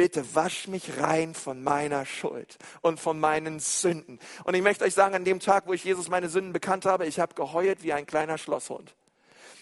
bitte 0.00 0.34
wasch 0.34 0.66
mich 0.66 0.98
rein 0.98 1.34
von 1.34 1.62
meiner 1.62 2.06
Schuld 2.06 2.56
und 2.80 2.98
von 2.98 3.20
meinen 3.20 3.60
Sünden. 3.60 4.18
Und 4.44 4.54
ich 4.54 4.62
möchte 4.62 4.82
euch 4.82 4.94
sagen, 4.94 5.14
an 5.14 5.26
dem 5.26 5.40
Tag, 5.40 5.66
wo 5.66 5.74
ich 5.74 5.84
Jesus 5.84 6.08
meine 6.08 6.30
Sünden 6.30 6.54
bekannt 6.54 6.86
habe, 6.86 7.04
ich 7.04 7.20
habe 7.20 7.34
geheult 7.34 7.82
wie 7.82 7.92
ein 7.92 8.06
kleiner 8.06 8.38
Schlosshund. 8.38 8.96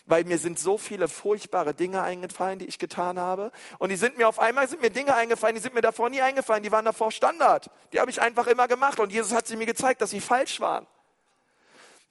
Weil 0.06 0.22
mir 0.22 0.38
sind 0.38 0.60
so 0.60 0.78
viele 0.78 1.08
furchtbare 1.08 1.74
Dinge 1.74 2.02
eingefallen, 2.02 2.60
die 2.60 2.66
ich 2.66 2.78
getan 2.78 3.18
habe. 3.18 3.50
Und 3.80 3.88
die 3.88 3.96
sind 3.96 4.16
mir 4.16 4.28
auf 4.28 4.38
einmal, 4.38 4.68
sind 4.68 4.80
mir 4.80 4.90
Dinge 4.90 5.12
eingefallen, 5.12 5.56
die 5.56 5.60
sind 5.60 5.74
mir 5.74 5.80
davor 5.80 6.08
nie 6.08 6.20
eingefallen, 6.20 6.62
die 6.62 6.70
waren 6.70 6.84
davor 6.84 7.10
Standard. 7.10 7.68
Die 7.92 7.98
habe 7.98 8.12
ich 8.12 8.22
einfach 8.22 8.46
immer 8.46 8.68
gemacht. 8.68 9.00
Und 9.00 9.10
Jesus 9.10 9.34
hat 9.34 9.48
sie 9.48 9.56
mir 9.56 9.66
gezeigt, 9.66 10.02
dass 10.02 10.10
sie 10.10 10.20
falsch 10.20 10.60
waren. 10.60 10.86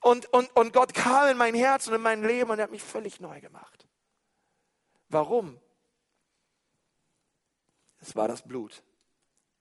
Und, 0.02 0.30
und, 0.34 0.54
und 0.54 0.74
Gott 0.74 0.92
kam 0.92 1.30
in 1.30 1.38
mein 1.38 1.54
Herz 1.54 1.88
und 1.88 1.94
in 1.94 2.02
mein 2.02 2.22
Leben 2.22 2.50
und 2.50 2.58
er 2.58 2.64
hat 2.64 2.72
mich 2.72 2.82
völlig 2.82 3.20
neu 3.20 3.40
gemacht. 3.40 3.88
Warum? 5.08 5.58
Es 8.00 8.16
war 8.16 8.28
das 8.28 8.42
Blut. 8.42 8.82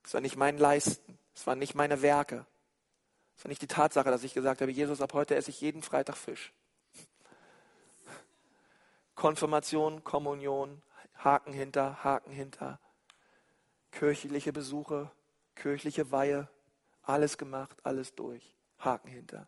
Es 0.04 0.14
war 0.14 0.22
nicht 0.22 0.36
mein 0.36 0.58
Leisten. 0.58 1.18
Es 1.36 1.46
waren 1.48 1.60
nicht 1.60 1.76
meine 1.76 2.02
Werke. 2.02 2.46
Es 3.38 3.44
war 3.44 3.50
nicht 3.50 3.62
die 3.62 3.68
Tatsache, 3.68 4.10
dass 4.10 4.24
ich 4.24 4.34
gesagt 4.34 4.62
habe, 4.62 4.72
Jesus, 4.72 5.02
ab 5.02 5.14
heute 5.14 5.36
esse 5.36 5.52
ich 5.52 5.62
jeden 5.62 5.82
Freitag 5.84 6.18
Fisch. 6.18 6.54
Konfirmation, 9.16 10.04
Kommunion, 10.04 10.82
Haken 11.18 11.54
hinter, 11.54 12.04
Haken 12.04 12.32
hinter. 12.32 12.80
Kirchliche 13.92 14.54
Besuche, 14.54 15.12
kirchliche 15.56 16.12
Weihe, 16.12 16.48
alles 17.02 17.38
gemacht, 17.38 17.78
alles 17.84 18.16
durch, 18.16 18.56
Haken 18.80 19.08
hinter. 19.10 19.48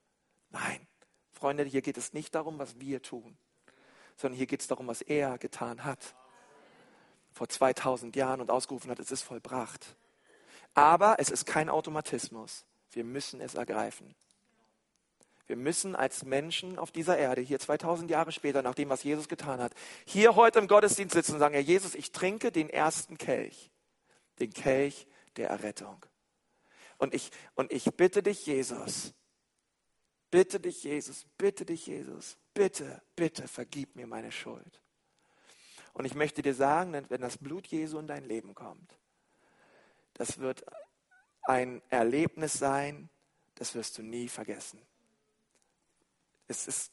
Nein, 0.50 0.88
Freunde, 1.32 1.64
hier 1.64 1.82
geht 1.82 1.98
es 1.98 2.14
nicht 2.14 2.34
darum, 2.34 2.58
was 2.58 2.80
wir 2.80 3.02
tun, 3.02 3.38
sondern 4.16 4.38
hier 4.38 4.48
geht 4.48 4.62
es 4.62 4.68
darum, 4.68 4.88
was 4.88 5.02
er 5.02 5.38
getan 5.38 5.84
hat 5.84 6.16
vor 7.32 7.48
2000 7.48 8.16
Jahren 8.16 8.42
und 8.42 8.52
ausgerufen 8.52 8.92
hat, 8.92 9.00
es 9.00 9.12
ist 9.12 9.22
vollbracht. 9.22 9.96
Aber 10.74 11.16
es 11.20 11.30
ist 11.30 11.46
kein 11.46 11.70
Automatismus. 11.70 12.66
Wir 12.92 13.04
müssen 13.04 13.42
es 13.42 13.56
ergreifen. 13.56 14.16
Wir 15.50 15.56
müssen 15.56 15.96
als 15.96 16.24
Menschen 16.24 16.78
auf 16.78 16.92
dieser 16.92 17.18
Erde, 17.18 17.42
hier 17.42 17.58
2000 17.58 18.12
Jahre 18.12 18.32
später, 18.32 18.62
nach 18.62 18.76
dem, 18.76 18.90
was 18.90 19.02
Jesus 19.02 19.28
getan 19.28 19.60
hat, 19.60 19.74
hier 20.06 20.36
heute 20.36 20.60
im 20.60 20.68
Gottesdienst 20.68 21.16
sitzen 21.16 21.34
und 21.34 21.40
sagen, 21.40 21.56
Herr 21.56 21.64
Jesus, 21.64 21.96
ich 21.96 22.12
trinke 22.12 22.52
den 22.52 22.70
ersten 22.70 23.18
Kelch, 23.18 23.72
den 24.40 24.54
Kelch 24.54 25.08
der 25.38 25.50
Errettung. 25.50 26.06
Und 27.00 27.16
ich, 27.16 27.32
und 27.56 27.72
ich 27.72 27.86
bitte 27.96 28.22
dich, 28.22 28.46
Jesus, 28.46 29.14
bitte 30.30 30.60
dich, 30.60 30.84
Jesus, 30.84 31.26
bitte 31.38 31.66
dich, 31.66 31.88
Jesus, 31.88 32.38
bitte, 32.54 33.02
bitte 33.16 33.48
vergib 33.48 33.96
mir 33.96 34.06
meine 34.06 34.32
Schuld. 34.32 34.84
Und 35.94 36.06
ich 36.06 36.16
möchte 36.16 36.42
dir 36.42 36.54
sagen, 36.54 36.94
wenn 36.94 37.22
das 37.22 37.38
Blut 37.38 37.68
Jesu 37.68 38.00
in 38.00 38.08
dein 38.08 38.24
Leben 38.24 38.56
kommt, 38.56 38.98
das 40.14 40.40
wird 40.40 40.66
ein 41.44 41.82
Erlebnis 41.90 42.54
sein, 42.54 43.10
das 43.56 43.76
wirst 43.76 43.98
du 43.98 44.04
nie 44.04 44.28
vergessen. 44.28 44.82
Es 46.48 46.68
ist, 46.68 46.92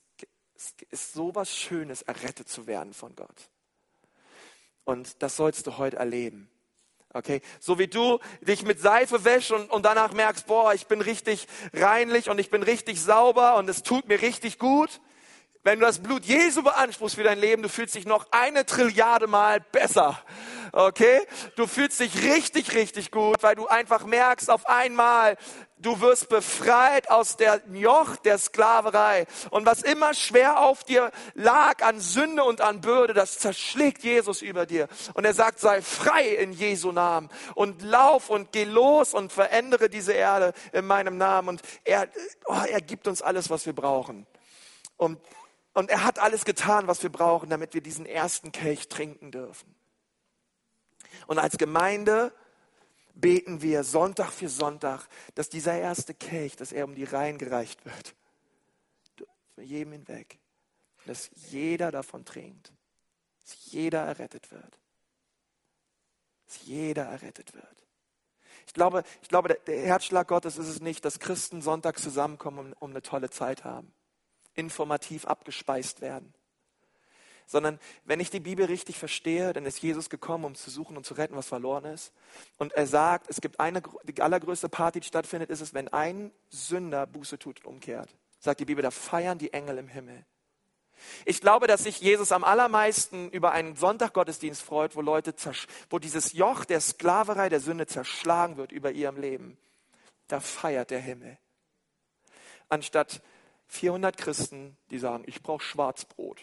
es 0.57 0.74
ist 0.90 1.12
so 1.12 1.34
was 1.34 1.55
Schönes, 1.55 2.03
errettet 2.03 2.49
zu 2.49 2.66
werden 2.66 2.94
von 2.94 3.14
Gott. 3.14 3.51
Und 4.84 5.22
das 5.22 5.36
sollst 5.36 5.66
du 5.66 5.78
heute 5.78 5.97
erleben. 5.97 6.49
Okay, 7.12 7.40
so 7.61 7.78
wie 7.78 7.88
du 7.88 8.18
dich 8.42 8.62
mit 8.62 8.78
Seife 8.78 9.24
wäschst 9.24 9.51
und, 9.51 9.70
und 9.70 9.84
danach 9.84 10.12
merkst, 10.12 10.47
boah, 10.47 10.74
ich 10.74 10.86
bin 10.86 11.01
richtig 11.01 11.49
reinlich 11.72 12.28
und 12.28 12.38
ich 12.38 12.51
bin 12.51 12.62
richtig 12.62 13.01
sauber 13.01 13.57
und 13.57 13.68
es 13.70 13.82
tut 13.82 14.07
mir 14.07 14.20
richtig 14.20 14.59
gut. 14.59 15.01
Wenn 15.67 15.81
du 15.81 15.87
das 15.87 15.99
Blut 15.99 16.25
Jesu 16.25 16.62
beanspruchst 16.62 17.17
für 17.17 17.25
dein 17.25 17.41
Leben, 17.41 17.61
du 17.61 17.69
fühlst 17.69 17.97
dich 17.97 18.07
noch 18.07 18.29
eine 18.31 18.67
Trilliarde 18.67 19.27
Mal 19.27 19.59
besser. 19.59 20.17
Okay? 20.71 21.27
Du 21.57 21.67
fühlst 21.67 21.99
dich 21.99 22.23
richtig, 22.23 22.73
richtig 22.73 23.11
gut, 23.11 23.43
weil 23.43 23.57
du 23.57 23.67
einfach 23.67 24.05
merkst 24.05 24.49
auf 24.49 24.69
einmal, 24.69 25.37
du 25.79 26.01
wirst 26.01 26.29
befreit 26.29 27.11
aus 27.11 27.37
der 27.37 27.62
Joch 27.73 28.14
der 28.14 28.39
Sklaverei. 28.39 29.27
Und 29.51 29.67
was 29.67 29.83
immer 29.83 30.14
schwer 30.14 30.61
auf 30.61 30.85
dir 30.85 31.11
lag 31.35 31.83
an 31.83 31.99
Sünde 31.99 32.45
und 32.45 32.61
an 32.61 32.81
Bürde, 32.81 33.12
das 33.12 33.41
zerschlägt 33.41 34.05
Jesus 34.05 34.43
über 34.43 34.67
dir. 34.67 34.87
Und 35.14 35.25
er 35.25 35.35
sagt, 35.35 35.59
sei 35.59 35.83
frei 35.83 36.29
in 36.29 36.53
Jesu 36.53 36.93
Namen 36.93 37.29
und 37.57 37.83
lauf 37.83 38.31
und 38.31 38.53
geh 38.53 38.62
los 38.62 39.14
und 39.14 39.33
verändere 39.33 39.91
diese 39.91 40.12
Erde 40.12 40.53
in 40.73 40.87
meinem 40.87 41.19
Namen. 41.19 41.49
Und 41.49 41.62
er, 41.83 42.07
oh, 42.45 42.62
er 42.71 42.81
gibt 42.81 43.09
uns 43.09 43.21
alles, 43.21 43.51
was 43.51 43.67
wir 43.67 43.73
brauchen. 43.73 44.29
Und 44.97 45.19
und 45.77 45.91
er 45.91 46.05
hat 46.05 46.18
alles 46.18 46.47
getan, 46.47 46.87
was 46.87 47.03
wir 47.03 47.11
brauchen, 47.11 47.51
damit 47.51 47.74
wir 47.74 47.83
diesen 47.83 48.07
ersten 48.07 48.51
Kelch 48.51 48.89
trinken 48.89 49.31
dürfen. 49.31 49.74
Und 51.27 51.39
als 51.39 51.59
Gemeinde 51.59 52.33
beten 53.12 53.61
wir 53.61 53.85
Sonntag 53.85 54.31
für 54.31 54.49
Sonntag, 54.49 55.07
dass 55.35 55.51
dieser 55.51 55.79
erste 55.79 56.14
Kelch, 56.14 56.57
dass 56.57 56.72
er 56.72 56.87
um 56.87 56.95
die 56.95 57.05
Reihen 57.05 57.37
gereicht 57.37 57.85
wird. 57.85 58.14
Für 59.55 59.61
jedem 59.61 59.93
hinweg. 59.93 60.39
Dass 61.05 61.29
jeder 61.51 61.91
davon 61.91 62.24
trinkt. 62.24 62.72
Dass 63.43 63.70
jeder 63.70 64.01
errettet 64.01 64.51
wird. 64.51 64.79
Dass 66.47 66.62
jeder 66.64 67.05
errettet 67.05 67.53
wird. 67.53 67.85
Ich 68.66 68.72
glaube, 68.72 69.03
ich 69.20 69.29
glaube 69.29 69.59
der 69.66 69.83
Herzschlag 69.83 70.27
Gottes 70.27 70.57
ist 70.57 70.68
es 70.68 70.81
nicht, 70.81 71.05
dass 71.05 71.18
Christen 71.18 71.61
Sonntag 71.61 71.99
zusammenkommen 71.99 72.72
und 72.72 72.72
um 72.81 72.91
eine 72.93 73.03
tolle 73.03 73.29
Zeit 73.29 73.62
haben 73.62 73.93
informativ 74.57 75.25
abgespeist 75.27 76.01
werden. 76.01 76.35
Sondern 77.47 77.79
wenn 78.05 78.19
ich 78.19 78.31
die 78.31 78.41
Bibel 78.41 78.67
richtig 78.67 78.99
verstehe, 78.99 79.53
dann 79.53 79.67
ist 79.67 79.81
Jesus 79.81 80.11
gekommen, 80.11 80.45
um 80.45 80.55
zu 80.57 80.69
suchen 80.69 80.97
und 80.97 81.07
zu 81.07 81.15
retten, 81.15 81.37
was 81.37 81.47
verloren 81.47 81.85
ist. 81.85 82.13
Und 82.59 82.73
er 82.73 82.89
sagt, 82.89 83.31
es 83.31 83.41
gibt 83.41 83.61
eine, 83.61 83.83
die 84.03 84.21
allergrößte 84.21 84.69
Party, 84.69 84.99
die 84.99 85.07
stattfindet, 85.07 85.51
ist 85.51 85.61
es, 85.61 85.73
wenn 85.73 85.87
ein 85.89 86.33
Sünder 86.49 87.07
Buße 87.07 87.39
tut 87.39 87.65
und 87.65 87.75
umkehrt. 87.75 88.11
sagt 88.41 88.59
die 88.59 88.65
Bibel, 88.65 88.83
da 88.83 88.91
feiern 88.91 89.39
die 89.39 89.53
Engel 89.53 89.79
im 89.79 89.87
Himmel. 89.87 90.25
Ich 91.25 91.41
glaube, 91.41 91.67
dass 91.67 91.85
sich 91.85 92.01
Jesus 92.01 92.33
am 92.33 92.45
allermeisten 92.45 93.31
über 93.31 93.53
einen 93.53 93.77
Sonntaggottesdienst 93.77 94.63
freut, 94.63 94.97
wo 94.97 95.01
Leute, 95.01 95.35
wo 95.91 95.99
dieses 95.99 96.33
Joch 96.33 96.65
der 96.65 96.81
Sklaverei, 96.81 97.49
der 97.49 97.61
Sünde 97.61 97.87
zerschlagen 97.87 98.57
wird 98.57 98.73
über 98.73 98.93
ihrem 98.93 99.21
Leben. 99.21 99.59
Da 100.29 100.41
feiert 100.41 100.91
der 100.91 101.01
Himmel. 101.01 101.39
Anstatt 102.69 103.23
400 103.69 104.17
Christen, 104.17 104.77
die 104.91 104.99
sagen, 104.99 105.25
ich 105.27 105.43
brauche 105.43 105.62
Schwarzbrot. 105.62 106.41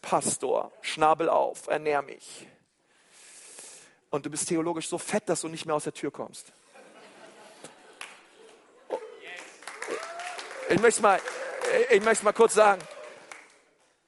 Pastor, 0.00 0.72
Schnabel 0.82 1.28
auf, 1.28 1.66
ernähr 1.66 2.02
mich. 2.02 2.46
Und 4.10 4.24
du 4.24 4.30
bist 4.30 4.48
theologisch 4.48 4.88
so 4.88 4.98
fett, 4.98 5.28
dass 5.28 5.40
du 5.40 5.48
nicht 5.48 5.66
mehr 5.66 5.74
aus 5.74 5.84
der 5.84 5.94
Tür 5.94 6.10
kommst. 6.10 6.52
Ich 10.68 10.80
möchte 10.80 11.02
mal, 11.02 11.20
ich 11.90 12.02
möchte 12.02 12.24
mal 12.24 12.32
kurz 12.32 12.54
sagen. 12.54 12.82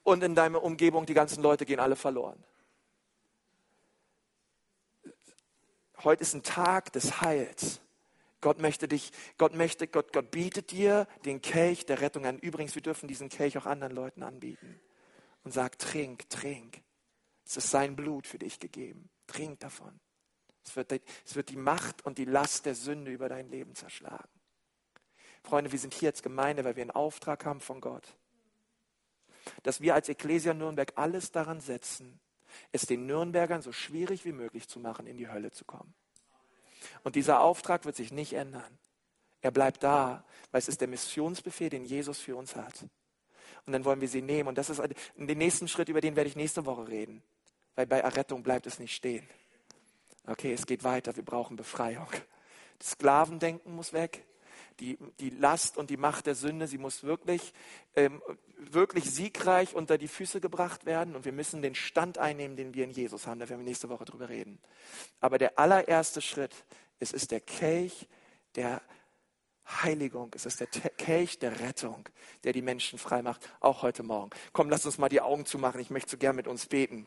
Und 0.03 0.22
in 0.22 0.35
deiner 0.35 0.62
Umgebung, 0.62 1.05
die 1.05 1.14
ganzen 1.14 1.43
Leute 1.43 1.66
gehen 1.66 1.81
alle 1.81 1.97
verloren. 1.97 2.43
Heute 6.03 6.22
ist 6.22 6.35
ein 6.35 6.43
Tag 6.43 6.93
des 6.93 7.20
Heils. 7.20 7.81
Gott 8.41 8.61
möchte 8.61 8.86
dich, 8.86 9.11
Gott 9.36 9.55
möchte, 9.55 9.89
Gott, 9.89 10.12
Gott 10.12 10.30
bietet 10.30 10.70
dir 10.70 11.09
den 11.24 11.43
Kelch 11.43 11.86
der 11.86 12.01
Rettung 12.01 12.24
an. 12.26 12.39
Übrigens, 12.39 12.74
wir 12.74 12.82
dürfen 12.82 13.09
diesen 13.09 13.28
Kelch 13.28 13.59
auch 13.59 13.66
anderen 13.66 13.95
Leuten 13.95 14.22
anbieten. 14.22 14.80
Und 15.45 15.53
sagt, 15.53 15.80
trink, 15.80 16.28
trink. 16.30 16.82
Es 17.45 17.57
ist 17.57 17.70
sein 17.70 17.97
Blut 17.97 18.26
für 18.26 18.39
dich 18.39 18.61
gegeben. 18.61 19.09
Trink 19.26 19.61
davon. 19.61 19.99
Es 20.64 20.76
wird, 20.76 20.93
es 21.24 21.34
wird 21.34 21.49
die 21.49 21.57
Macht 21.57 22.05
und 22.05 22.18
die 22.18 22.26
Last 22.26 22.66
der 22.66 22.74
Sünde 22.74 23.11
über 23.11 23.28
dein 23.28 23.49
Leben 23.49 23.74
zerschlagen. 23.74 24.28
Freunde, 25.43 25.72
wir 25.72 25.78
sind 25.78 25.95
hier 25.95 26.11
als 26.11 26.22
Gemeinde, 26.22 26.64
weil 26.64 26.76
wir 26.76 26.82
einen 26.82 26.91
Auftrag 26.91 27.45
haben 27.47 27.61
von 27.61 27.80
Gott. 27.80 28.16
Dass 29.62 29.80
wir 29.80 29.95
als 29.95 30.09
Ecclesia 30.09 30.53
Nürnberg 30.53 30.93
alles 30.97 31.32
daran 31.32 31.61
setzen, 31.61 32.20
es 32.72 32.82
den 32.82 33.07
Nürnbergern 33.07 33.62
so 33.62 33.72
schwierig 33.72 34.24
wie 34.24 34.32
möglich 34.32 34.68
zu 34.68 34.78
machen, 34.80 35.07
in 35.07 35.16
die 35.16 35.28
Hölle 35.28 35.51
zu 35.51 35.64
kommen. 35.64 35.95
Und 37.03 37.14
dieser 37.14 37.41
Auftrag 37.41 37.84
wird 37.84 37.97
sich 37.97 38.12
nicht 38.12 38.32
ändern. 38.32 38.78
Er 39.41 39.51
bleibt 39.51 39.82
da, 39.82 40.24
weil 40.51 40.59
es 40.59 40.68
ist 40.68 40.80
der 40.80 40.89
Missionsbefehl, 40.89 41.70
den 41.70 41.84
Jesus 41.84 42.18
für 42.18 42.36
uns 42.36 42.57
hat. 42.57 42.84
Und 43.66 43.72
dann 43.72 43.84
wollen 43.84 44.01
wir 44.01 44.09
sie 44.09 44.22
nehmen. 44.22 44.49
Und 44.49 44.59
das 44.59 44.70
ist 44.70 44.82
den 45.16 45.39
nächsten 45.39 45.68
Schritt, 45.68 45.89
über 45.89 46.01
den 46.01 46.16
werde 46.16 46.28
ich 46.28 46.36
nächste 46.36 46.66
Woche 46.66 46.89
reden. 46.89 47.22
Weil 47.74 47.86
bei 47.86 48.01
Errettung 48.01 48.43
bleibt 48.43 48.66
es 48.66 48.78
nicht 48.78 48.95
stehen. 48.95 49.28
Okay, 50.26 50.53
es 50.53 50.66
geht 50.66 50.84
weiter. 50.84 51.14
Wir 51.16 51.24
brauchen 51.24 51.57
Befreiung. 51.57 52.09
Das 52.78 52.91
Sklavendenken 52.91 53.74
muss 53.74 53.93
weg. 53.93 54.26
Die, 54.81 54.99
die 55.18 55.31
Last 55.31 55.76
und 55.76 55.91
die 55.91 55.97
Macht 55.97 56.26
der 56.26 56.35
Sünde, 56.35 56.68
sie 56.68 56.79
muss 56.79 57.03
wirklich, 57.03 57.53
ähm, 57.97 58.22
wirklich 58.59 59.11
siegreich 59.11 59.74
unter 59.74 59.99
die 59.99 60.09
Füße 60.09 60.41
gebracht 60.41 60.87
werden. 60.87 61.16
Und 61.16 61.24
wir 61.24 61.33
müssen 61.33 61.62
den 61.62 61.74
Stand 61.74 62.18
einnehmen, 62.18 62.57
den 62.57 62.74
wir 62.74 62.85
in 62.85 62.91
Jesus 62.91 63.26
haben. 63.26 63.41
Da 63.41 63.49
werden 63.49 63.61
wir 63.61 63.68
nächste 63.68 63.89
Woche 63.89 64.05
drüber 64.05 64.29
reden. 64.29 64.59
Aber 65.20 65.39
der 65.39 65.59
allererste 65.59 66.20
Schritt, 66.20 66.55
es 67.01 67.12
ist 67.12 67.31
der 67.31 67.41
Kelch 67.41 68.09
der 68.55 68.81
Heiligung. 69.68 70.31
Es 70.35 70.47
ist 70.47 70.61
der 70.61 70.66
Kelch 70.66 71.39
der 71.39 71.61
Rettung, 71.61 72.09
der 72.45 72.53
die 72.53 72.62
Menschen 72.62 72.99
frei 72.99 73.22
macht, 73.22 73.49
auch 73.61 73.83
heute 73.83 74.03
Morgen. 74.03 74.31
Komm, 74.53 74.70
lass 74.70 74.87
uns 74.87 74.99
mal 74.99 75.09
die 75.09 75.20
Augen 75.20 75.45
zumachen. 75.45 75.81
Ich 75.81 75.91
möchte 75.91 76.12
so 76.12 76.16
gern 76.16 76.37
mit 76.37 76.49
uns 76.49 76.66
beten. 76.66 77.07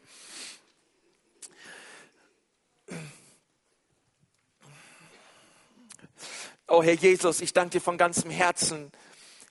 Oh 6.73 6.81
Herr 6.81 6.93
Jesus, 6.93 7.41
ich 7.41 7.51
danke 7.51 7.71
dir 7.71 7.81
von 7.81 7.97
ganzem 7.97 8.31
Herzen, 8.31 8.93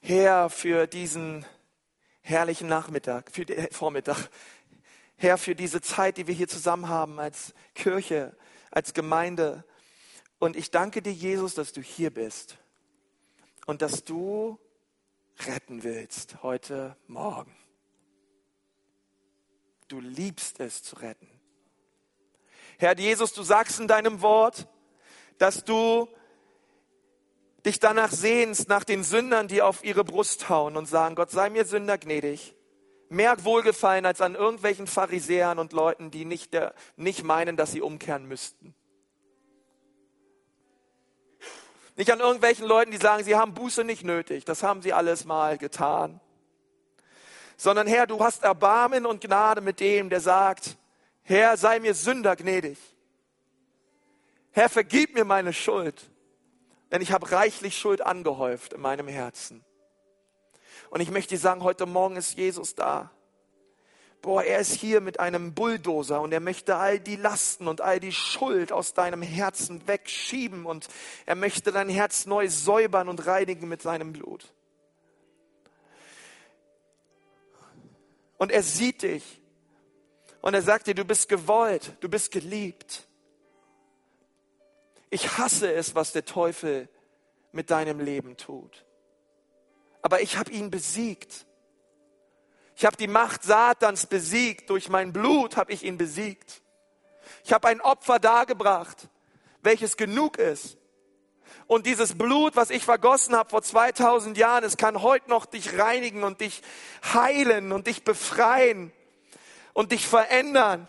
Herr, 0.01 0.49
für 0.49 0.87
diesen 0.87 1.45
herrlichen 2.23 2.67
Nachmittag, 2.67 3.31
für 3.31 3.45
den 3.45 3.71
Vormittag. 3.73 4.31
Herr, 5.17 5.37
für 5.37 5.55
diese 5.55 5.83
Zeit, 5.83 6.17
die 6.17 6.27
wir 6.27 6.35
hier 6.35 6.49
zusammen 6.49 6.89
haben 6.89 7.21
als 7.21 7.53
Kirche, 7.75 8.35
als 8.71 8.95
Gemeinde. 8.95 9.65
Und 10.39 10.57
ich 10.57 10.71
danke 10.71 11.03
dir, 11.03 11.13
Jesus, 11.13 11.55
dass 11.55 11.75
du 11.75 11.83
hier 11.83 12.09
bist 12.09 12.57
und 13.67 13.83
dass 13.83 14.03
du 14.03 14.59
retten 15.47 15.83
willst 15.83 16.43
heute 16.43 16.97
Morgen. 17.07 17.55
Du 19.89 20.01
liebst 20.01 20.59
es 20.59 20.83
zu 20.83 20.97
retten. 20.97 21.29
Herr 22.79 22.97
Jesus, 22.97 23.35
du 23.35 23.43
sagst 23.43 23.79
in 23.79 23.89
deinem 23.89 24.23
Wort, 24.23 24.67
dass 25.37 25.65
du 25.65 26.09
dich 27.67 27.79
danach 27.79 28.11
sehnst, 28.11 28.69
nach 28.69 28.85
den 28.85 29.05
Sündern, 29.05 29.49
die 29.49 29.63
auf 29.63 29.85
ihre 29.85 30.05
Brust 30.05 30.49
hauen 30.49 30.77
und 30.77 30.87
sagen, 30.87 31.15
Gott 31.15 31.31
sei 31.31 31.51
mir 31.51 31.65
Sünder 31.65 31.99
gnädig. 31.99 32.55
Mehr 33.09 33.45
Wohlgefallen 33.45 34.07
als 34.07 34.21
an 34.21 34.35
irgendwelchen 34.35 34.87
Pharisäern 34.87 35.59
und 35.59 35.73
Leuten, 35.73 36.11
die 36.11 36.25
nicht, 36.25 36.55
der, 36.55 36.75
nicht 36.97 37.25
meinen, 37.25 37.57
dass 37.57 37.73
sie 37.73 37.81
umkehren 37.81 38.27
müssten. 38.27 38.75
Nicht 41.97 42.13
an 42.13 42.21
irgendwelchen 42.21 42.67
Leuten, 42.67 42.93
die 42.93 42.97
sagen, 42.97 43.25
sie 43.25 43.37
haben 43.37 43.53
Buße 43.53 43.85
nicht 43.85 44.05
nötig. 44.05 44.45
Das 44.45 44.63
haben 44.63 44.81
sie 44.81 44.93
alles 44.93 45.25
mal 45.25 45.59
getan. 45.59 46.21
Sondern 47.57 47.87
Herr, 47.87 48.07
du 48.07 48.23
hast 48.25 48.43
Erbarmen 48.43 49.05
und 49.05 49.21
Gnade 49.21 49.61
mit 49.61 49.81
dem, 49.81 50.09
der 50.09 50.21
sagt, 50.21 50.79
Herr, 51.23 51.57
sei 51.57 51.79
mir 51.79 51.95
Sünder 51.95 52.37
gnädig. 52.37 52.79
Herr, 54.53 54.69
vergib 54.69 55.15
mir 55.15 55.25
meine 55.25 55.53
Schuld 55.53 56.10
denn 56.91 57.03
ich 57.03 57.13
habe 57.13 57.31
reichlich 57.31 57.79
Schuld 57.79 58.01
angehäuft 58.01 58.73
in 58.73 58.81
meinem 58.81 59.09
Herzen. 59.09 59.65
Und 60.91 61.01
ich 61.01 61.11
möchte 61.11 61.35
dir 61.35 61.41
sagen, 61.41 61.63
heute 61.63 61.87
Morgen 61.87 62.17
ist 62.17 62.37
Jesus 62.37 62.75
da. 62.75 63.11
Boah, 64.23 64.43
er 64.43 64.59
ist 64.59 64.75
hier 64.75 65.01
mit 65.01 65.19
einem 65.19 65.55
Bulldozer 65.55 66.21
und 66.21 66.33
er 66.33 66.41
möchte 66.41 66.77
all 66.77 67.01
die 67.01 67.17
Lasten 67.17 67.69
und 67.69 67.81
all 67.81 68.01
die 68.01 68.13
Schuld 68.13 68.71
aus 68.71 68.93
deinem 68.93 69.23
Herzen 69.23 69.87
wegschieben 69.89 70.67
und 70.67 70.89
er 71.25 71.37
möchte 71.37 71.73
dein 71.73 71.89
Herz 71.89 72.27
neu 72.27 72.49
säubern 72.49 73.09
und 73.09 73.27
reinigen 73.27 73.69
mit 73.69 73.81
seinem 73.81 74.13
Blut. 74.13 74.53
Und 78.37 78.53
er 78.53 78.63
sieht 78.63 79.03
dich 79.03 79.41
und 80.43 80.53
er 80.53 80.63
sagt 80.63 80.87
dir, 80.87 80.95
du 80.95 81.05
bist 81.05 81.29
gewollt, 81.29 81.97
du 82.01 82.09
bist 82.09 82.31
geliebt. 82.31 83.07
Ich 85.11 85.39
hasse 85.39 85.73
es, 85.73 85.95
was 85.95 86.13
der 86.13 86.25
Teufel 86.25 86.89
mit 87.53 87.71
deinem 87.71 87.99
Leben 87.99 88.37
tut. 88.37 88.85
Aber 90.03 90.23
ich 90.23 90.37
habe 90.37 90.51
ihn 90.53 90.71
besiegt. 90.71 91.47
Ich 92.77 92.87
habe 92.87 92.97
die 92.97 93.09
Macht 93.09 93.43
Satans 93.43 94.07
besiegt. 94.07 94.71
Durch 94.71 94.89
mein 94.89 95.13
Blut 95.13 95.57
habe 95.57 95.73
ich 95.73 95.83
ihn 95.83 95.99
besiegt. 95.99 96.63
Ich 97.45 97.53
habe 97.53 97.69
ein 97.69 97.81
Opfer 97.81 98.19
dargebracht, 98.19 99.09
welches 99.63 99.97
genug 99.97 100.39
ist. 100.39 100.79
Und 101.67 101.87
dieses 101.87 102.17
Blut, 102.17 102.57
was 102.57 102.71
ich 102.71 102.85
vergossen 102.85 103.35
habe 103.37 103.51
vor 103.51 103.63
2000 103.63 104.37
Jahren, 104.37 104.65
es 104.65 104.77
kann 104.77 105.03
heute 105.03 105.29
noch 105.29 105.47
dich 105.47 105.79
reinigen 105.79 106.23
und 106.23 106.41
dich 106.41 106.63
heilen 107.13 107.73
und 107.73 107.87
dich 107.87 108.05
befreien 108.05 108.93
und 109.73 109.93
dich 109.93 110.07
verändern. 110.07 110.89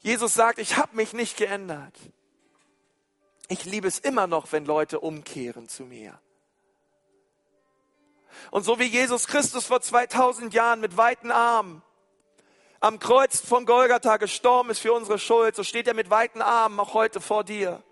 Jesus 0.00 0.34
sagt, 0.34 0.58
ich 0.58 0.76
habe 0.76 0.96
mich 0.96 1.12
nicht 1.12 1.36
geändert. 1.36 1.94
Ich 3.50 3.64
liebe 3.64 3.88
es 3.88 3.98
immer 3.98 4.28
noch, 4.28 4.52
wenn 4.52 4.64
Leute 4.64 5.00
umkehren 5.00 5.68
zu 5.68 5.82
mir. 5.82 6.16
Und 8.52 8.62
so 8.62 8.78
wie 8.78 8.84
Jesus 8.84 9.26
Christus 9.26 9.66
vor 9.66 9.80
2000 9.80 10.54
Jahren 10.54 10.78
mit 10.78 10.96
weiten 10.96 11.32
Armen 11.32 11.82
am 12.78 13.00
Kreuz 13.00 13.40
von 13.40 13.66
Golgatha 13.66 14.18
gestorben 14.18 14.70
ist 14.70 14.78
für 14.78 14.92
unsere 14.92 15.18
Schuld, 15.18 15.56
so 15.56 15.64
steht 15.64 15.88
er 15.88 15.94
mit 15.94 16.10
weiten 16.10 16.42
Armen 16.42 16.78
auch 16.78 16.94
heute 16.94 17.20
vor 17.20 17.42
dir. 17.42 17.82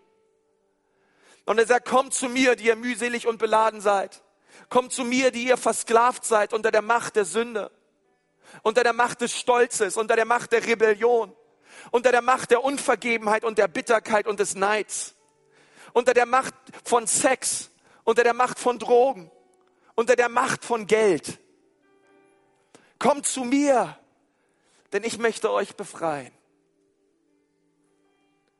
Und 1.44 1.58
er 1.58 1.66
sagt, 1.66 1.88
kommt 1.88 2.14
zu 2.14 2.28
mir, 2.28 2.54
die 2.54 2.66
ihr 2.66 2.76
mühselig 2.76 3.26
und 3.26 3.38
beladen 3.38 3.80
seid. 3.80 4.22
Kommt 4.68 4.92
zu 4.92 5.02
mir, 5.02 5.32
die 5.32 5.48
ihr 5.48 5.56
versklavt 5.56 6.24
seid 6.24 6.52
unter 6.52 6.70
der 6.70 6.82
Macht 6.82 7.16
der 7.16 7.24
Sünde, 7.24 7.72
unter 8.62 8.84
der 8.84 8.92
Macht 8.92 9.22
des 9.22 9.36
Stolzes, 9.36 9.96
unter 9.96 10.14
der 10.14 10.24
Macht 10.24 10.52
der 10.52 10.64
Rebellion, 10.64 11.34
unter 11.90 12.12
der 12.12 12.22
Macht 12.22 12.52
der 12.52 12.62
Unvergebenheit 12.62 13.42
und 13.42 13.58
der 13.58 13.66
Bitterkeit 13.66 14.28
und 14.28 14.38
des 14.38 14.54
Neids 14.54 15.16
unter 15.98 16.14
der 16.14 16.26
Macht 16.26 16.54
von 16.84 17.08
Sex, 17.08 17.70
unter 18.04 18.22
der 18.22 18.32
Macht 18.32 18.60
von 18.60 18.78
Drogen, 18.78 19.32
unter 19.96 20.14
der 20.14 20.28
Macht 20.28 20.64
von 20.64 20.86
Geld. 20.86 21.40
Kommt 23.00 23.26
zu 23.26 23.42
mir, 23.42 23.98
denn 24.92 25.02
ich 25.02 25.18
möchte 25.18 25.50
euch 25.50 25.74
befreien. 25.74 26.32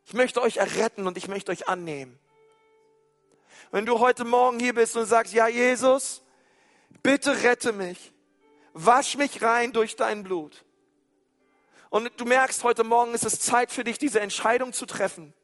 Ich 0.04 0.14
möchte 0.14 0.42
euch 0.42 0.56
erretten 0.56 1.06
und 1.06 1.16
ich 1.16 1.28
möchte 1.28 1.52
euch 1.52 1.68
annehmen. 1.68 2.18
Wenn 3.70 3.86
du 3.86 4.00
heute 4.00 4.24
Morgen 4.24 4.58
hier 4.58 4.74
bist 4.74 4.96
und 4.96 5.06
sagst, 5.06 5.32
ja 5.32 5.46
Jesus, 5.46 6.24
bitte 7.04 7.44
rette 7.44 7.72
mich, 7.72 8.12
wasch 8.72 9.16
mich 9.16 9.42
rein 9.42 9.72
durch 9.72 9.94
dein 9.94 10.24
Blut. 10.24 10.64
Und 11.88 12.10
du 12.16 12.24
merkst, 12.24 12.64
heute 12.64 12.82
Morgen 12.82 13.14
ist 13.14 13.24
es 13.24 13.38
Zeit 13.38 13.70
für 13.70 13.84
dich, 13.84 13.96
diese 13.96 14.18
Entscheidung 14.18 14.72
zu 14.72 14.86
treffen 14.86 15.34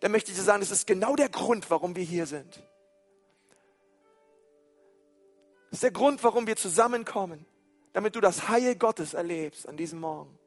dann 0.00 0.12
möchte 0.12 0.30
ich 0.30 0.36
dir 0.36 0.44
sagen, 0.44 0.62
es 0.62 0.70
ist 0.70 0.86
genau 0.86 1.16
der 1.16 1.28
Grund, 1.28 1.70
warum 1.70 1.96
wir 1.96 2.04
hier 2.04 2.26
sind. 2.26 2.62
Das 5.70 5.78
ist 5.78 5.82
der 5.82 5.90
Grund, 5.90 6.22
warum 6.24 6.46
wir 6.46 6.56
zusammenkommen, 6.56 7.44
damit 7.92 8.16
du 8.16 8.20
das 8.20 8.48
Heil 8.48 8.74
Gottes 8.76 9.14
erlebst 9.14 9.68
an 9.68 9.76
diesem 9.76 10.00
Morgen. 10.00 10.38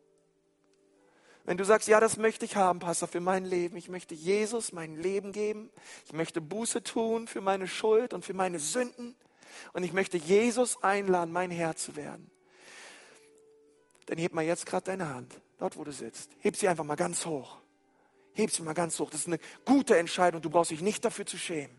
Wenn 1.43 1.57
du 1.57 1.65
sagst, 1.65 1.87
ja, 1.87 1.99
das 1.99 2.17
möchte 2.17 2.45
ich 2.45 2.55
haben, 2.55 2.79
Pastor, 2.79 3.07
für 3.07 3.19
mein 3.19 3.45
Leben. 3.45 3.75
Ich 3.75 3.89
möchte 3.89 4.13
Jesus 4.13 4.73
mein 4.73 4.95
Leben 4.95 5.31
geben. 5.31 5.71
Ich 6.05 6.13
möchte 6.13 6.39
Buße 6.39 6.83
tun 6.83 7.27
für 7.27 7.41
meine 7.41 7.67
Schuld 7.67 8.13
und 8.13 8.23
für 8.23 8.33
meine 8.33 8.59
Sünden. 8.59 9.15
Und 9.73 9.83
ich 9.83 9.91
möchte 9.91 10.17
Jesus 10.17 10.81
einladen, 10.83 11.31
mein 11.31 11.51
Herr 11.51 11.75
zu 11.75 11.95
werden. 11.95 12.29
Dann 14.05 14.17
heb 14.17 14.33
mal 14.33 14.43
jetzt 14.43 14.65
gerade 14.65 14.85
deine 14.85 15.09
Hand, 15.09 15.39
dort 15.57 15.77
wo 15.77 15.83
du 15.83 15.91
sitzt. 15.91 16.31
Heb 16.39 16.55
sie 16.55 16.67
einfach 16.67 16.83
mal 16.83 16.95
ganz 16.95 17.25
hoch. 17.25 17.60
Heb 18.33 18.51
sie 18.51 18.61
mal 18.61 18.73
ganz 18.73 18.99
hoch. 18.99 19.09
Das 19.09 19.21
ist 19.21 19.27
eine 19.27 19.39
gute 19.65 19.97
Entscheidung. 19.97 20.41
Du 20.41 20.49
brauchst 20.49 20.71
dich 20.71 20.81
nicht 20.81 21.03
dafür 21.03 21.25
zu 21.25 21.37
schämen. 21.37 21.75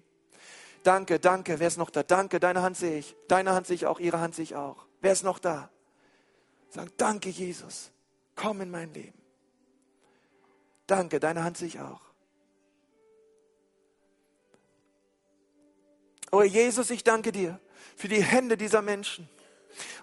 Danke, 0.83 1.21
danke. 1.21 1.61
Wer 1.61 1.69
ist 1.69 1.79
noch 1.79 1.91
da? 1.91 2.03
Danke, 2.03 2.41
deine 2.41 2.63
Hand 2.63 2.77
sehe 2.77 2.99
ich. 2.99 3.15
Deine 3.29 3.53
Hand 3.53 3.67
sehe 3.67 3.77
ich 3.77 3.87
auch, 3.87 4.01
ihre 4.01 4.21
Hand 4.21 4.35
sehe 4.35 4.43
ich 4.43 4.57
auch. 4.57 4.87
Wer 5.01 5.13
ist 5.13 5.23
noch 5.23 5.39
da? 5.39 5.71
Sag, 6.69 6.97
danke, 6.97 7.29
Jesus. 7.29 7.91
Komm 8.35 8.61
in 8.61 8.71
mein 8.71 8.93
Leben. 8.93 9.19
Danke, 10.87 11.21
deine 11.21 11.45
Hand 11.45 11.57
sehe 11.57 11.69
ich 11.69 11.81
auch. 11.81 12.01
Oh 16.31 16.43
Jesus, 16.43 16.91
ich 16.91 17.05
danke 17.05 17.31
dir 17.31 17.61
für 17.95 18.09
die 18.09 18.23
Hände 18.23 18.57
dieser 18.57 18.83
Menschen. 18.83 19.29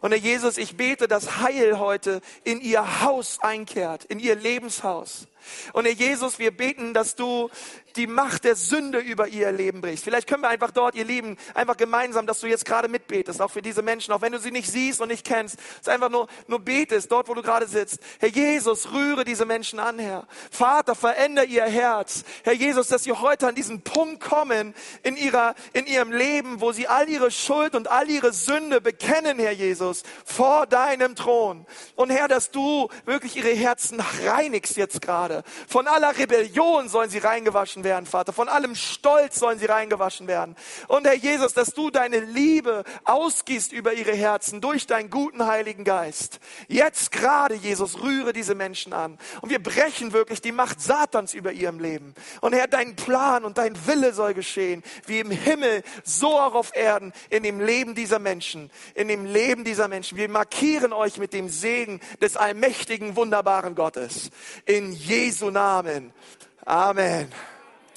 Und 0.01 0.11
Herr 0.11 0.19
Jesus, 0.19 0.57
ich 0.57 0.77
bete, 0.77 1.07
dass 1.07 1.39
Heil 1.39 1.79
heute 1.79 2.21
in 2.43 2.61
ihr 2.61 3.01
Haus 3.01 3.39
einkehrt, 3.41 4.05
in 4.05 4.19
ihr 4.19 4.35
Lebenshaus. 4.35 5.27
Und 5.73 5.85
Herr 5.85 5.93
Jesus, 5.93 6.39
wir 6.39 6.51
beten, 6.51 6.93
dass 6.93 7.15
du 7.15 7.49
die 7.95 8.07
Macht 8.07 8.43
der 8.43 8.55
Sünde 8.55 8.99
über 8.99 9.27
ihr 9.27 9.51
Leben 9.51 9.81
brichst. 9.81 10.03
Vielleicht 10.03 10.27
können 10.27 10.43
wir 10.43 10.49
einfach 10.49 10.71
dort, 10.71 10.95
ihr 10.95 11.05
Lieben, 11.05 11.37
einfach 11.53 11.77
gemeinsam, 11.77 12.27
dass 12.27 12.39
du 12.39 12.47
jetzt 12.47 12.65
gerade 12.65 12.87
mitbetest, 12.87 13.41
auch 13.41 13.51
für 13.51 13.61
diese 13.61 13.81
Menschen, 13.81 14.13
auch 14.13 14.21
wenn 14.21 14.31
du 14.31 14.39
sie 14.39 14.51
nicht 14.51 14.71
siehst 14.71 15.01
und 15.01 15.09
nicht 15.09 15.25
kennst, 15.25 15.57
dass 15.79 15.89
einfach 15.89 16.09
nur, 16.09 16.27
nur 16.47 16.59
betest, 16.59 17.11
dort, 17.11 17.27
wo 17.27 17.33
du 17.33 17.41
gerade 17.41 17.67
sitzt. 17.67 17.99
Herr 18.19 18.29
Jesus, 18.29 18.91
rühre 18.91 19.25
diese 19.25 19.45
Menschen 19.45 19.79
an, 19.79 19.99
Herr. 19.99 20.27
Vater, 20.51 20.95
verändere 20.95 21.45
ihr 21.45 21.65
Herz. 21.65 22.23
Herr 22.43 22.53
Jesus, 22.53 22.87
dass 22.87 23.03
sie 23.03 23.11
heute 23.11 23.47
an 23.47 23.55
diesen 23.55 23.81
Punkt 23.81 24.21
kommen 24.21 24.73
in 25.03 25.17
ihrer, 25.17 25.55
in 25.73 25.85
ihrem 25.85 26.11
Leben, 26.11 26.61
wo 26.61 26.71
sie 26.71 26.87
all 26.87 27.09
ihre 27.09 27.31
Schuld 27.31 27.75
und 27.75 27.89
all 27.89 28.09
ihre 28.09 28.33
Sünde 28.33 28.81
bekennen, 28.81 29.39
Herr 29.39 29.51
Jesus, 29.51 30.03
vor 30.25 30.67
deinem 30.67 31.15
Thron. 31.15 31.65
Und 31.95 32.09
Herr, 32.11 32.27
dass 32.27 32.51
du 32.51 32.89
wirklich 33.05 33.35
ihre 33.35 33.49
Herzen 33.49 34.01
reinigst 34.25 34.77
jetzt 34.77 35.01
gerade. 35.01 35.38
Von 35.67 35.87
aller 35.87 36.17
Rebellion 36.17 36.89
sollen 36.89 37.09
sie 37.09 37.19
reingewaschen 37.19 37.83
werden, 37.83 38.05
Vater. 38.05 38.33
Von 38.33 38.49
allem 38.49 38.75
Stolz 38.75 39.39
sollen 39.39 39.59
sie 39.59 39.65
reingewaschen 39.65 40.27
werden. 40.27 40.55
Und 40.87 41.05
Herr 41.05 41.15
Jesus, 41.15 41.53
dass 41.53 41.73
du 41.73 41.89
deine 41.89 42.19
Liebe 42.19 42.83
ausgießt 43.05 43.71
über 43.73 43.93
ihre 43.93 44.13
Herzen 44.13 44.61
durch 44.61 44.87
deinen 44.87 45.09
guten 45.09 45.45
Heiligen 45.45 45.83
Geist. 45.83 46.39
Jetzt 46.67 47.11
gerade, 47.11 47.55
Jesus, 47.55 48.01
rühre 48.01 48.33
diese 48.33 48.55
Menschen 48.55 48.93
an. 48.93 49.17
Und 49.41 49.49
wir 49.49 49.61
brechen 49.61 50.13
wirklich 50.13 50.41
die 50.41 50.51
Macht 50.51 50.81
Satans 50.81 51.33
über 51.33 51.51
ihrem 51.51 51.79
Leben. 51.79 52.13
Und 52.41 52.53
Herr, 52.53 52.67
dein 52.67 52.95
Plan 52.95 53.45
und 53.45 53.57
dein 53.57 53.87
Wille 53.87 54.13
soll 54.13 54.33
geschehen, 54.33 54.83
wie 55.05 55.19
im 55.19 55.31
Himmel, 55.31 55.83
so 56.03 56.39
auch 56.39 56.53
auf 56.53 56.75
Erden, 56.75 57.13
in 57.29 57.43
dem 57.43 57.59
Leben 57.59 57.95
dieser 57.95 58.19
Menschen, 58.19 58.69
in 58.95 59.07
dem 59.07 59.25
Leben 59.25 59.63
dieser 59.63 59.87
Menschen. 59.87 60.17
Wir 60.17 60.29
markieren 60.29 60.93
euch 60.93 61.17
mit 61.17 61.33
dem 61.33 61.49
Segen 61.49 61.99
des 62.21 62.37
allmächtigen, 62.37 63.15
wunderbaren 63.15 63.75
Gottes. 63.75 64.29
In 64.65 64.91
Jesu 65.19 65.49
Namen. 65.51 66.13
Amen. 66.65 67.27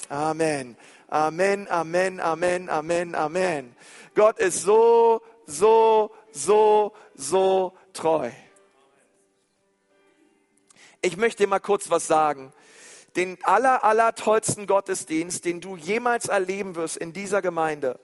Amen. 0.09 0.75
Amen, 1.07 1.67
Amen, 1.69 2.19
Amen, 2.19 2.69
Amen, 2.69 3.15
Amen. 3.15 3.75
Gott 4.13 4.39
ist 4.39 4.63
so, 4.63 5.21
so, 5.45 6.11
so, 6.31 6.91
so 7.15 7.73
treu. 7.93 8.29
Ich 11.01 11.15
möchte 11.15 11.43
dir 11.43 11.49
mal 11.49 11.59
kurz 11.59 11.89
was 11.89 12.07
sagen. 12.07 12.51
Den 13.15 13.37
aller, 13.43 13.83
aller 13.83 14.15
tollsten 14.15 14.67
Gottesdienst, 14.67 15.45
den 15.45 15.61
du 15.61 15.77
jemals 15.77 16.27
erleben 16.27 16.75
wirst 16.75 16.97
in 16.97 17.13
dieser 17.13 17.41
Gemeinde, 17.41 17.99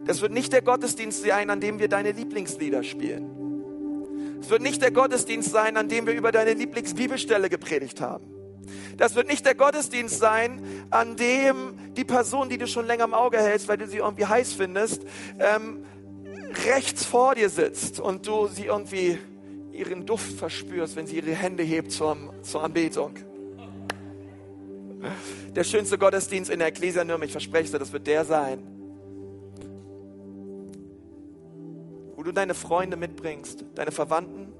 das 0.00 0.20
wird 0.20 0.32
nicht 0.32 0.52
der 0.52 0.62
Gottesdienst 0.62 1.22
sein, 1.22 1.48
an 1.48 1.60
dem 1.60 1.78
wir 1.78 1.88
deine 1.88 2.12
Lieblingslieder 2.12 2.82
spielen. 2.82 3.45
Es 4.40 4.50
wird 4.50 4.62
nicht 4.62 4.82
der 4.82 4.90
Gottesdienst 4.90 5.50
sein, 5.50 5.76
an 5.76 5.88
dem 5.88 6.06
wir 6.06 6.14
über 6.14 6.32
deine 6.32 6.54
Lieblingsbibelstelle 6.54 7.48
gepredigt 7.48 8.00
haben. 8.00 8.24
Das 8.96 9.14
wird 9.14 9.28
nicht 9.28 9.44
der 9.44 9.54
Gottesdienst 9.54 10.18
sein, 10.18 10.60
an 10.90 11.16
dem 11.16 11.78
die 11.96 12.04
Person, 12.04 12.48
die 12.48 12.58
du 12.58 12.66
schon 12.66 12.86
länger 12.86 13.04
im 13.04 13.14
Auge 13.14 13.38
hältst, 13.38 13.68
weil 13.68 13.78
du 13.78 13.86
sie 13.86 13.98
irgendwie 13.98 14.26
heiß 14.26 14.54
findest, 14.54 15.02
ähm, 15.38 15.84
rechts 16.66 17.04
vor 17.04 17.34
dir 17.34 17.48
sitzt 17.48 18.00
und 18.00 18.26
du 18.26 18.48
sie 18.48 18.66
irgendwie 18.66 19.18
ihren 19.72 20.06
Duft 20.06 20.32
verspürst, 20.38 20.96
wenn 20.96 21.06
sie 21.06 21.16
ihre 21.16 21.32
Hände 21.32 21.62
hebt 21.62 21.92
zur, 21.92 22.16
zur 22.42 22.64
Anbetung. 22.64 23.14
Der 25.54 25.64
schönste 25.64 25.98
Gottesdienst 25.98 26.50
in 26.50 26.58
der 26.58 26.68
Ecclesia 26.68 27.04
Nürnberg, 27.04 27.26
ich 27.26 27.32
verspreche 27.32 27.72
dir, 27.72 27.78
das 27.78 27.92
wird 27.92 28.06
der 28.06 28.24
sein, 28.24 28.58
du 32.26 32.32
deine 32.32 32.54
Freunde 32.54 32.96
mitbringst, 32.96 33.64
deine 33.76 33.92
Verwandten, 33.92 34.52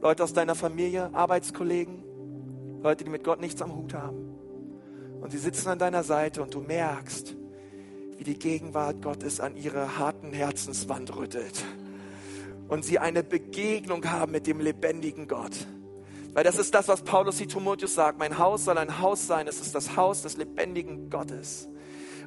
Leute 0.00 0.24
aus 0.24 0.32
deiner 0.32 0.54
Familie, 0.54 1.10
Arbeitskollegen, 1.12 2.02
Leute, 2.82 3.04
die 3.04 3.10
mit 3.10 3.24
Gott 3.24 3.40
nichts 3.40 3.60
am 3.60 3.76
Hut 3.76 3.92
haben. 3.92 4.30
Und 5.20 5.30
sie 5.30 5.38
sitzen 5.38 5.68
an 5.68 5.78
deiner 5.78 6.02
Seite 6.02 6.42
und 6.42 6.54
du 6.54 6.60
merkst, 6.60 7.36
wie 8.16 8.24
die 8.24 8.38
Gegenwart 8.38 9.02
Gottes 9.02 9.38
an 9.38 9.54
ihre 9.54 9.98
harten 9.98 10.32
Herzenswand 10.32 11.14
rüttelt. 11.14 11.62
Und 12.68 12.86
sie 12.86 12.98
eine 12.98 13.22
Begegnung 13.22 14.10
haben 14.10 14.32
mit 14.32 14.46
dem 14.46 14.60
lebendigen 14.60 15.28
Gott. 15.28 15.66
Weil 16.32 16.44
das 16.44 16.56
ist 16.56 16.74
das, 16.74 16.88
was 16.88 17.02
Paulus 17.02 17.36
Timotheus 17.36 17.94
sagt. 17.94 18.18
Mein 18.18 18.38
Haus 18.38 18.64
soll 18.64 18.78
ein 18.78 19.00
Haus 19.00 19.26
sein. 19.26 19.46
Es 19.46 19.60
ist 19.60 19.74
das 19.74 19.96
Haus 19.96 20.22
des 20.22 20.38
lebendigen 20.38 21.10
Gottes. 21.10 21.68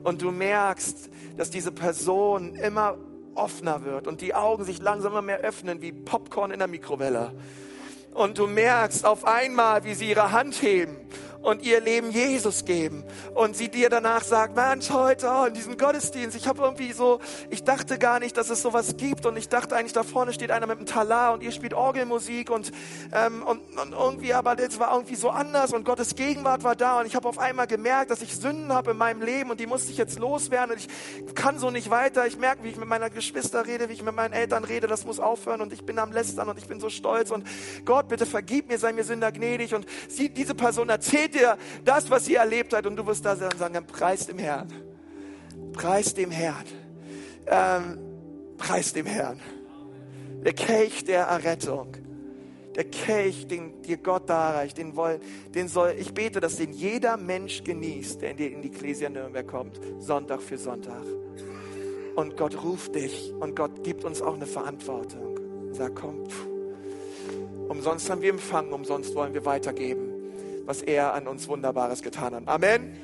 Und 0.04 0.22
du 0.22 0.30
merkst, 0.32 1.10
dass 1.38 1.50
diese 1.50 1.72
Person 1.72 2.54
immer 2.56 2.98
offener 3.36 3.84
wird 3.84 4.08
und 4.08 4.22
die 4.22 4.36
Augen 4.36 4.64
sich 4.64 4.82
langsam 4.82 5.14
immer 5.14 5.22
mehr 5.22 5.40
öffnen 5.40 5.82
wie 5.82 5.92
Popcorn 5.92 6.52
in 6.52 6.60
der 6.60 6.68
Mikrowelle. 6.68 7.34
Und 8.14 8.38
du 8.38 8.48
merkst 8.48 9.06
auf 9.06 9.26
einmal, 9.26 9.84
wie 9.84 9.96
sie 9.96 10.10
ihre 10.10 10.32
Hand 10.32 10.62
heben 10.62 10.98
und 11.44 11.62
ihr 11.62 11.82
Leben 11.82 12.10
Jesus 12.10 12.66
geben. 12.66 13.04
Und 13.36 13.56
sie 13.56 13.70
dir 13.70 13.90
danach 13.90 14.24
sagt, 14.24 14.56
Mensch, 14.56 14.90
heute 14.90 15.30
oh, 15.30 15.46
in 15.46 15.54
diesem 15.54 15.78
Gottesdienst, 15.78 16.36
ich 16.36 16.48
habe 16.48 16.64
irgendwie 16.64 16.94
so, 16.94 17.20
ich 17.50 17.64
dachte 17.64 18.00
gar 18.00 18.20
nicht, 18.20 18.38
dass 18.38 18.50
es 18.50 18.62
sowas 18.62 18.96
gibt. 18.98 19.26
Und 19.26 19.38
ich 19.38 19.50
dachte 19.50 19.76
eigentlich, 19.76 19.94
da 19.94 20.04
vorne 20.04 20.34
steht 20.34 20.52
einer 20.52 20.66
mit 20.66 20.78
einem 20.78 20.86
Talar 20.86 21.34
und 21.34 21.44
ihr 21.44 21.52
spielt 21.52 21.74
Orgelmusik 21.74 22.50
und, 22.50 22.72
ähm, 23.14 23.44
und, 23.44 23.60
und 23.78 23.92
irgendwie, 23.92 24.34
aber 24.34 24.56
das 24.56 24.80
war 24.80 24.94
irgendwie 24.94 25.16
so 25.16 25.30
anders 25.30 25.74
und 25.74 25.84
Gottes 25.84 26.16
Gegenwart 26.16 26.64
war 26.64 26.76
da. 26.76 27.02
Und 27.02 27.08
ich 27.08 27.16
habe 27.16 27.28
auf 27.28 27.38
einmal 27.38 27.68
gemerkt, 27.68 28.10
dass 28.10 28.22
ich 28.22 28.36
Sünden 28.36 28.72
habe 28.74 28.92
in 28.92 28.98
meinem 28.98 29.22
Leben 29.22 29.52
und 29.52 29.60
die 29.60 29.68
musste 29.68 29.92
ich 29.92 29.98
jetzt 29.98 30.20
loswerden. 30.20 30.76
Und 30.76 30.80
ich 30.80 31.36
kann 31.36 31.60
so 31.60 31.70
nicht 31.72 31.90
weiter. 31.90 32.26
Ich 32.26 32.38
merke, 32.38 32.64
wie 32.64 32.70
ich 32.70 32.78
mit 32.78 32.88
meiner 32.88 33.10
Geschwister 33.10 33.68
rede, 33.68 33.90
wie 33.90 33.94
ich 33.94 34.04
mit 34.04 34.16
meinen 34.16 34.34
Eltern 34.34 34.64
rede. 34.64 34.88
Das 34.88 35.06
muss 35.06 35.20
aufhören 35.20 35.60
und 35.60 35.74
ich 35.74 35.84
bin 35.84 36.00
am 36.00 36.14
Lästern 36.14 36.48
und 36.48 36.58
ich 36.58 36.68
bin 36.68 36.80
so 36.80 36.90
stolz. 36.90 37.32
Und 37.32 37.46
Gott, 37.84 38.08
bitte 38.08 38.26
vergib 38.26 38.70
mir, 38.70 38.78
sei 38.78 38.94
mir 38.94 39.04
Sünder 39.04 39.34
gnädig. 39.34 39.76
Und 39.76 39.86
sie, 40.08 40.30
diese 40.30 40.56
Person 40.56 40.88
erzählt 40.88 41.33
dir 41.34 41.58
das, 41.84 42.10
was 42.10 42.26
sie 42.26 42.36
erlebt 42.36 42.74
hat. 42.74 42.86
Und 42.86 42.96
du 42.96 43.06
wirst 43.06 43.26
da 43.26 43.36
sagen, 43.36 43.86
preis 43.86 44.28
dem 44.28 44.38
Herrn. 44.38 44.72
Preis 45.74 46.14
dem 46.14 46.32
Herrn. 46.32 46.66
Ähm, 47.48 48.00
preis 48.58 48.94
dem 48.94 49.06
Herrn. 49.06 49.40
Der 50.44 50.54
Kelch 50.54 51.04
der 51.04 51.24
Errettung. 51.24 51.98
Der 52.76 52.86
Kelch, 52.86 53.48
den 53.48 53.82
dir 53.84 53.98
Gott 53.98 54.30
darreicht, 54.30 54.80
den, 54.80 54.96
woll, 54.96 55.20
den 55.54 55.68
soll, 55.68 55.94
ich 56.00 56.14
bete, 56.14 56.40
dass 56.40 56.56
den 56.56 56.74
jeder 56.74 57.18
Mensch 57.18 57.64
genießt, 57.64 58.22
der 58.22 58.32
in 58.32 58.38
die, 58.38 58.48
in 58.48 58.62
die 58.64 58.70
Ecclesia 58.70 59.10
Nürnberg 59.10 59.48
kommt, 59.48 59.80
Sonntag 60.00 60.42
für 60.42 60.58
Sonntag. 60.58 61.04
Und 62.16 62.36
Gott 62.36 62.64
ruft 62.64 62.96
dich 62.96 63.32
und 63.40 63.56
Gott 63.56 63.84
gibt 63.84 64.04
uns 64.04 64.24
auch 64.24 64.34
eine 64.34 64.48
Verantwortung. 64.48 65.40
Sag, 65.72 65.94
komm, 65.96 66.28
pff. 66.28 66.48
umsonst 67.68 68.10
haben 68.10 68.22
wir 68.22 68.32
empfangen, 68.32 68.74
umsonst 68.74 69.14
wollen 69.14 69.36
wir 69.36 69.46
weitergeben 69.46 70.13
was 70.66 70.82
er 70.82 71.14
an 71.14 71.28
uns 71.28 71.48
Wunderbares 71.48 72.02
getan 72.02 72.34
hat. 72.36 72.48
Amen. 72.48 72.96